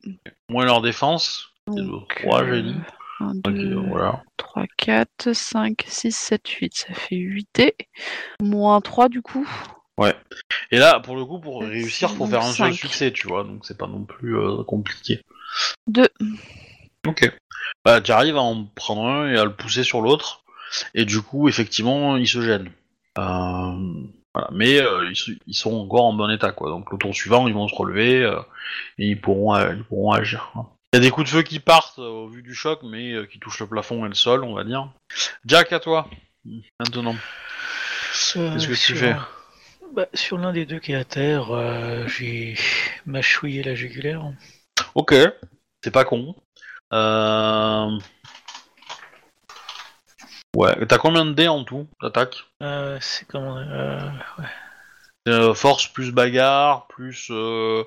[0.49, 2.77] moins leur défense, qui est de Donc, 3 j'ai dit.
[3.21, 4.23] 1, Ok, 2, voilà.
[4.39, 6.75] 3, 4, 5, 6, 7, 8.
[6.75, 7.75] Ça fait 8 dés.
[8.41, 9.47] Moins 3 du coup.
[10.71, 13.45] Et là, pour le coup, pour Euh, réussir, faut faire un seul succès, tu vois,
[13.45, 15.21] donc c'est pas non plus euh, compliqué.
[15.89, 16.09] 2.
[17.07, 17.31] Ok.
[17.85, 20.43] Bah, tu arrives à en prendre un et à le pousser sur l'autre,
[20.95, 22.73] et du coup, effectivement, ils se gênent.
[23.19, 24.49] Euh, voilà.
[24.53, 25.13] Mais euh,
[25.47, 26.71] ils, sont encore en bon état, quoi.
[26.71, 28.41] Donc le tour suivant, ils vont se relever euh,
[28.99, 30.51] et ils pourront, euh, ils pourront agir.
[30.53, 30.71] quoi.
[30.93, 33.39] Il y a des coups de feu qui partent au vu du choc, mais qui
[33.39, 34.89] touchent le plafond et le sol, on va dire.
[35.45, 36.09] Jack, à toi.
[36.79, 37.17] Maintenant.
[38.33, 39.17] Qu'est-ce que tu sur- fais
[39.93, 41.47] bah, Sur l'un des deux qui est à terre,
[42.07, 42.57] j'ai
[43.07, 44.23] mâchouillé la jugulaire.
[44.95, 45.15] Ok.
[45.83, 46.37] C'est pas con.
[50.55, 50.59] Euh...
[50.59, 50.87] Ouais.
[50.87, 53.99] T'as combien de dés en tout d'attaque Euh, c'est comment euh,
[54.39, 54.45] ouais.
[55.29, 57.85] Euh, force plus bagarre, plus 2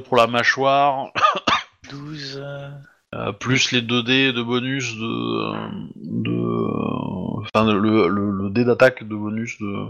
[0.00, 1.08] pour la mâchoire,
[1.90, 2.40] 12.
[2.42, 2.68] euh,
[3.14, 5.52] euh, plus les 2 dés de bonus de.
[5.96, 9.86] de enfin, le, le, le dé d'attaque de bonus de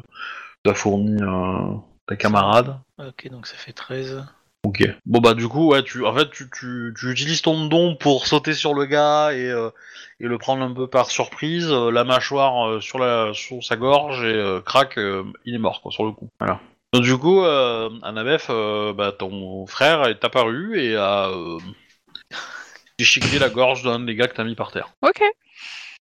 [0.64, 1.74] t'as fourni euh,
[2.06, 2.78] ta camarade.
[2.98, 4.24] Ok, donc ça fait 13.
[4.68, 4.84] Ok.
[5.06, 8.26] Bon bah du coup ouais tu en fait tu, tu, tu utilises ton don pour
[8.26, 9.70] sauter sur le gars et, euh,
[10.20, 13.76] et le prendre un peu par surprise, euh, la mâchoire euh, sur la sur sa
[13.76, 16.28] gorge et euh, crac euh, il est mort quoi sur le coup.
[16.38, 16.60] Voilà.
[16.92, 17.88] Donc du coup euh,
[18.50, 21.56] euh, bah ton frère est apparu et a euh,
[22.98, 24.90] déchiqueté la gorge d'un des gars que t'as mis par terre.
[25.00, 25.22] Ok.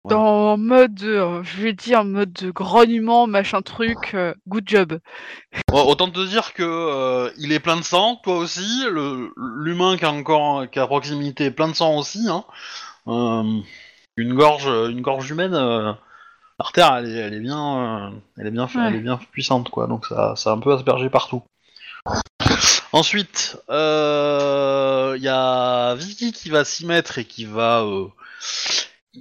[0.08, 0.16] Ouais.
[0.16, 5.00] Dans mode, euh, je vais dire, mode de grognement, machin truc, euh, good job.
[5.72, 8.86] Autant te dire que euh, il est plein de sang, toi aussi.
[8.90, 12.28] Le l'humain qui a encore qui est à proximité est plein de sang aussi.
[12.30, 12.44] Hein.
[13.08, 13.60] Euh,
[14.16, 15.92] une gorge, une gorge humaine euh,
[16.58, 18.82] par terre, elle est, elle est bien, euh, elle est bien, Ouais.
[18.88, 19.88] elle est bien puissante quoi.
[19.88, 21.44] Donc ça, ça a un peu aspergé partout.
[22.94, 28.08] Ensuite, euh, il y a Vicky qui va s'y mettre et qui va, euh,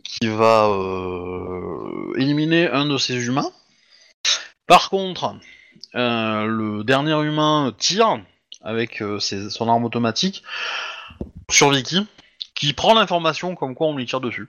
[0.05, 3.51] qui va euh, éliminer un de ces humains.
[4.67, 5.35] Par contre,
[5.95, 8.19] euh, le dernier humain tire
[8.63, 10.43] avec euh, ses- son arme automatique
[11.51, 12.07] sur Vicky,
[12.55, 14.49] qui prend l'information comme quoi on lui tire dessus.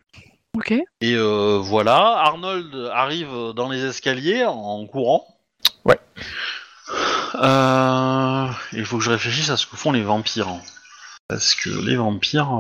[0.56, 0.72] Ok.
[0.72, 5.28] Et euh, voilà, Arnold arrive dans les escaliers en courant.
[5.86, 6.00] Ouais.
[7.36, 10.48] Euh, il faut que je réfléchisse à ce que font les vampires.
[10.48, 10.62] hein.
[11.28, 12.54] Parce que les vampires,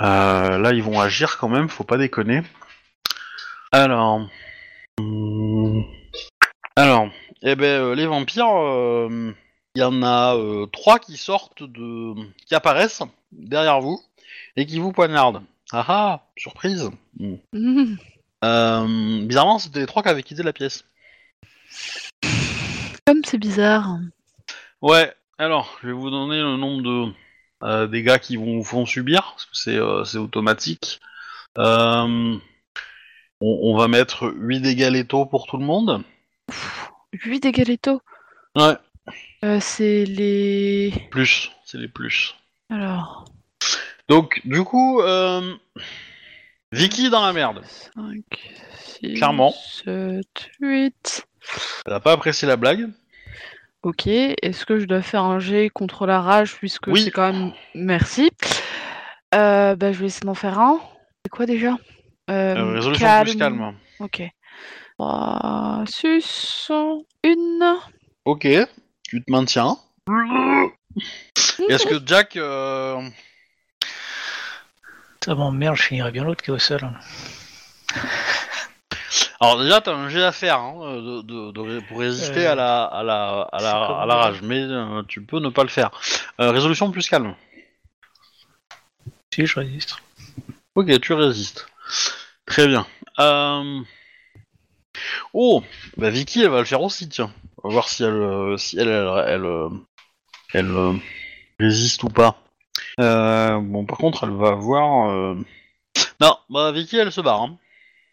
[0.00, 2.42] euh, euh, là, ils vont agir quand même, faut pas déconner.
[3.72, 4.28] Alors,
[6.76, 7.08] alors,
[7.42, 9.32] eh ben, euh, les vampires, euh,
[9.74, 12.14] il y en a euh, trois qui sortent de,
[12.46, 13.02] qui apparaissent
[13.32, 14.00] derrière vous
[14.56, 15.42] et qui vous poignardent.
[15.72, 16.90] Ah ah, surprise.
[18.42, 20.86] Euh, bizarrement, c'était les trois qui avaient quitté la pièce.
[23.06, 23.98] Comme c'est bizarre.
[24.80, 25.12] Ouais.
[25.36, 27.12] Alors, je vais vous donner le nombre de
[27.62, 31.00] euh, dégâts qui vont vous font subir parce que c'est euh, c'est automatique.
[31.58, 32.36] Euh,
[33.40, 36.02] on, on va mettre 8 dégâts létaux pour tout le monde.
[37.12, 38.00] 8 dégâts létaux.
[38.56, 38.76] Ouais.
[39.60, 40.92] C'est les.
[41.10, 42.34] Plus, c'est les plus.
[42.68, 43.24] Alors.
[44.08, 45.00] Donc, du coup,
[46.72, 47.62] Vicky dans la merde.
[47.94, 48.22] 5,
[49.00, 49.54] 6, Clairement.
[49.84, 50.26] 7,
[50.60, 51.26] 8.
[51.86, 52.90] Elle a pas apprécié la blague.
[53.82, 54.06] Ok.
[54.06, 57.02] Est-ce que je dois faire un jet contre la rage puisque Oui.
[57.04, 57.52] c'est quand même.
[57.74, 58.30] Merci.
[59.34, 60.80] Euh, bah, je vais essayer d'en faire un.
[61.24, 61.76] C'est quoi déjà?
[62.30, 63.74] Euh, Euh, résolution plus calme.
[64.00, 64.22] Ok.
[64.98, 66.70] 3, 6,
[67.24, 67.78] 1.
[68.26, 68.46] Ok,
[69.04, 69.76] tu te maintiens.
[71.68, 72.36] Est-ce que Jack...
[72.36, 73.00] euh,
[75.24, 76.80] Ça m'emmerde, je finirai bien l'autre qui est au sol.
[79.42, 82.52] Alors déjà, t'as un jet à faire hein, de, de- de ré- pour résister Euh,
[82.52, 84.20] à la, à la, à c'est la, comme à la ça.
[84.20, 85.90] rage, mais euh, tu peux ne pas le faire.
[86.40, 87.34] Euh, résolution plus calme.
[89.32, 89.96] Si, je résiste.
[90.74, 91.66] Ok, tu résistes.
[92.46, 92.86] Très bien.
[93.18, 93.80] Euh...
[95.32, 95.62] Oh,
[95.96, 97.32] bah Vicky, elle va le faire aussi, tiens.
[97.62, 99.68] On va voir si elle, euh, si elle, elle, elle, euh,
[100.52, 100.92] elle, euh,
[101.58, 102.36] résiste ou pas.
[102.98, 105.10] Euh, bon, par contre, elle va avoir.
[105.10, 105.34] euh,
[106.20, 107.42] Non, bah Vicky, elle se barre.
[107.42, 107.56] Hein.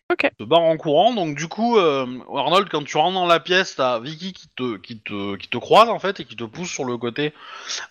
[0.09, 0.29] Ok.
[0.39, 3.75] Se barre en courant, donc du coup, euh, Arnold, quand tu rentres dans la pièce,
[3.75, 6.69] t'as Vicky qui te, qui te, qui te croise en fait et qui te pousse
[6.71, 7.33] sur le côté,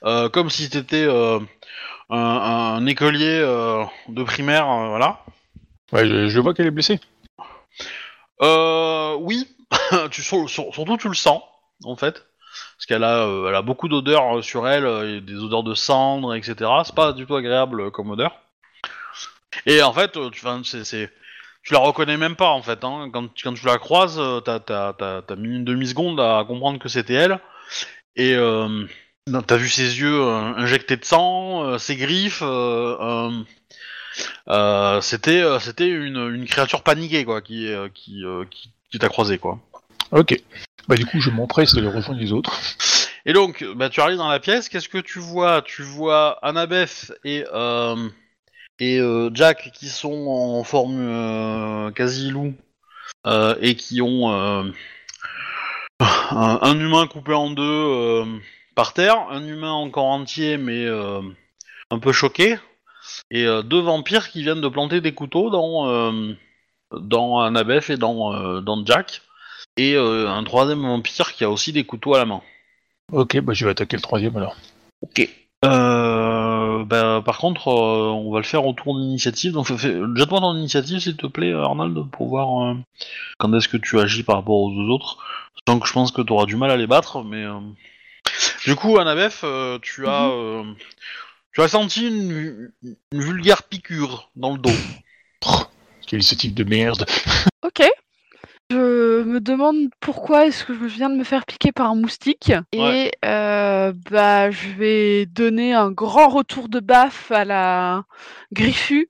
[0.04, 1.38] euh, comme si t'étais euh,
[2.08, 5.24] un, un écolier euh, de primaire, euh, voilà.
[5.92, 7.00] Ouais, je, je vois qu'elle est blessée.
[8.42, 9.46] Euh, oui,
[10.10, 11.42] tu, sur- sur- surtout tu le sens,
[11.84, 12.24] en fait.
[12.76, 16.34] Parce qu'elle a, euh, elle a beaucoup d'odeurs sur elle, euh, des odeurs de cendre,
[16.34, 16.70] etc.
[16.84, 18.38] C'est pas du tout agréable euh, comme odeur.
[19.66, 21.12] Et en fait, euh, tu, enfin, c'est-
[21.66, 22.84] tu la reconnais même pas, en fait.
[22.84, 23.10] Hein.
[23.12, 26.78] Quand, quand tu la croises, euh, t'as, t'as, t'as, t'as mis une demi-seconde à comprendre
[26.78, 27.40] que c'était elle.
[28.14, 28.86] Et euh,
[29.48, 32.44] t'as vu ses yeux euh, injectés de sang, euh, ses griffes.
[35.02, 39.58] c'était, c'était une, une créature paniquée, quoi, qui, qui, qui, qui t'a croisé, quoi.
[40.12, 40.40] Ok.
[40.86, 42.60] Bah du coup, je m'empresse d'aller rejoindre les autres.
[43.24, 45.62] Et donc, bah, tu arrives dans la pièce, qu'est-ce que tu vois?
[45.62, 47.42] Tu vois Annabeth et,
[48.78, 52.54] et euh, Jack qui sont en forme euh, quasi loup
[53.26, 54.64] euh, et qui ont euh,
[56.00, 58.24] un, un humain coupé en deux euh,
[58.74, 61.22] par terre, un humain encore entier mais euh,
[61.90, 62.56] un peu choqué,
[63.30, 66.34] et euh, deux vampires qui viennent de planter des couteaux dans, euh,
[66.92, 69.22] dans Annabeth et dans, euh, dans Jack,
[69.76, 72.42] et euh, un troisième vampire qui a aussi des couteaux à la main.
[73.12, 74.56] Ok, bah je vais attaquer le troisième alors.
[75.00, 75.28] Ok.
[75.64, 75.68] Euh,
[76.86, 79.52] bah, par contre, euh, on va le faire au tour d'initiative.
[79.52, 82.74] Donc, fais- fais- jette-moi ton initiative, s'il te plaît, Arnold, pour voir euh,
[83.38, 85.18] quand est-ce que tu agis par rapport aux deux autres.
[85.66, 87.44] Que je pense que tu auras du mal à les battre, mais.
[87.44, 87.58] euh,
[88.64, 90.28] Du coup, Annabeth, euh, tu as.
[90.28, 90.62] euh,
[91.52, 94.70] Tu as senti une, une vulgaire piqûre dans le dos.
[96.06, 97.04] Quel initiative de merde?
[97.64, 97.82] Ok.
[98.70, 102.52] Je me demande pourquoi est-ce que je viens de me faire piquer par un moustique.
[102.72, 108.02] Et euh, bah, je vais donner un grand retour de baffe à la
[108.52, 109.08] griffue,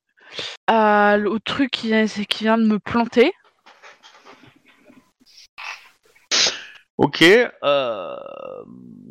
[0.66, 3.32] à, au truc qui, vient- qui vient de me planter.
[6.98, 7.22] Ok.
[7.22, 8.16] Euh,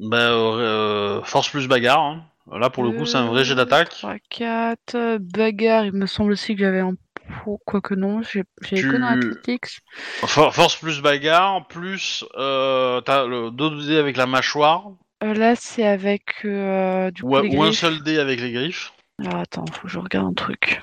[0.02, 2.02] bah, euh, force plus bagarre.
[2.02, 2.24] hein.
[2.52, 3.90] Là, pour le coup, c'est un vrai jet d'attaque.
[3.90, 5.86] 3, 4, bagarre.
[5.86, 6.94] Il me semble aussi que j'avais un
[7.30, 9.80] pro, quoique non, j'ai Tu- que dans Athletics.
[10.26, 14.86] For- Force plus bagarre, plus euh, t'as le deux dés avec la mâchoire,
[15.24, 18.52] Euh, là, c'est avec euh, du coup, ou, les ou un seul dé avec les
[18.52, 18.92] griffes.
[19.20, 20.82] Alors attends, faut que je regarde un truc.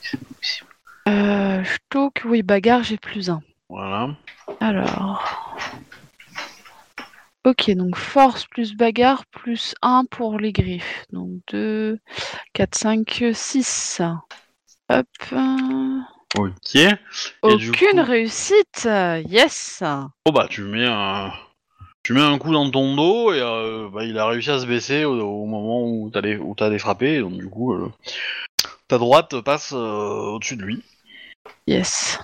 [0.00, 0.70] C'est pas possible.
[1.08, 3.42] Euh, Stock, oui, bagarre, j'ai plus un.
[3.68, 4.08] Voilà.
[4.60, 5.56] Alors.
[7.44, 11.04] Ok, donc force plus bagarre plus 1 pour les griffes.
[11.12, 11.98] Donc 2,
[12.54, 14.00] 4, 5, 6.
[14.88, 15.06] Hop.
[16.38, 16.74] Ok.
[16.74, 16.88] Et
[17.42, 18.88] Aucune coup- réussite.
[19.28, 19.82] Yes.
[20.26, 21.30] Bon bah tu mets un,
[22.02, 24.66] tu mets un coup dans ton dos et euh, bah, il a réussi à se
[24.66, 27.20] baisser au, au moment où t'allais où t'allais frapper.
[27.20, 27.92] Donc du coup, euh,
[28.88, 29.76] ta droite passe euh,
[30.32, 30.82] au-dessus de lui.
[31.66, 32.18] Yes.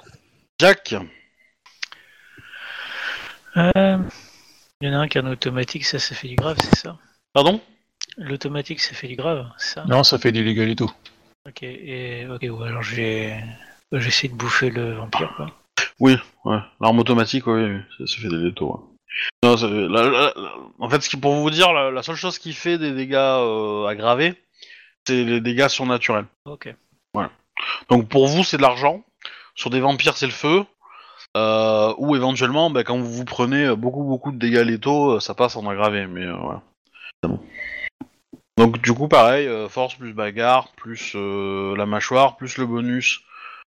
[0.59, 0.95] Jack.
[3.57, 3.99] Euh,
[4.83, 6.75] Il y en a un qui a un automatique, ça, ça fait du grave, c'est
[6.75, 6.97] ça?
[7.35, 7.61] Pardon?
[8.17, 9.85] L'automatique, ça fait du grave, c'est ça?
[9.85, 10.91] Non, ça fait des légales et tout.
[11.47, 13.39] Ok, et, ok, ou alors j'ai
[13.93, 15.47] j'essaie de bouffer le vampire, quoi.
[15.99, 16.17] Oui,
[16.47, 16.59] ouais.
[16.81, 18.73] L'arme automatique, oui, ça, ça fait des létaux.
[18.73, 19.49] ouais.
[19.49, 22.17] Non, ça- la- la- la- en fait, ce qui, pour vous dire, la, la seule
[22.17, 24.35] chose qui fait des dégâts euh, aggravés,
[25.07, 26.27] c'est les dégâts surnaturels.
[26.47, 26.75] Ok.
[27.91, 29.05] Donc pour vous, c'est de l'argent.
[29.55, 30.65] Sur des vampires, c'est le feu.
[31.37, 35.35] Euh, ou éventuellement, bah, quand vous vous prenez beaucoup beaucoup de dégâts létaux, euh, ça
[35.35, 36.07] passe en aggravé.
[36.07, 36.63] Mais euh, voilà.
[38.57, 43.23] Donc du coup, pareil, euh, force plus bagarre, plus euh, la mâchoire, plus le bonus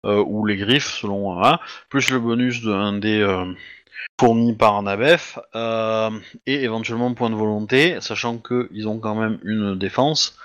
[0.06, 1.40] euh, ou les griffes, selon
[1.90, 3.54] plus le bonus d'un dé euh,
[4.20, 6.10] fourni par un euh,
[6.46, 10.38] et éventuellement point de volonté, sachant qu'ils ont quand même une défense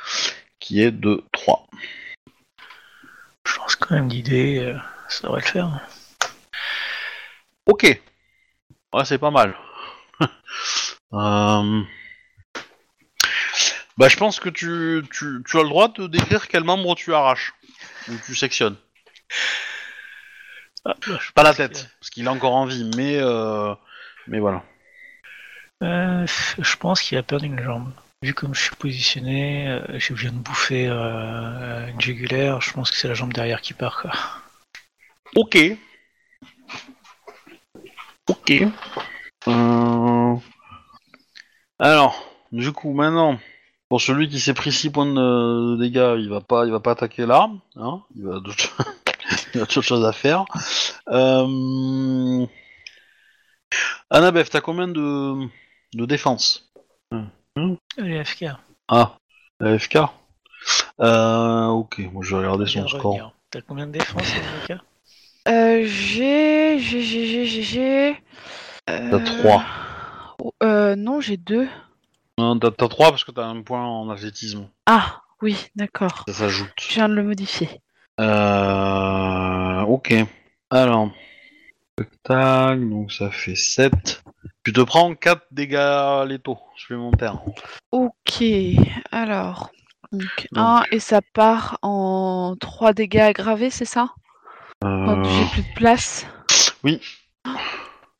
[0.61, 1.67] qui est de 3.
[3.47, 4.77] Je lance quand même l'idée, euh,
[5.09, 5.81] ça devrait le faire.
[7.67, 8.01] Ok.
[8.93, 9.57] Ouais, c'est pas mal.
[11.13, 11.83] Euh,
[13.97, 17.15] Bah, je pense que tu, tu, tu as le droit de décrire quel membre tu
[17.15, 17.53] arraches.
[18.09, 18.77] Ou tu sectionnes.
[20.85, 20.95] Ah,
[21.35, 23.75] Pas la tête, parce qu'il est encore en vie, mais, euh,
[24.27, 24.65] mais voilà.
[25.83, 26.27] Euh,
[26.59, 27.93] je pense qu'il a perdu une jambe.
[28.23, 32.91] Vu comme je suis positionné, euh, je viens de bouffer euh, une jugulaire, je pense
[32.91, 34.13] que c'est la jambe derrière qui part, quoi.
[35.37, 35.57] Ok.
[38.29, 38.53] Ok.
[39.49, 40.37] Euh,
[41.79, 43.39] Alors, du coup, maintenant,
[43.89, 45.13] pour celui qui s'est pris 6 points de,
[45.77, 47.51] de dégâts, il va pas, il va pas attaquer là.
[47.77, 48.77] Hein il, va d'autres-
[49.55, 50.45] il a d'autres choses à faire.
[51.09, 52.47] Euh...
[54.11, 55.47] Annabeth, t'as combien de,
[55.95, 56.71] de défense
[57.99, 58.47] Allez, FK.
[58.89, 59.17] Ah,
[59.61, 59.99] AFK
[61.01, 63.35] euh, Ok, moi je vais regarder son score.
[63.51, 64.23] T'as combien de défense,
[64.65, 64.75] FK
[65.47, 68.17] Euh, j'ai, j'ai, j'ai, j'ai, j'ai, j'ai.
[68.87, 69.65] T'as Euh, 3.
[70.41, 71.69] oh, Euh, non, j'ai 2.
[72.39, 74.69] Non, t'as 3 parce que t'as un point en athlétisme.
[74.87, 76.25] Ah, oui, d'accord.
[76.29, 76.71] Ça s'ajoute.
[76.81, 77.69] Je viens de le modifier.
[78.21, 80.15] Euh, ok.
[80.71, 81.11] Alors,
[81.97, 84.23] tac, tac, donc ça fait 7.
[84.65, 87.39] Tu te prends 4 dégâts létaux supplémentaires.
[87.93, 88.43] Ok,
[89.13, 89.71] alors.
[90.13, 90.23] Donc,
[90.53, 90.65] Donc.
[90.65, 94.09] 1 et ça part en 3 dégâts aggravés, c'est ça?
[94.85, 96.27] Euh, j'ai plus de place.
[96.83, 97.01] oui.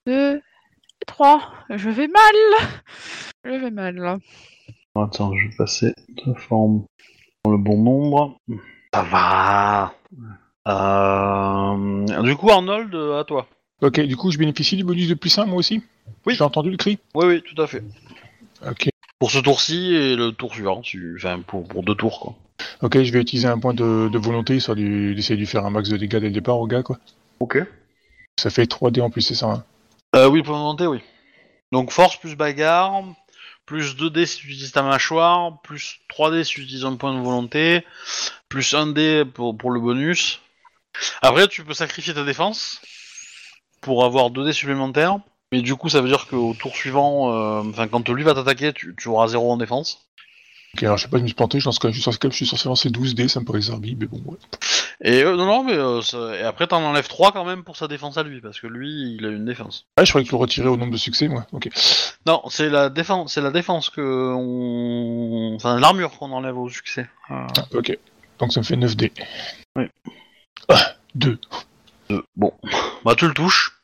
[0.07, 0.41] 2 et
[1.07, 1.43] 3.
[1.71, 2.69] Je vais mal.
[3.45, 4.19] Je vais mal là.
[4.97, 5.93] Attends, je vais passer
[6.27, 6.85] de forme
[7.45, 8.39] dans le bon nombre.
[8.95, 9.95] Ça va.
[10.69, 13.47] Euh, Du coup, Arnold, à toi.
[13.83, 15.83] Ok, du coup, je bénéficie du bonus de plus 1 moi aussi?
[16.27, 16.35] Oui.
[16.35, 17.83] J'ai entendu le cri Oui, oui, tout à fait.
[18.67, 18.89] Ok.
[19.19, 21.17] Pour ce tour-ci et le tour suivant, tu...
[21.19, 22.35] enfin pour, pour deux tours quoi.
[22.83, 25.71] Ok, je vais utiliser un point de, de volonté, histoire d'essayer de lui faire un
[25.71, 26.99] max de dégâts dès le départ au gars, quoi.
[27.41, 27.59] Ok.
[28.39, 29.65] Ça fait 3D en plus, c'est ça hein
[30.17, 31.01] Euh, oui, pour volonté, oui.
[31.73, 33.03] Donc force plus bagarre,
[33.67, 37.23] plus 2D si tu utilises ta mâchoire, plus 3D si tu utilises un point de
[37.23, 37.85] volonté,
[38.49, 40.41] plus 1D pour, pour le bonus.
[41.23, 42.81] Après, tu peux sacrifier ta défense
[43.81, 45.19] pour avoir 2D supplémentaires.
[45.53, 48.73] Mais du coup, ça veut dire qu'au tour suivant, euh, enfin quand lui va t'attaquer,
[48.73, 50.07] tu, tu auras 0 en défense.
[50.75, 52.05] Ok, alors je sais pas, je me suis planté, je lance quand même, je suis
[52.05, 54.39] censé, je suis censé lancer 12D, ça me paraît zarbi, mais bon, ouais.
[55.03, 57.77] Et euh, non, non, mais euh, ça- et après t'en enlèves 3 quand même pour
[57.77, 59.87] sa défense à lui, parce que lui, il a une défense.
[59.97, 61.47] Ah, je croyais que le retirer au nombre de succès, moi.
[61.53, 61.69] Ok.
[62.27, 65.55] Non, c'est la défense, c'est la défense que on...
[65.55, 67.09] enfin l'armure qu'on enlève au succès.
[67.29, 67.47] Ah.
[67.57, 67.97] Ah, ok.
[68.41, 69.13] Donc ça me fait 9D.
[69.77, 69.85] Oui.
[70.69, 71.39] Ah, 2.
[72.11, 72.53] Euh, bon,
[73.05, 73.79] Bah tu le touches.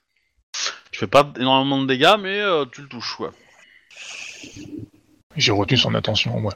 [0.90, 3.30] Tu fais pas énormément de dégâts, mais euh, tu le touches, ouais.
[5.40, 6.52] J'ai retenu son attention, moi.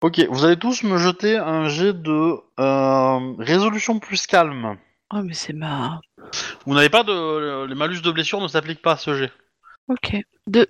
[0.00, 4.76] Ok, vous allez tous me jeter un jet de euh, résolution plus calme.
[5.14, 6.00] Oh, mais c'est ma.
[6.66, 7.66] Vous n'avez pas de...
[7.66, 9.30] Les malus de blessure ne s'appliquent pas à ce jet.
[9.88, 10.16] Ok.
[10.48, 10.66] Deux.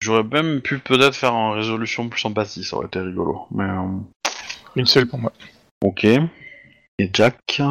[0.00, 3.46] J'aurais même pu peut-être faire en résolution plus empathie, ça aurait été rigolo.
[3.50, 4.30] Mais euh,
[4.76, 5.32] Une seule pour moi.
[5.82, 6.04] ok.
[6.04, 7.62] Et Jack?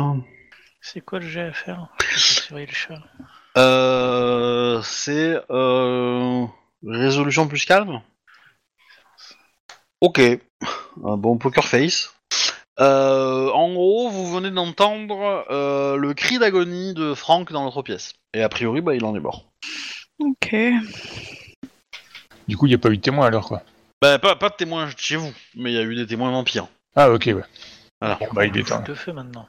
[0.82, 1.88] C'est quoi le jet à faire?
[2.00, 3.00] Je vais surveiller le chat.
[3.58, 6.46] euh, C'est euh,
[6.84, 8.02] résolution plus calme?
[10.02, 10.20] Ok.
[11.04, 12.14] Un bon poker face.
[12.80, 18.14] Euh, en gros, vous venez d'entendre euh, le cri d'agonie de Frank dans l'autre pièce.
[18.34, 19.46] Et a priori, bah, il en est mort.
[20.20, 20.56] Ok.
[22.48, 23.62] Du coup, il n'y a pas eu de témoin alors, quoi.
[24.02, 26.68] Bah, pas, pas de témoins chez vous, mais il y a eu des témoins vampires.
[26.96, 27.44] Ah, ok, ouais.
[28.00, 28.16] Voilà.
[28.22, 28.82] Bon, bah, il est temps.
[28.82, 29.48] de feu maintenant.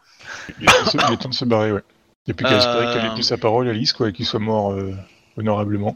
[0.60, 1.82] Il est temps de se- il est temps de se barrer, ouais.
[2.26, 2.58] Il n'y a plus qu'à Euh.
[2.58, 4.92] espérer qu'elle ait tenu sa parole, Alice, quoi, et qu'il soit mort euh,
[5.36, 5.94] honorablement.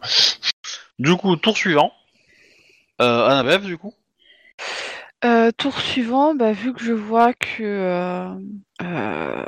[1.01, 1.93] Du coup, tour suivant.
[3.03, 3.93] Euh, Annabeth, du coup.
[5.25, 7.63] Euh, tour suivant, bah, vu que je vois que.
[7.63, 8.29] euh,
[8.83, 9.45] euh,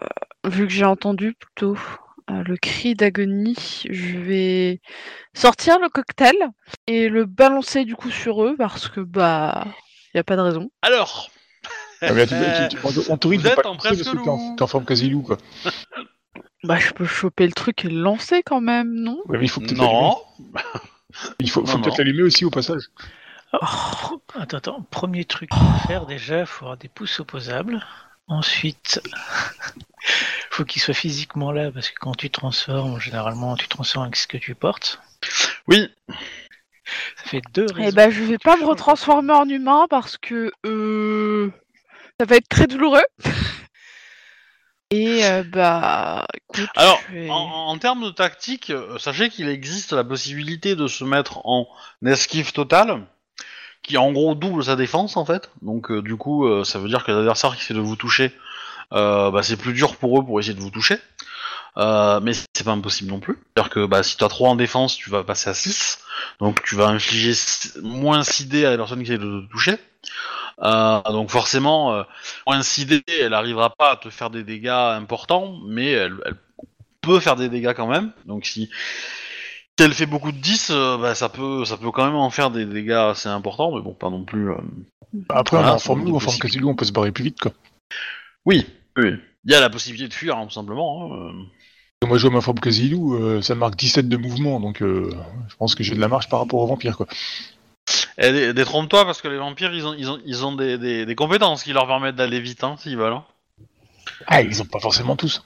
[0.47, 1.77] vu que j'ai entendu plutôt
[2.31, 3.57] euh, le cri d'agonie,
[3.91, 4.81] je vais
[5.35, 6.35] sortir le cocktail
[6.87, 9.67] et le balancer du coup sur eux parce que, bah.
[10.15, 10.71] Y a pas de raison.
[10.81, 11.31] Alors,
[12.01, 13.77] Ah, mais là, tu- Euh, tu- tu- on t'autorise vous de êtes pas en le
[13.77, 14.57] lancer parce presque que t'es en- loup.
[14.57, 15.37] t'es en forme quasi loup, quoi.
[16.65, 19.19] Bah, je peux choper le truc et le lancer quand même, non?
[19.27, 20.01] Ouais, mais il faut peut-être l'allumer.
[20.01, 20.17] non.
[21.41, 22.05] Il faut, faut Non, peut-être non.
[22.05, 22.83] l'allumer aussi au passage.
[23.53, 24.83] Oh, Attends, attends.
[24.91, 27.85] Premier truc à faire déjà, il faut avoir des pouces opposables.
[28.29, 29.01] Ensuite,
[30.51, 34.27] faut qu'il soit physiquement là parce que quand tu transformes, généralement, tu transformes avec ce
[34.27, 35.01] que tu portes.
[35.69, 37.97] Oui, Ça fait deux Eh raisons.
[37.97, 41.51] bah, je vais pas me retransformer en humain parce que euh,
[42.19, 43.05] ça va être très douloureux.
[44.91, 47.35] Et euh, bah, écoute, Alors, vais- en,
[47.69, 51.67] en termes de tactique, euh, sachez qu'il existe la possibilité de se mettre en
[52.05, 53.05] esquive totale,
[53.87, 55.51] qui en gros double sa défense en fait.
[55.63, 58.33] Donc euh, du coup, euh, ça veut dire que l'adversaire qui essaie de vous toucher,
[58.93, 60.99] euh, bah, c'est plus dur pour eux pour essayer de vous toucher.
[61.77, 63.35] Mais c'est pas impossible non plus.
[63.35, 66.01] C'est-à-dire que bah, si tu as 3 en défense, tu vas passer à 6.
[66.41, 67.33] Donc tu vas infliger
[67.83, 69.77] moins 6 dés à la personne qui essaie de te toucher.
[70.59, 72.05] Donc forcément,
[72.47, 76.17] moins 6 dés, elle arrivera pas à te faire des dégâts importants, mais elle
[77.03, 78.11] peut faire des dégâts quand même.
[78.25, 78.71] Donc si,
[79.79, 82.31] si elle fait beaucoup de 10, euh, bah, ça, peut, ça peut quand même en
[82.31, 84.51] faire des dégâts assez importants, mais bon, pas non plus...
[84.51, 84.57] euh,
[85.29, 87.53] Après, Voilà, on en forme en forme on peut se barrer plus vite, quoi.
[88.47, 88.67] Oui,
[88.97, 89.15] oui.
[89.45, 91.05] Il y a la possibilité de fuir, hein, tout simplement.
[91.13, 92.07] hein, euh.
[92.07, 95.11] Moi, je vois ma forme quasi loup, euh, ça marque 17 de mouvement, donc euh,
[95.49, 97.07] je pense que j'ai de la marge par rapport aux vampires, quoi.
[98.19, 101.15] Dé- détrompe-toi, parce que les vampires, ils ont, ils ont, ils ont des, des, des
[101.15, 103.13] compétences qui leur permettent d'aller vite, hein, s'ils veulent.
[103.13, 103.25] hein.
[104.27, 105.43] Ah, ils ont pas forcément tous.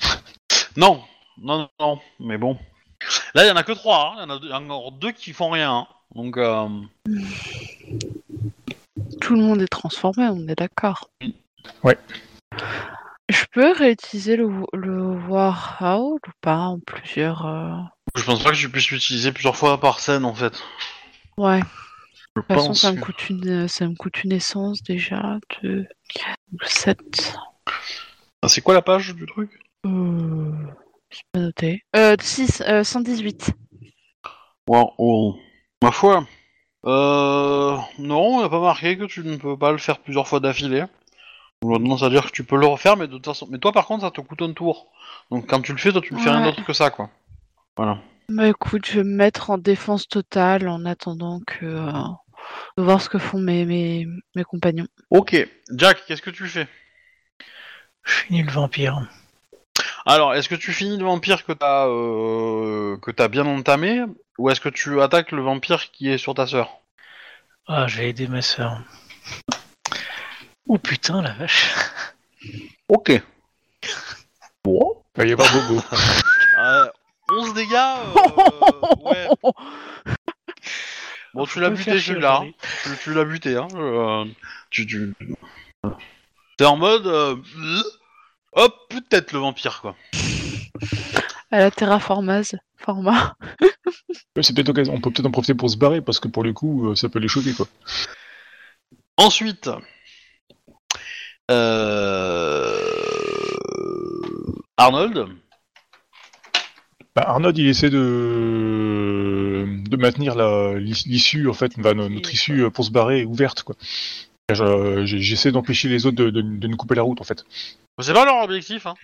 [0.77, 1.03] Non,
[1.43, 2.59] non, non, mais bon.
[3.35, 4.13] Là, il y en a que trois.
[4.13, 4.15] hein.
[4.19, 5.73] Il y en a deux- encore deux qui font rien.
[5.73, 5.87] hein.
[6.15, 6.69] Donc, euh,
[9.21, 11.11] tout le monde est transformé, on est d'accord.
[11.85, 11.99] Ouais.
[13.29, 17.47] Je peux réutiliser le, le Warhowl ou pas en plusieurs.
[17.47, 17.71] euh,
[18.17, 20.61] je pense pas que tu puisses l'utiliser plusieurs fois par scène, en fait.
[21.39, 21.61] Ouais.
[22.37, 24.83] Je De toute façon, pense ça me que- coûte une, ça me coûte une essence
[24.83, 25.87] déjà de
[26.65, 27.39] 7.
[28.43, 29.51] Ah, c'est quoi la page du truc?
[29.87, 30.53] Euh...
[31.11, 31.83] C'est pas noté.
[31.97, 33.53] Euh, 6, euh, 118.
[34.67, 35.37] Wow, oh.
[35.83, 36.27] Ma foi.
[36.87, 37.77] Euh.
[37.99, 40.85] Non, il a pas marqué que tu ne peux pas le faire plusieurs fois d'affilée.
[41.63, 43.47] On a tendance à dire que tu peux le refaire, mais de toute façon.
[43.51, 44.91] Mais toi, par contre, ça te coûte un tour.
[45.31, 46.47] Donc quand tu le fais, toi, tu ne fais rien Ouais.
[46.53, 47.11] d'autre que ça, quoi.
[47.77, 47.99] Voilà.
[48.29, 51.67] Bah écoute, je vais me mettre en défense totale en attendant que.
[51.67, 51.93] euh,
[52.79, 54.87] de voir ce que font mes, mes, mes compagnons.
[55.11, 55.37] Ok.
[55.77, 56.67] Jack, qu'est-ce que tu fais?
[58.05, 59.03] Je finis le vampire.
[60.11, 64.03] Alors, est-ce que tu finis le vampire que t'as euh, que t'as bien entamé,
[64.39, 66.81] ou est-ce que tu attaques le vampire qui est sur ta sœur?
[67.69, 68.83] Ah, j'ai aidé ma sœur.
[70.67, 71.73] Oh putain, la vache.
[72.89, 73.23] Ok.
[74.65, 75.01] Bon.
[75.15, 75.81] Il va y avoir Bobo.
[76.59, 76.87] Euh,
[77.31, 77.73] 11 dégâts.
[77.73, 79.29] euh, ouais.
[81.35, 82.43] Bon, tu l'as buté celui-là.
[82.43, 82.51] hein.
[83.05, 83.69] tu l'as buté, hein.
[83.77, 84.25] euh,
[84.71, 85.15] tu, tu...
[86.57, 87.07] T'es en mode.
[88.53, 89.97] Hop, tête le vampire, quoi.
[91.51, 92.57] À la terraformase.
[92.77, 93.35] Format.
[94.37, 94.95] Ouais, C'est peut-être l'occasion.
[94.95, 97.09] On peut peut-être en profiter pour se barrer, parce que pour le coup, euh, ça
[97.09, 97.67] peut les choquer, quoi.
[99.17, 99.69] Ensuite.
[101.51, 102.77] Euh...
[104.77, 105.27] Arnold.
[107.17, 112.63] Bah, Arnaud, il essaie de, de maintenir la- l'issue, en fait, bah, no- notre issue
[112.65, 113.75] euh, pour se barrer ouverte, quoi.
[114.55, 117.45] J'essaie d'empêcher les autres de, de- de nous couper la route, en fait.
[118.01, 118.95] C'est pas leur objectif, hein.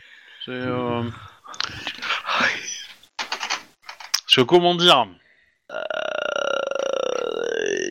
[0.44, 0.52] C'est.
[0.52, 1.02] euh,
[4.34, 5.06] que comment dire
[5.72, 5.76] Euh,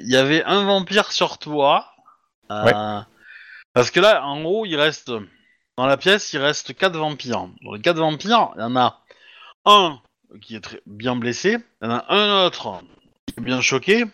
[0.03, 1.88] Il y avait un vampire sur toi.
[2.52, 3.02] Euh,
[3.73, 5.11] Parce que là, en gros, il reste
[5.77, 7.48] dans la pièce, il reste quatre vampires.
[7.64, 9.02] Dans les quatre vampires, il y en a
[9.65, 9.99] un
[10.41, 12.82] qui est très bien blessé, il y en a un autre
[13.27, 14.06] qui est bien choqué,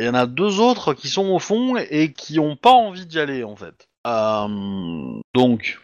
[0.00, 3.06] il y en a deux autres qui sont au fond et qui ont pas envie
[3.06, 3.88] d'y aller en fait.
[4.06, 5.78] Euh, donc,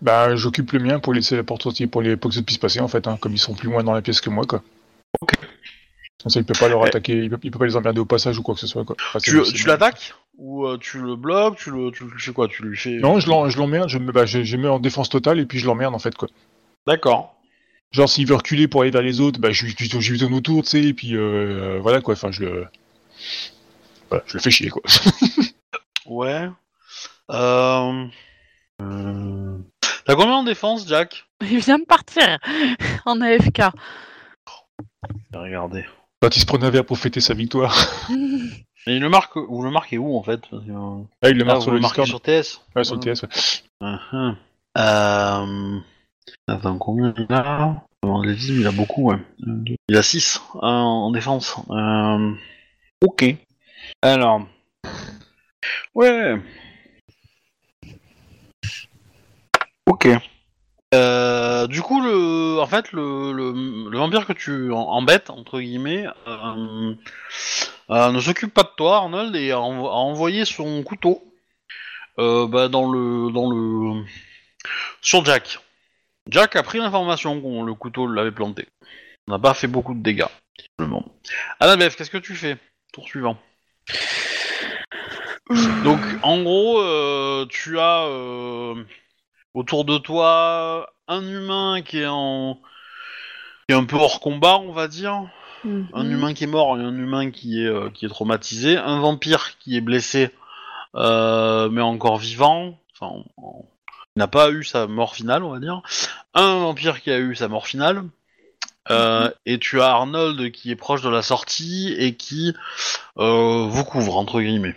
[0.00, 2.58] Bah, j'occupe le mien pour laisser la porte sortie, pour, les, pour que ça puisse
[2.58, 4.62] passer, en fait, hein, comme ils sont plus loin dans la pièce que moi, quoi.
[5.20, 5.34] Ok.
[6.22, 6.88] Comme ça, il peut pas leur Eh.
[6.88, 8.84] attaquer, il peut, il peut pas les emmerder au passage ou quoi que ce soit,
[8.84, 8.96] quoi.
[9.08, 12.62] Enfin, tu, tu l'attaques ou euh, tu le bloques, tu le, tu fais quoi Tu
[12.64, 13.28] lui fais Non, je
[13.58, 15.98] l'emmerde, je, me- bah, je, je mets en défense totale et puis je l'emmerde, en
[16.00, 16.28] fait, quoi.
[16.86, 17.36] D'accord.
[17.92, 20.70] Genre, s'il veut reculer pour aller vers les autres, bah, je lui tourne autour, tu
[20.70, 22.66] sais, et puis, euh, voilà, quoi, enfin, je le...
[24.12, 24.82] Voilà, je le fais chier, quoi.
[26.06, 26.50] Ouais.
[27.30, 28.06] Euh...
[28.82, 29.58] euh,
[30.04, 31.24] T'as combien en défense, Jack?
[31.40, 32.38] Il vient de partir
[33.06, 33.62] en AFK.
[35.32, 35.86] Regardez.
[36.20, 37.74] Quand il se prenait un verre pour fêter sa victoire.
[38.10, 40.42] Mais il le marque, vous le marquez où en fait?
[40.52, 42.06] Euh, Ah, il le ah, marque vous sur le Discord.
[42.06, 43.28] sur TS Ouais, sur le TS, ouais.
[44.76, 45.78] Euh...
[46.48, 47.82] Attends, combien il a?
[48.24, 49.18] Les il a beaucoup, ouais.
[49.88, 51.56] Il a 6 en défense.
[51.70, 52.34] Euh...
[53.02, 53.36] Ok.
[54.02, 54.42] Alors.
[55.94, 56.34] Ouais.
[59.86, 60.08] Ok.
[60.94, 66.06] Euh, du coup, le, en fait, le, le, le vampire que tu embêtes, entre guillemets,
[66.26, 66.94] euh,
[67.90, 71.22] euh, ne s'occupe pas de toi, Arnold, et a, a envoyé son couteau
[72.18, 74.04] euh, bah, dans le dans le
[75.00, 75.60] sur Jack.
[76.28, 78.68] Jack a pris l'information qu'on le couteau l'avait planté.
[79.26, 80.26] On n'a pas fait beaucoup de dégâts.
[80.78, 81.04] simplement.
[81.60, 82.58] Annabeth, qu'est-ce que tu fais?
[82.92, 83.38] Tour suivant.
[85.84, 88.74] Donc, en gros, euh, tu as euh,
[89.54, 92.60] autour de toi un humain qui est en
[93.68, 95.28] qui est un peu hors combat, on va dire.
[95.94, 96.12] Un Mhm.
[96.12, 99.58] humain qui est mort et un humain qui est, euh, qui est traumatisé, un vampire
[99.58, 100.30] qui est blessé
[100.94, 103.24] mais encore vivant, enfin,
[104.14, 105.80] il n'a pas eu sa mort finale, on va dire,
[106.34, 108.04] un vampire qui a eu sa mort finale,
[108.90, 112.54] euh, et tu as Arnold qui est proche de la sortie et qui
[113.18, 114.74] euh, vous couvre, entre guillemets.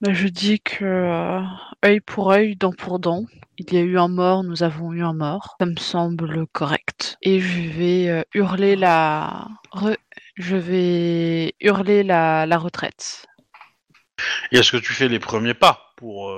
[0.00, 1.40] Bah, je dis que euh,
[1.84, 3.24] œil pour œil, dent pour dent.
[3.56, 5.56] Il y a eu un mort, nous avons eu un mort.
[5.60, 7.16] Ça me semble correct.
[7.22, 9.96] Et je vais hurler la re-
[10.36, 13.26] je vais hurler la, la retraite.
[14.50, 16.32] Et est-ce que tu fais les premiers pas pour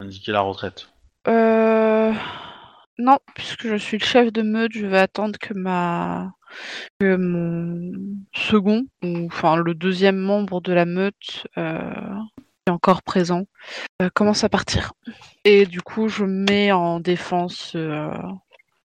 [0.00, 0.88] indiquer la retraite?
[1.28, 2.14] Euh...
[2.98, 6.32] Non, puisque je suis le chef de meute, je vais attendre que ma
[6.98, 7.92] que mon
[8.34, 11.80] second, ou enfin le deuxième membre de la meute euh,
[12.36, 13.44] qui est encore présent,
[14.02, 14.92] euh, commence à partir.
[15.44, 18.10] Et du coup, je me mets en défense, euh,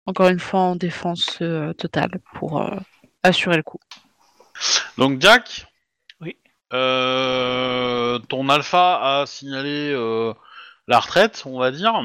[0.07, 2.77] encore une fois en défense euh, totale pour euh,
[3.23, 3.81] assurer le coup.
[4.99, 5.67] Donc Jack
[6.21, 6.37] Oui.
[6.73, 10.33] Euh, ton alpha a signalé euh,
[10.87, 12.01] la retraite, on va dire.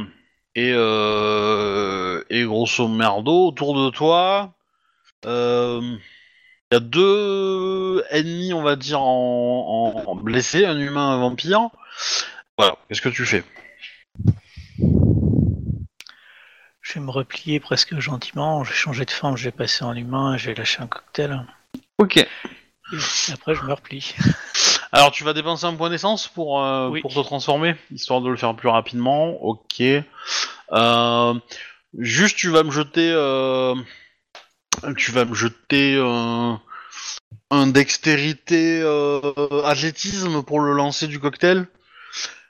[0.60, 4.52] Et, euh, et grosso merdo, autour de toi,
[5.26, 11.12] euh, il y a deux ennemis, on va dire, en, en- en blessés, un humain,
[11.12, 11.70] un vampire.
[12.58, 13.46] Voilà, qu'est-ce que tu fais?
[16.82, 19.96] Je vais me replier presque gentiment, je vais changer de forme, je vais passer en
[19.96, 21.42] humain, je vais lâcher un cocktail.
[22.00, 22.18] Ok.
[22.18, 22.28] Et
[23.32, 24.14] après, je me replie.
[24.92, 27.02] Alors tu vas dépenser un point d'essence pour, euh, Oui.
[27.02, 29.42] pour te transformer, histoire de le faire plus rapidement.
[29.44, 29.82] Ok.
[30.72, 31.34] Euh,
[31.98, 33.12] juste tu vas me jeter...
[33.14, 33.76] euh,
[34.98, 36.54] tu vas me jeter euh,
[37.52, 39.22] un dextérité euh,
[39.66, 41.68] athlétisme pour le lancer du cocktail.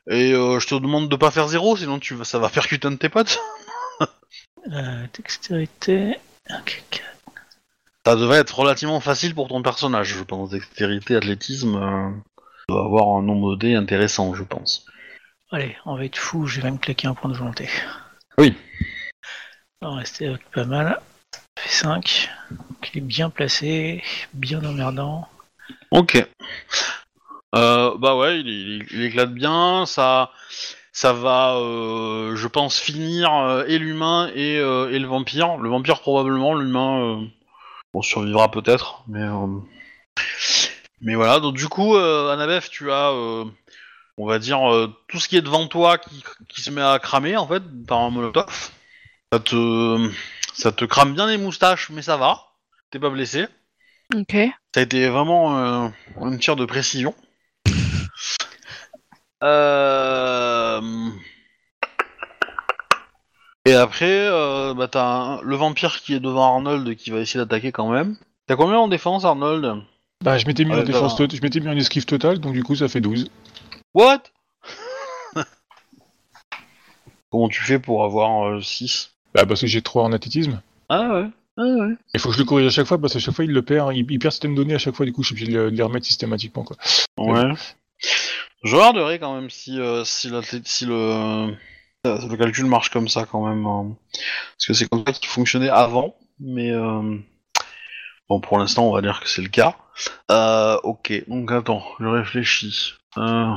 [0.09, 2.87] Et euh, je te demande de pas faire zéro, sinon tu vas, ça va percuter
[2.87, 3.39] un de tes potes.
[4.73, 6.17] Euh, dextérité.
[6.49, 7.01] Ok, ok.
[8.05, 10.49] Ça devrait être relativement facile pour ton personnage, je pense.
[10.49, 12.09] Dextérité, athlétisme, euh,
[12.69, 14.85] doit avoir un nombre de dés intéressant, je pense.
[15.51, 17.67] Allez, on va être fou, je vais même claquer un point de volonté.
[18.37, 18.55] Oui.
[19.81, 20.99] On va rester avec pas mal.
[21.33, 22.29] Ça fait 5.
[22.93, 25.27] Il est bien placé, bien emmerdant.
[25.91, 26.23] Ok.
[27.55, 29.85] Euh, bah ouais, il, il- il éclate bien.
[29.87, 30.31] Ça,
[30.91, 35.57] ça va, euh, je pense, finir euh, et l'humain et, et le vampire.
[35.57, 37.27] Le vampire probablement, l'humain,
[37.93, 39.23] on survivra peut-être, mais
[41.01, 41.39] mais voilà.
[41.39, 43.45] Donc du coup, euh, Annabeth, tu as, euh,
[44.17, 46.99] on va dire, euh, tout ce qui est devant toi qui, qui se met à
[46.99, 48.45] cramer en fait par un molotov.
[49.31, 50.11] Ça te,
[50.53, 52.39] ça te crame bien les moustaches, mais ça va.
[52.91, 53.47] T'es pas blessé.
[54.15, 54.35] Ok.
[54.73, 55.87] Ça a été vraiment euh,
[56.21, 57.13] un tir de précision.
[59.41, 60.81] Euh...
[63.65, 64.29] Et après,
[64.75, 68.17] bah, t'as un- le vampire qui est devant Arnold qui va essayer d'attaquer quand même.
[68.47, 69.81] T'as combien en défense, Arnold?
[70.23, 71.27] Bah, je m'étais mis Ouais, en défense bah.
[71.27, 73.29] tot- je m'étais mis en esquive totale, donc du coup, ça fait 12.
[73.93, 74.23] What?
[77.31, 80.61] Comment tu fais pour avoir 6 Bah, parce que j'ai 3 en athlétisme.
[80.89, 81.25] Ah ouais.
[81.57, 81.93] Ah ouais.
[82.13, 83.61] Il faut que je le corrige à chaque fois, parce qu'à chaque fois, il le
[83.61, 83.95] perd.
[83.95, 85.83] Il, il perd certaines données à chaque fois, du coup, je suis obligé de les-
[85.83, 86.75] remettre systématiquement, quoi.
[87.17, 87.53] Ouais.
[88.63, 91.47] Je regarderai quand même si, euh, si, la- si le, euh,
[92.03, 93.65] le calcul marche comme ça quand même.
[93.65, 93.95] hein.
[94.57, 96.15] Parce que c'est comme ça qu'il fonctionnait avant.
[96.41, 97.17] Mais euh,
[98.29, 99.75] bon, pour l'instant, on va dire que c'est le cas.
[100.31, 102.93] Euh, ok, donc attends, je réfléchis.
[103.17, 103.53] Euh,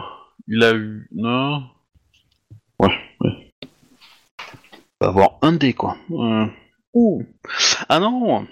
[0.48, 1.08] il a eu...
[1.12, 1.62] Non
[2.78, 3.52] Ouais, ouais.
[3.62, 3.68] Il
[5.00, 5.96] va avoir un dé, quoi.
[6.10, 6.46] Euh,
[6.94, 7.24] Ouh.
[7.88, 8.46] Ah non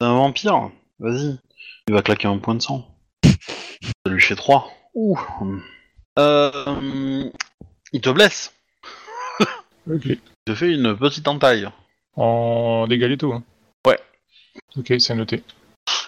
[0.00, 0.70] C'est un vampire.
[0.98, 1.38] Vas-y.
[1.88, 2.86] Il va claquer un point de sang.
[3.24, 4.68] Ça lui fait 3.
[4.94, 5.18] Ouh.
[6.18, 7.30] Euh,
[7.92, 8.54] il te blesse.
[9.88, 10.06] Ok.
[10.06, 11.68] Il te fait une petite entaille.
[12.14, 13.44] En dégâts létaux, hein.
[14.76, 15.42] Ok, c'est noté.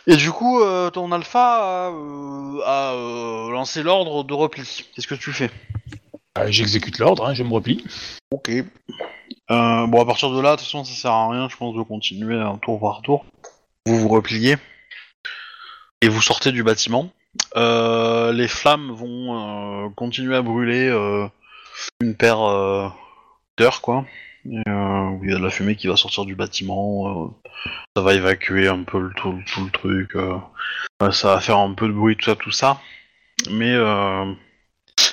[0.06, 4.86] Et du coup, euh, ton alpha a, euh, a, euh, lancé l'ordre de repli.
[4.94, 5.50] Qu'est-ce que tu fais?
[6.34, 7.84] Bah, J'exécute l'ordre, hein, je me replie.
[8.30, 8.50] Ok.
[9.50, 11.82] Bon, à partir de là, de toute façon, ça sert à rien, je pense, de
[11.82, 13.24] continuer un tour par tour.
[13.86, 14.56] Vous vous repliez
[16.00, 17.10] et vous sortez du bâtiment.
[17.54, 20.88] Les flammes vont continuer à brûler
[22.00, 22.40] une paire
[23.58, 24.04] d'heures, quoi.
[24.48, 27.26] Euh, il y a de la fumée qui va sortir du bâtiment.
[27.26, 27.28] euh,
[27.96, 30.16] ça va évacuer un peu le, tout, tout le truc.
[30.16, 30.38] euh,
[31.10, 32.80] ça va faire un peu de bruit, tout ça, tout ça.
[33.50, 33.74] Mais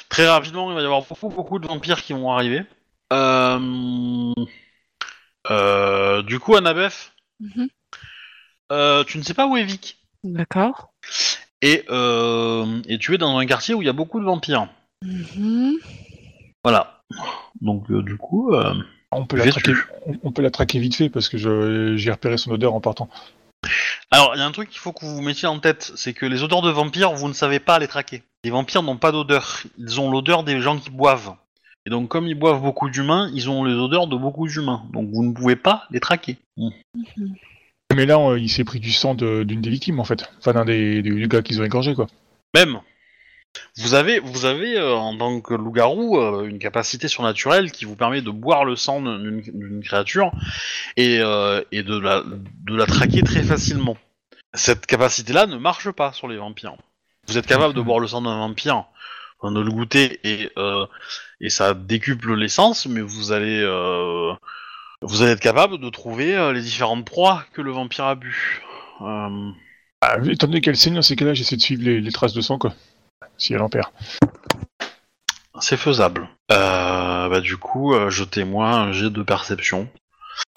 [0.10, 2.64] très rapidement, il va y avoir beaucoup, beaucoup de vampires qui vont arriver.
[6.28, 7.14] Du coup, Annabeth,
[8.72, 10.00] euh, tu ne sais pas où est Vic.
[10.24, 10.94] D'accord.
[11.62, 11.86] Et,
[12.88, 14.70] et tu es dans un quartier où il y a beaucoup de vampires.
[15.04, 15.74] Mhm.
[16.64, 17.04] Voilà.
[17.62, 18.56] Donc, du coup,
[19.16, 19.74] On peut, la traquer,
[20.06, 22.82] on, on peut la traquer vite fait, parce que je- j'ai repéré son odeur en
[22.82, 23.10] partant.
[24.12, 26.14] alors il y a un truc qu'il faut que vous vous mettiez en tête, c'est
[26.14, 28.24] que les odeurs de vampires, vous ne savez pas les traquer.
[28.44, 31.34] Les vampires n'ont pas d'odeur, ils ont l'odeur des gens qui boivent.
[31.88, 34.84] Et donc, comme ils boivent beaucoup d'humains, ils ont les odeurs de beaucoup d'humains.
[34.94, 36.38] Donc, vous ne pouvez pas les traquer.
[36.58, 36.70] Mm.
[37.96, 40.30] Mais là, on- il s'est pris du sang de- d'une des victimes, en fait.
[40.40, 42.08] Enfin, d'un des, des- des gars qu'ils ont égorgé, quoi.
[42.56, 42.80] Même,
[43.78, 47.96] vous avez, vous avez euh, en tant que loup-garou euh, une capacité surnaturelle qui vous
[47.96, 50.32] permet de boire le sang d'une d'une créature
[50.98, 53.98] et, euh, et de, la, de la traquer très facilement.
[54.54, 56.76] Cette capacité-là ne marche pas sur les vampires.
[57.28, 58.86] Vous êtes capable de boire le sang d'un vampire,
[59.40, 60.86] enfin, de le goûter et, euh,
[61.42, 64.34] et ça décuple l'essence, mais vous allez, euh,
[65.02, 68.64] vous allez être capable de trouver euh, les différentes proies que le vampire a bu.
[69.02, 69.50] Euh,
[70.02, 72.42] Ah, étant donné qu'elle saigne dans ces cas-là, j'essaie de suivre les, les traces de
[72.42, 72.74] sang, quoi.
[73.38, 73.90] Si elle en perd.
[75.62, 76.28] C'est faisable.
[76.52, 79.88] Euh, bah du coup, euh, jetez-moi un jet de perception.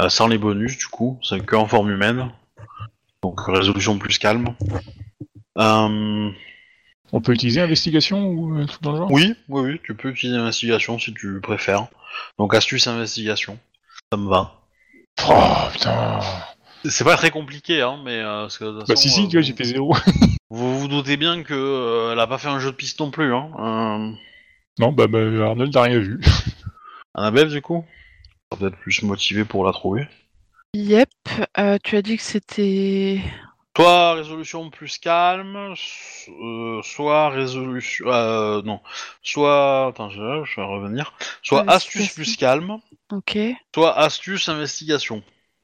[0.01, 2.31] Euh, sans les bonus, du coup, c'est que en forme humaine.
[3.23, 4.55] Donc résolution plus calme.
[5.59, 6.31] Euh,
[7.13, 9.11] On peut utiliser investigation ou un truc dans le genre?
[9.11, 11.87] Oui, oui, oui, tu peux utiliser investigation si tu préfères.
[12.39, 13.59] Donc astuce investigation.
[14.13, 14.55] Ça me va.
[15.29, 16.21] Oh, putain
[16.85, 19.37] C'est pas très compliqué, hein, mais parce que, de toute Bah façon, si, si, tu
[19.37, 19.97] vois, j'ai fait zéro.
[20.51, 23.11] vous vous doutez bien que euh, elle a pas fait un jeu de piste non
[23.11, 23.51] plus, hein.
[23.59, 24.13] Euh,
[24.79, 26.21] non, bah, bah Arnold n'a rien vu.
[27.15, 27.85] Annabelle, du coup,
[28.53, 30.07] Ça va peut-être plus motivé pour la trouver.
[30.75, 31.09] Yep.
[31.59, 33.21] Euh, tu as dit que c'était.
[33.77, 38.07] Soit résolution plus calme, so- euh, soit résolution.
[38.09, 38.81] euh, non.
[39.23, 39.87] Soit.
[39.89, 41.13] Attends, je, je vais revenir.
[41.43, 42.79] Soit astuce plus calme,
[43.13, 43.39] Ok.
[43.75, 45.23] soit astuce investigation.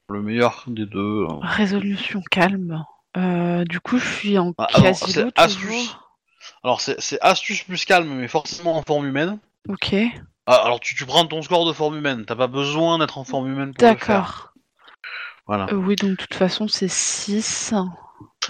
[0.09, 1.25] Le meilleur des deux.
[1.25, 1.39] euh.
[1.41, 2.83] Résolution calme.
[3.17, 5.61] Euh, du coup, je suis en Ah, alors, quasi c'est loup astuce.
[5.61, 6.01] toujours.
[6.63, 9.39] Alors, c'est astuce plus calme, mais forcément en forme humaine.
[9.69, 9.95] Ok.
[10.47, 12.25] Ah, alors, tu, tu prends ton score de forme humaine.
[12.25, 14.07] T'as pas besoin d'être en forme humaine pour le faire.
[14.07, 14.53] D'accord.
[15.47, 15.67] Voilà.
[15.71, 17.73] Euh, oui, donc de toute façon, c'est 6.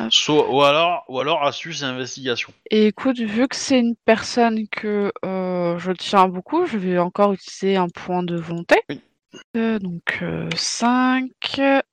[0.09, 2.51] Soit, ou, alors, ou alors astuce et investigation.
[2.69, 7.31] Et écoute, vu que c'est une personne que euh, je tiens beaucoup, je vais encore
[7.33, 8.75] utiliser un point de volonté.
[8.89, 9.01] Oui.
[9.57, 10.23] Euh, donc
[10.55, 11.29] 5,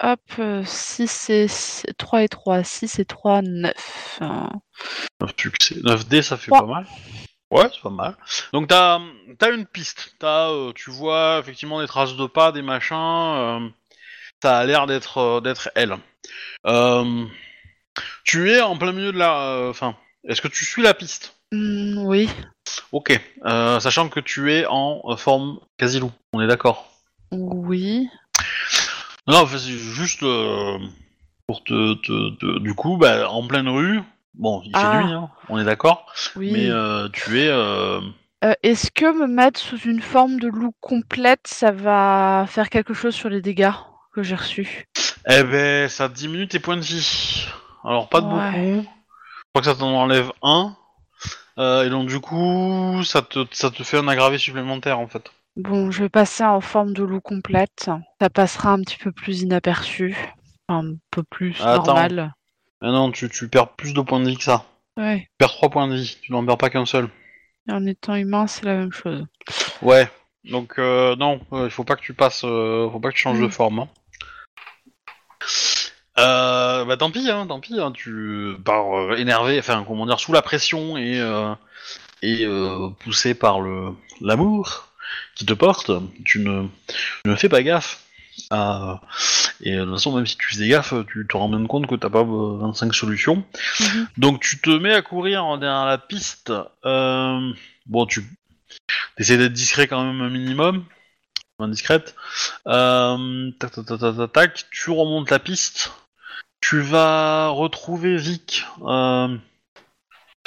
[0.02, 1.46] hop, 6 et
[1.98, 3.72] 3 et 3, 6 et 3, 9.
[4.20, 5.76] 9 succès.
[5.76, 6.60] 9D, ça fait Trois.
[6.60, 6.86] pas mal.
[7.50, 8.16] Ouais, c'est pas mal.
[8.52, 8.98] Donc t'as
[9.40, 10.14] as une piste.
[10.22, 12.96] Euh, tu vois effectivement des traces de pas, des machins.
[12.96, 13.68] euh,
[14.42, 15.96] ça a l'air d'être euh, d'être elle.
[16.66, 17.24] Euh,
[18.24, 19.42] tu es en plein milieu de la.
[19.42, 19.96] euh, Enfin,
[20.26, 21.36] est-ce que tu suis la piste?
[21.52, 22.30] Hmm, oui,
[22.92, 23.20] Ok.
[23.44, 26.12] Euh, sachant que tu es en euh, forme quasi loup.
[26.32, 26.88] On est d'accord?
[27.32, 28.08] Oui.
[29.26, 30.78] Non, enfin, c'est juste euh,
[31.46, 34.00] pour te, te- te- Du coup, bah, en pleine rue.
[34.34, 35.02] Bon, il fait Ah.
[35.02, 36.06] nuit, hein, on est d'accord.
[36.36, 36.50] Oui.
[36.52, 37.48] Mais euh, tu es.
[37.48, 38.00] euh,
[38.44, 42.94] Euh, Est-ce que me mettre sous une forme de loup complète, ça va faire quelque
[42.94, 43.70] chose sur les dégâts
[44.14, 44.88] que j'ai reçus?
[45.28, 47.46] Eh ben, ça diminue tes points de vie.
[47.84, 48.72] Alors pas de Ouais.
[48.76, 48.82] beaucoup.
[48.84, 50.74] Je crois que ça t'en enlève un.
[51.58, 55.30] Euh, et donc du coup, ça te, ça te fait un aggravé supplémentaire en fait.
[55.56, 57.90] Bon, je vais passer en forme de loup complète.
[58.20, 60.16] Ça passera un petit peu plus inaperçu.
[60.68, 61.86] Un peu plus Attends.
[61.86, 62.34] normal.
[62.80, 64.64] Ah non, tu, tu perds plus de points de vie que ça.
[64.96, 65.20] Ouais.
[65.20, 67.08] Tu perds 3 points de vie, tu n'en perds pas qu'un seul.
[67.68, 69.24] Et en étant humain, c'est la même chose.
[69.82, 70.10] Ouais.
[70.44, 73.20] Donc euh, non, euh, il faut pas que tu passes, euh, faut pas que tu
[73.20, 73.50] changes de Mm.
[73.52, 73.78] forme.
[73.80, 73.88] hein.
[76.18, 77.78] Euh, bah tant pis, hein, tant pis.
[77.80, 81.54] Hein, tu par euh, énervé, enfin comment dire, sous la pression et euh,
[82.22, 82.46] et
[83.00, 84.88] poussé par le l'amour
[85.34, 85.90] qui te porte,
[86.24, 86.66] tu ne,
[87.24, 88.00] tu ne fais pas gaffe.
[88.50, 89.00] à-
[89.60, 91.94] et de toute façon, même si tu faisais gaffe, tu te rends bien compte que
[91.94, 93.44] t'as pas euh, 25 solutions.
[93.80, 94.08] Mhm.
[94.16, 96.52] Donc tu te mets à courir derrière la piste.
[96.84, 97.52] Euh,
[97.86, 98.24] bon, tu
[99.18, 100.84] essaies d'être discret quand même un minimum,
[101.58, 102.14] indiscrète.
[102.66, 105.92] Euh, tac, tac, tac, tac, tac, tac, tu remontes la piste.
[106.60, 109.36] Tu vas retrouver Vic, euh,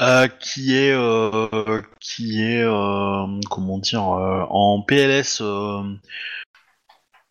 [0.01, 5.41] euh, qui est, euh, qui est, euh, comment dire, en PLS.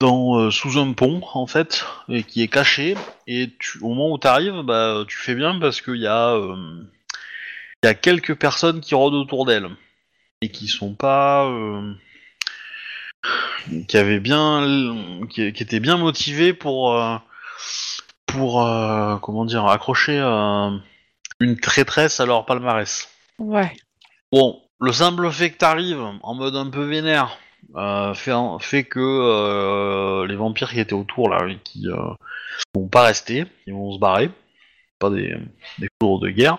[0.00, 2.96] dans, sous un pont en fait et qui est caché
[3.26, 3.50] et
[3.80, 7.88] au moment où tu arrives bah tu fais bien parce qu'il y a il y
[7.88, 9.68] a quelques personnes qui rôdent autour d'elle
[10.42, 11.48] et qui sont pas
[13.88, 17.00] qui avaient bien qui, étaient bien motivés pour
[18.26, 18.54] pour
[19.22, 20.18] comment dire accrocher
[21.40, 23.08] une traîtresse à leur palmarès.
[23.38, 23.76] Ouais.
[24.32, 27.38] Bon, le simple fait que t'arrives en mode un peu vénère
[27.76, 32.14] euh, fait, que euh, les vampires qui étaient autour là, qui euh,
[32.74, 34.30] vont pas rester, ils vont se barrer,
[34.98, 35.36] pas des,
[35.78, 36.58] des cours de guerre.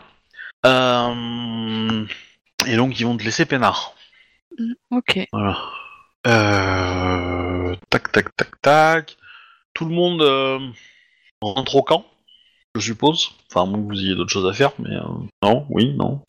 [0.65, 2.05] Euh,
[2.65, 3.93] et donc ils vont te laisser peinard.
[4.91, 5.27] Ok.
[5.31, 5.59] Voilà.
[7.89, 9.17] Tac, tac, tac, tac.
[9.73, 10.73] Tout le monde
[11.41, 12.05] rentre au camp,
[12.75, 13.31] je suppose.
[13.49, 15.01] Enfin, que vous ayez d'autres choses à faire, mais euh,
[15.43, 16.21] non, oui, non.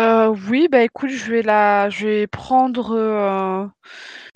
[0.00, 3.66] Euh, oui, bah écoute, je vais la, je vais prendre euh,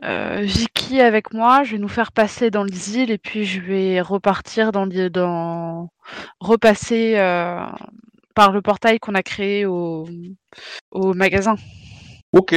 [0.04, 1.62] euh, Vicky avec moi.
[1.64, 5.10] Je vais nous faire passer dans les îles et puis je vais repartir dans, les-
[5.10, 5.88] dans
[6.40, 7.14] repasser
[8.34, 10.08] par le portail qu'on a créé au,
[10.90, 11.56] au magasin.
[12.32, 12.54] Ok.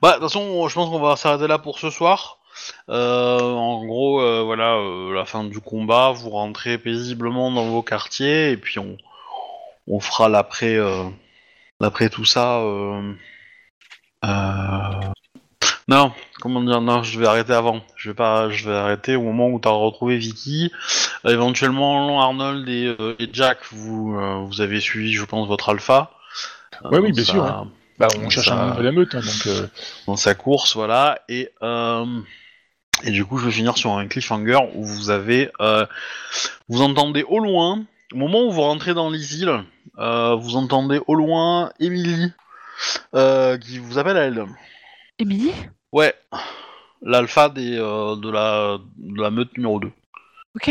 [0.00, 2.37] Bah, de toute façon, je pense qu'on va s'arrêter là pour ce soir.
[2.88, 7.82] Euh, en gros, euh, voilà, euh, la fin du combat, vous rentrez paisiblement dans vos
[7.82, 8.96] quartiers et puis on,
[9.86, 11.04] on fera l'après, euh,
[11.80, 12.58] l'après tout ça.
[12.60, 13.12] euh,
[14.24, 15.00] euh,
[15.88, 17.80] Non, comment dire, non, je vais arrêter avant.
[17.96, 20.70] Je vais pas, je vais arrêter au moment où tu as retrouvé Vicky.
[21.24, 25.70] Euh, éventuellement, Arnold et, euh, et Jack, vous, euh, vous avez suivi, je pense, votre
[25.70, 26.10] alpha.
[26.84, 27.70] Ouais, oui, bien ça- sûr, hein.
[27.98, 29.46] Bah, on cherche Ça- un membre de la meute, hein, donc.
[29.48, 29.66] euh,
[30.06, 32.04] dans sa course, voilà, et euh,
[33.04, 35.86] et du coup je vais finir sur un cliffhanger où vous avez, euh,
[36.68, 39.64] vous entendez au loin, au moment où vous rentrez dans les îles,
[39.98, 42.32] euh, vous entendez au loin Emily
[43.14, 44.44] euh, qui vous appelle à elle.
[45.18, 45.52] Émilie?
[45.92, 46.14] Ouais,
[47.02, 49.90] l'alpha des euh, de la de la meute numéro 2,
[50.56, 50.70] Ok.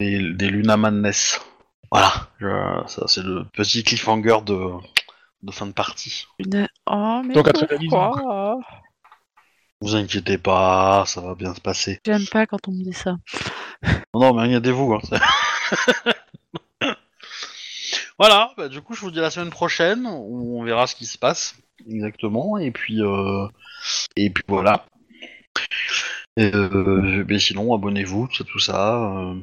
[0.00, 1.40] des, des Luna Madness.
[1.92, 4.58] Voilà, je- ça c'est le petit cliffhanger de
[5.42, 6.26] de fin de partie.
[6.38, 6.66] Une...
[6.90, 7.50] Oh, mais Donc,
[7.88, 8.58] pourquoi?
[9.86, 12.00] Vous inquiétez pas, ça va bien se passer.
[12.04, 13.18] J'aime pas quand on me dit ça.
[14.12, 14.94] Non, non, mais inquiétez-vous.
[14.94, 15.20] Hein.
[18.18, 20.96] voilà, bah, du coup, je vous dis à la semaine prochaine, où on verra ce
[20.96, 21.54] qui se passe
[21.88, 23.46] exactement, et puis, euh,
[24.16, 24.86] et puis voilà.
[26.36, 29.18] Et, euh, mais sinon, abonnez-vous, tout ça, tout ça.
[29.18, 29.36] euh,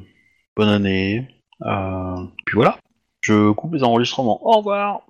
[0.58, 1.26] bonne année.
[1.62, 2.76] Euh, puis voilà.
[3.22, 4.46] Je coupe les enregistrements.
[4.46, 5.00] Au revoir.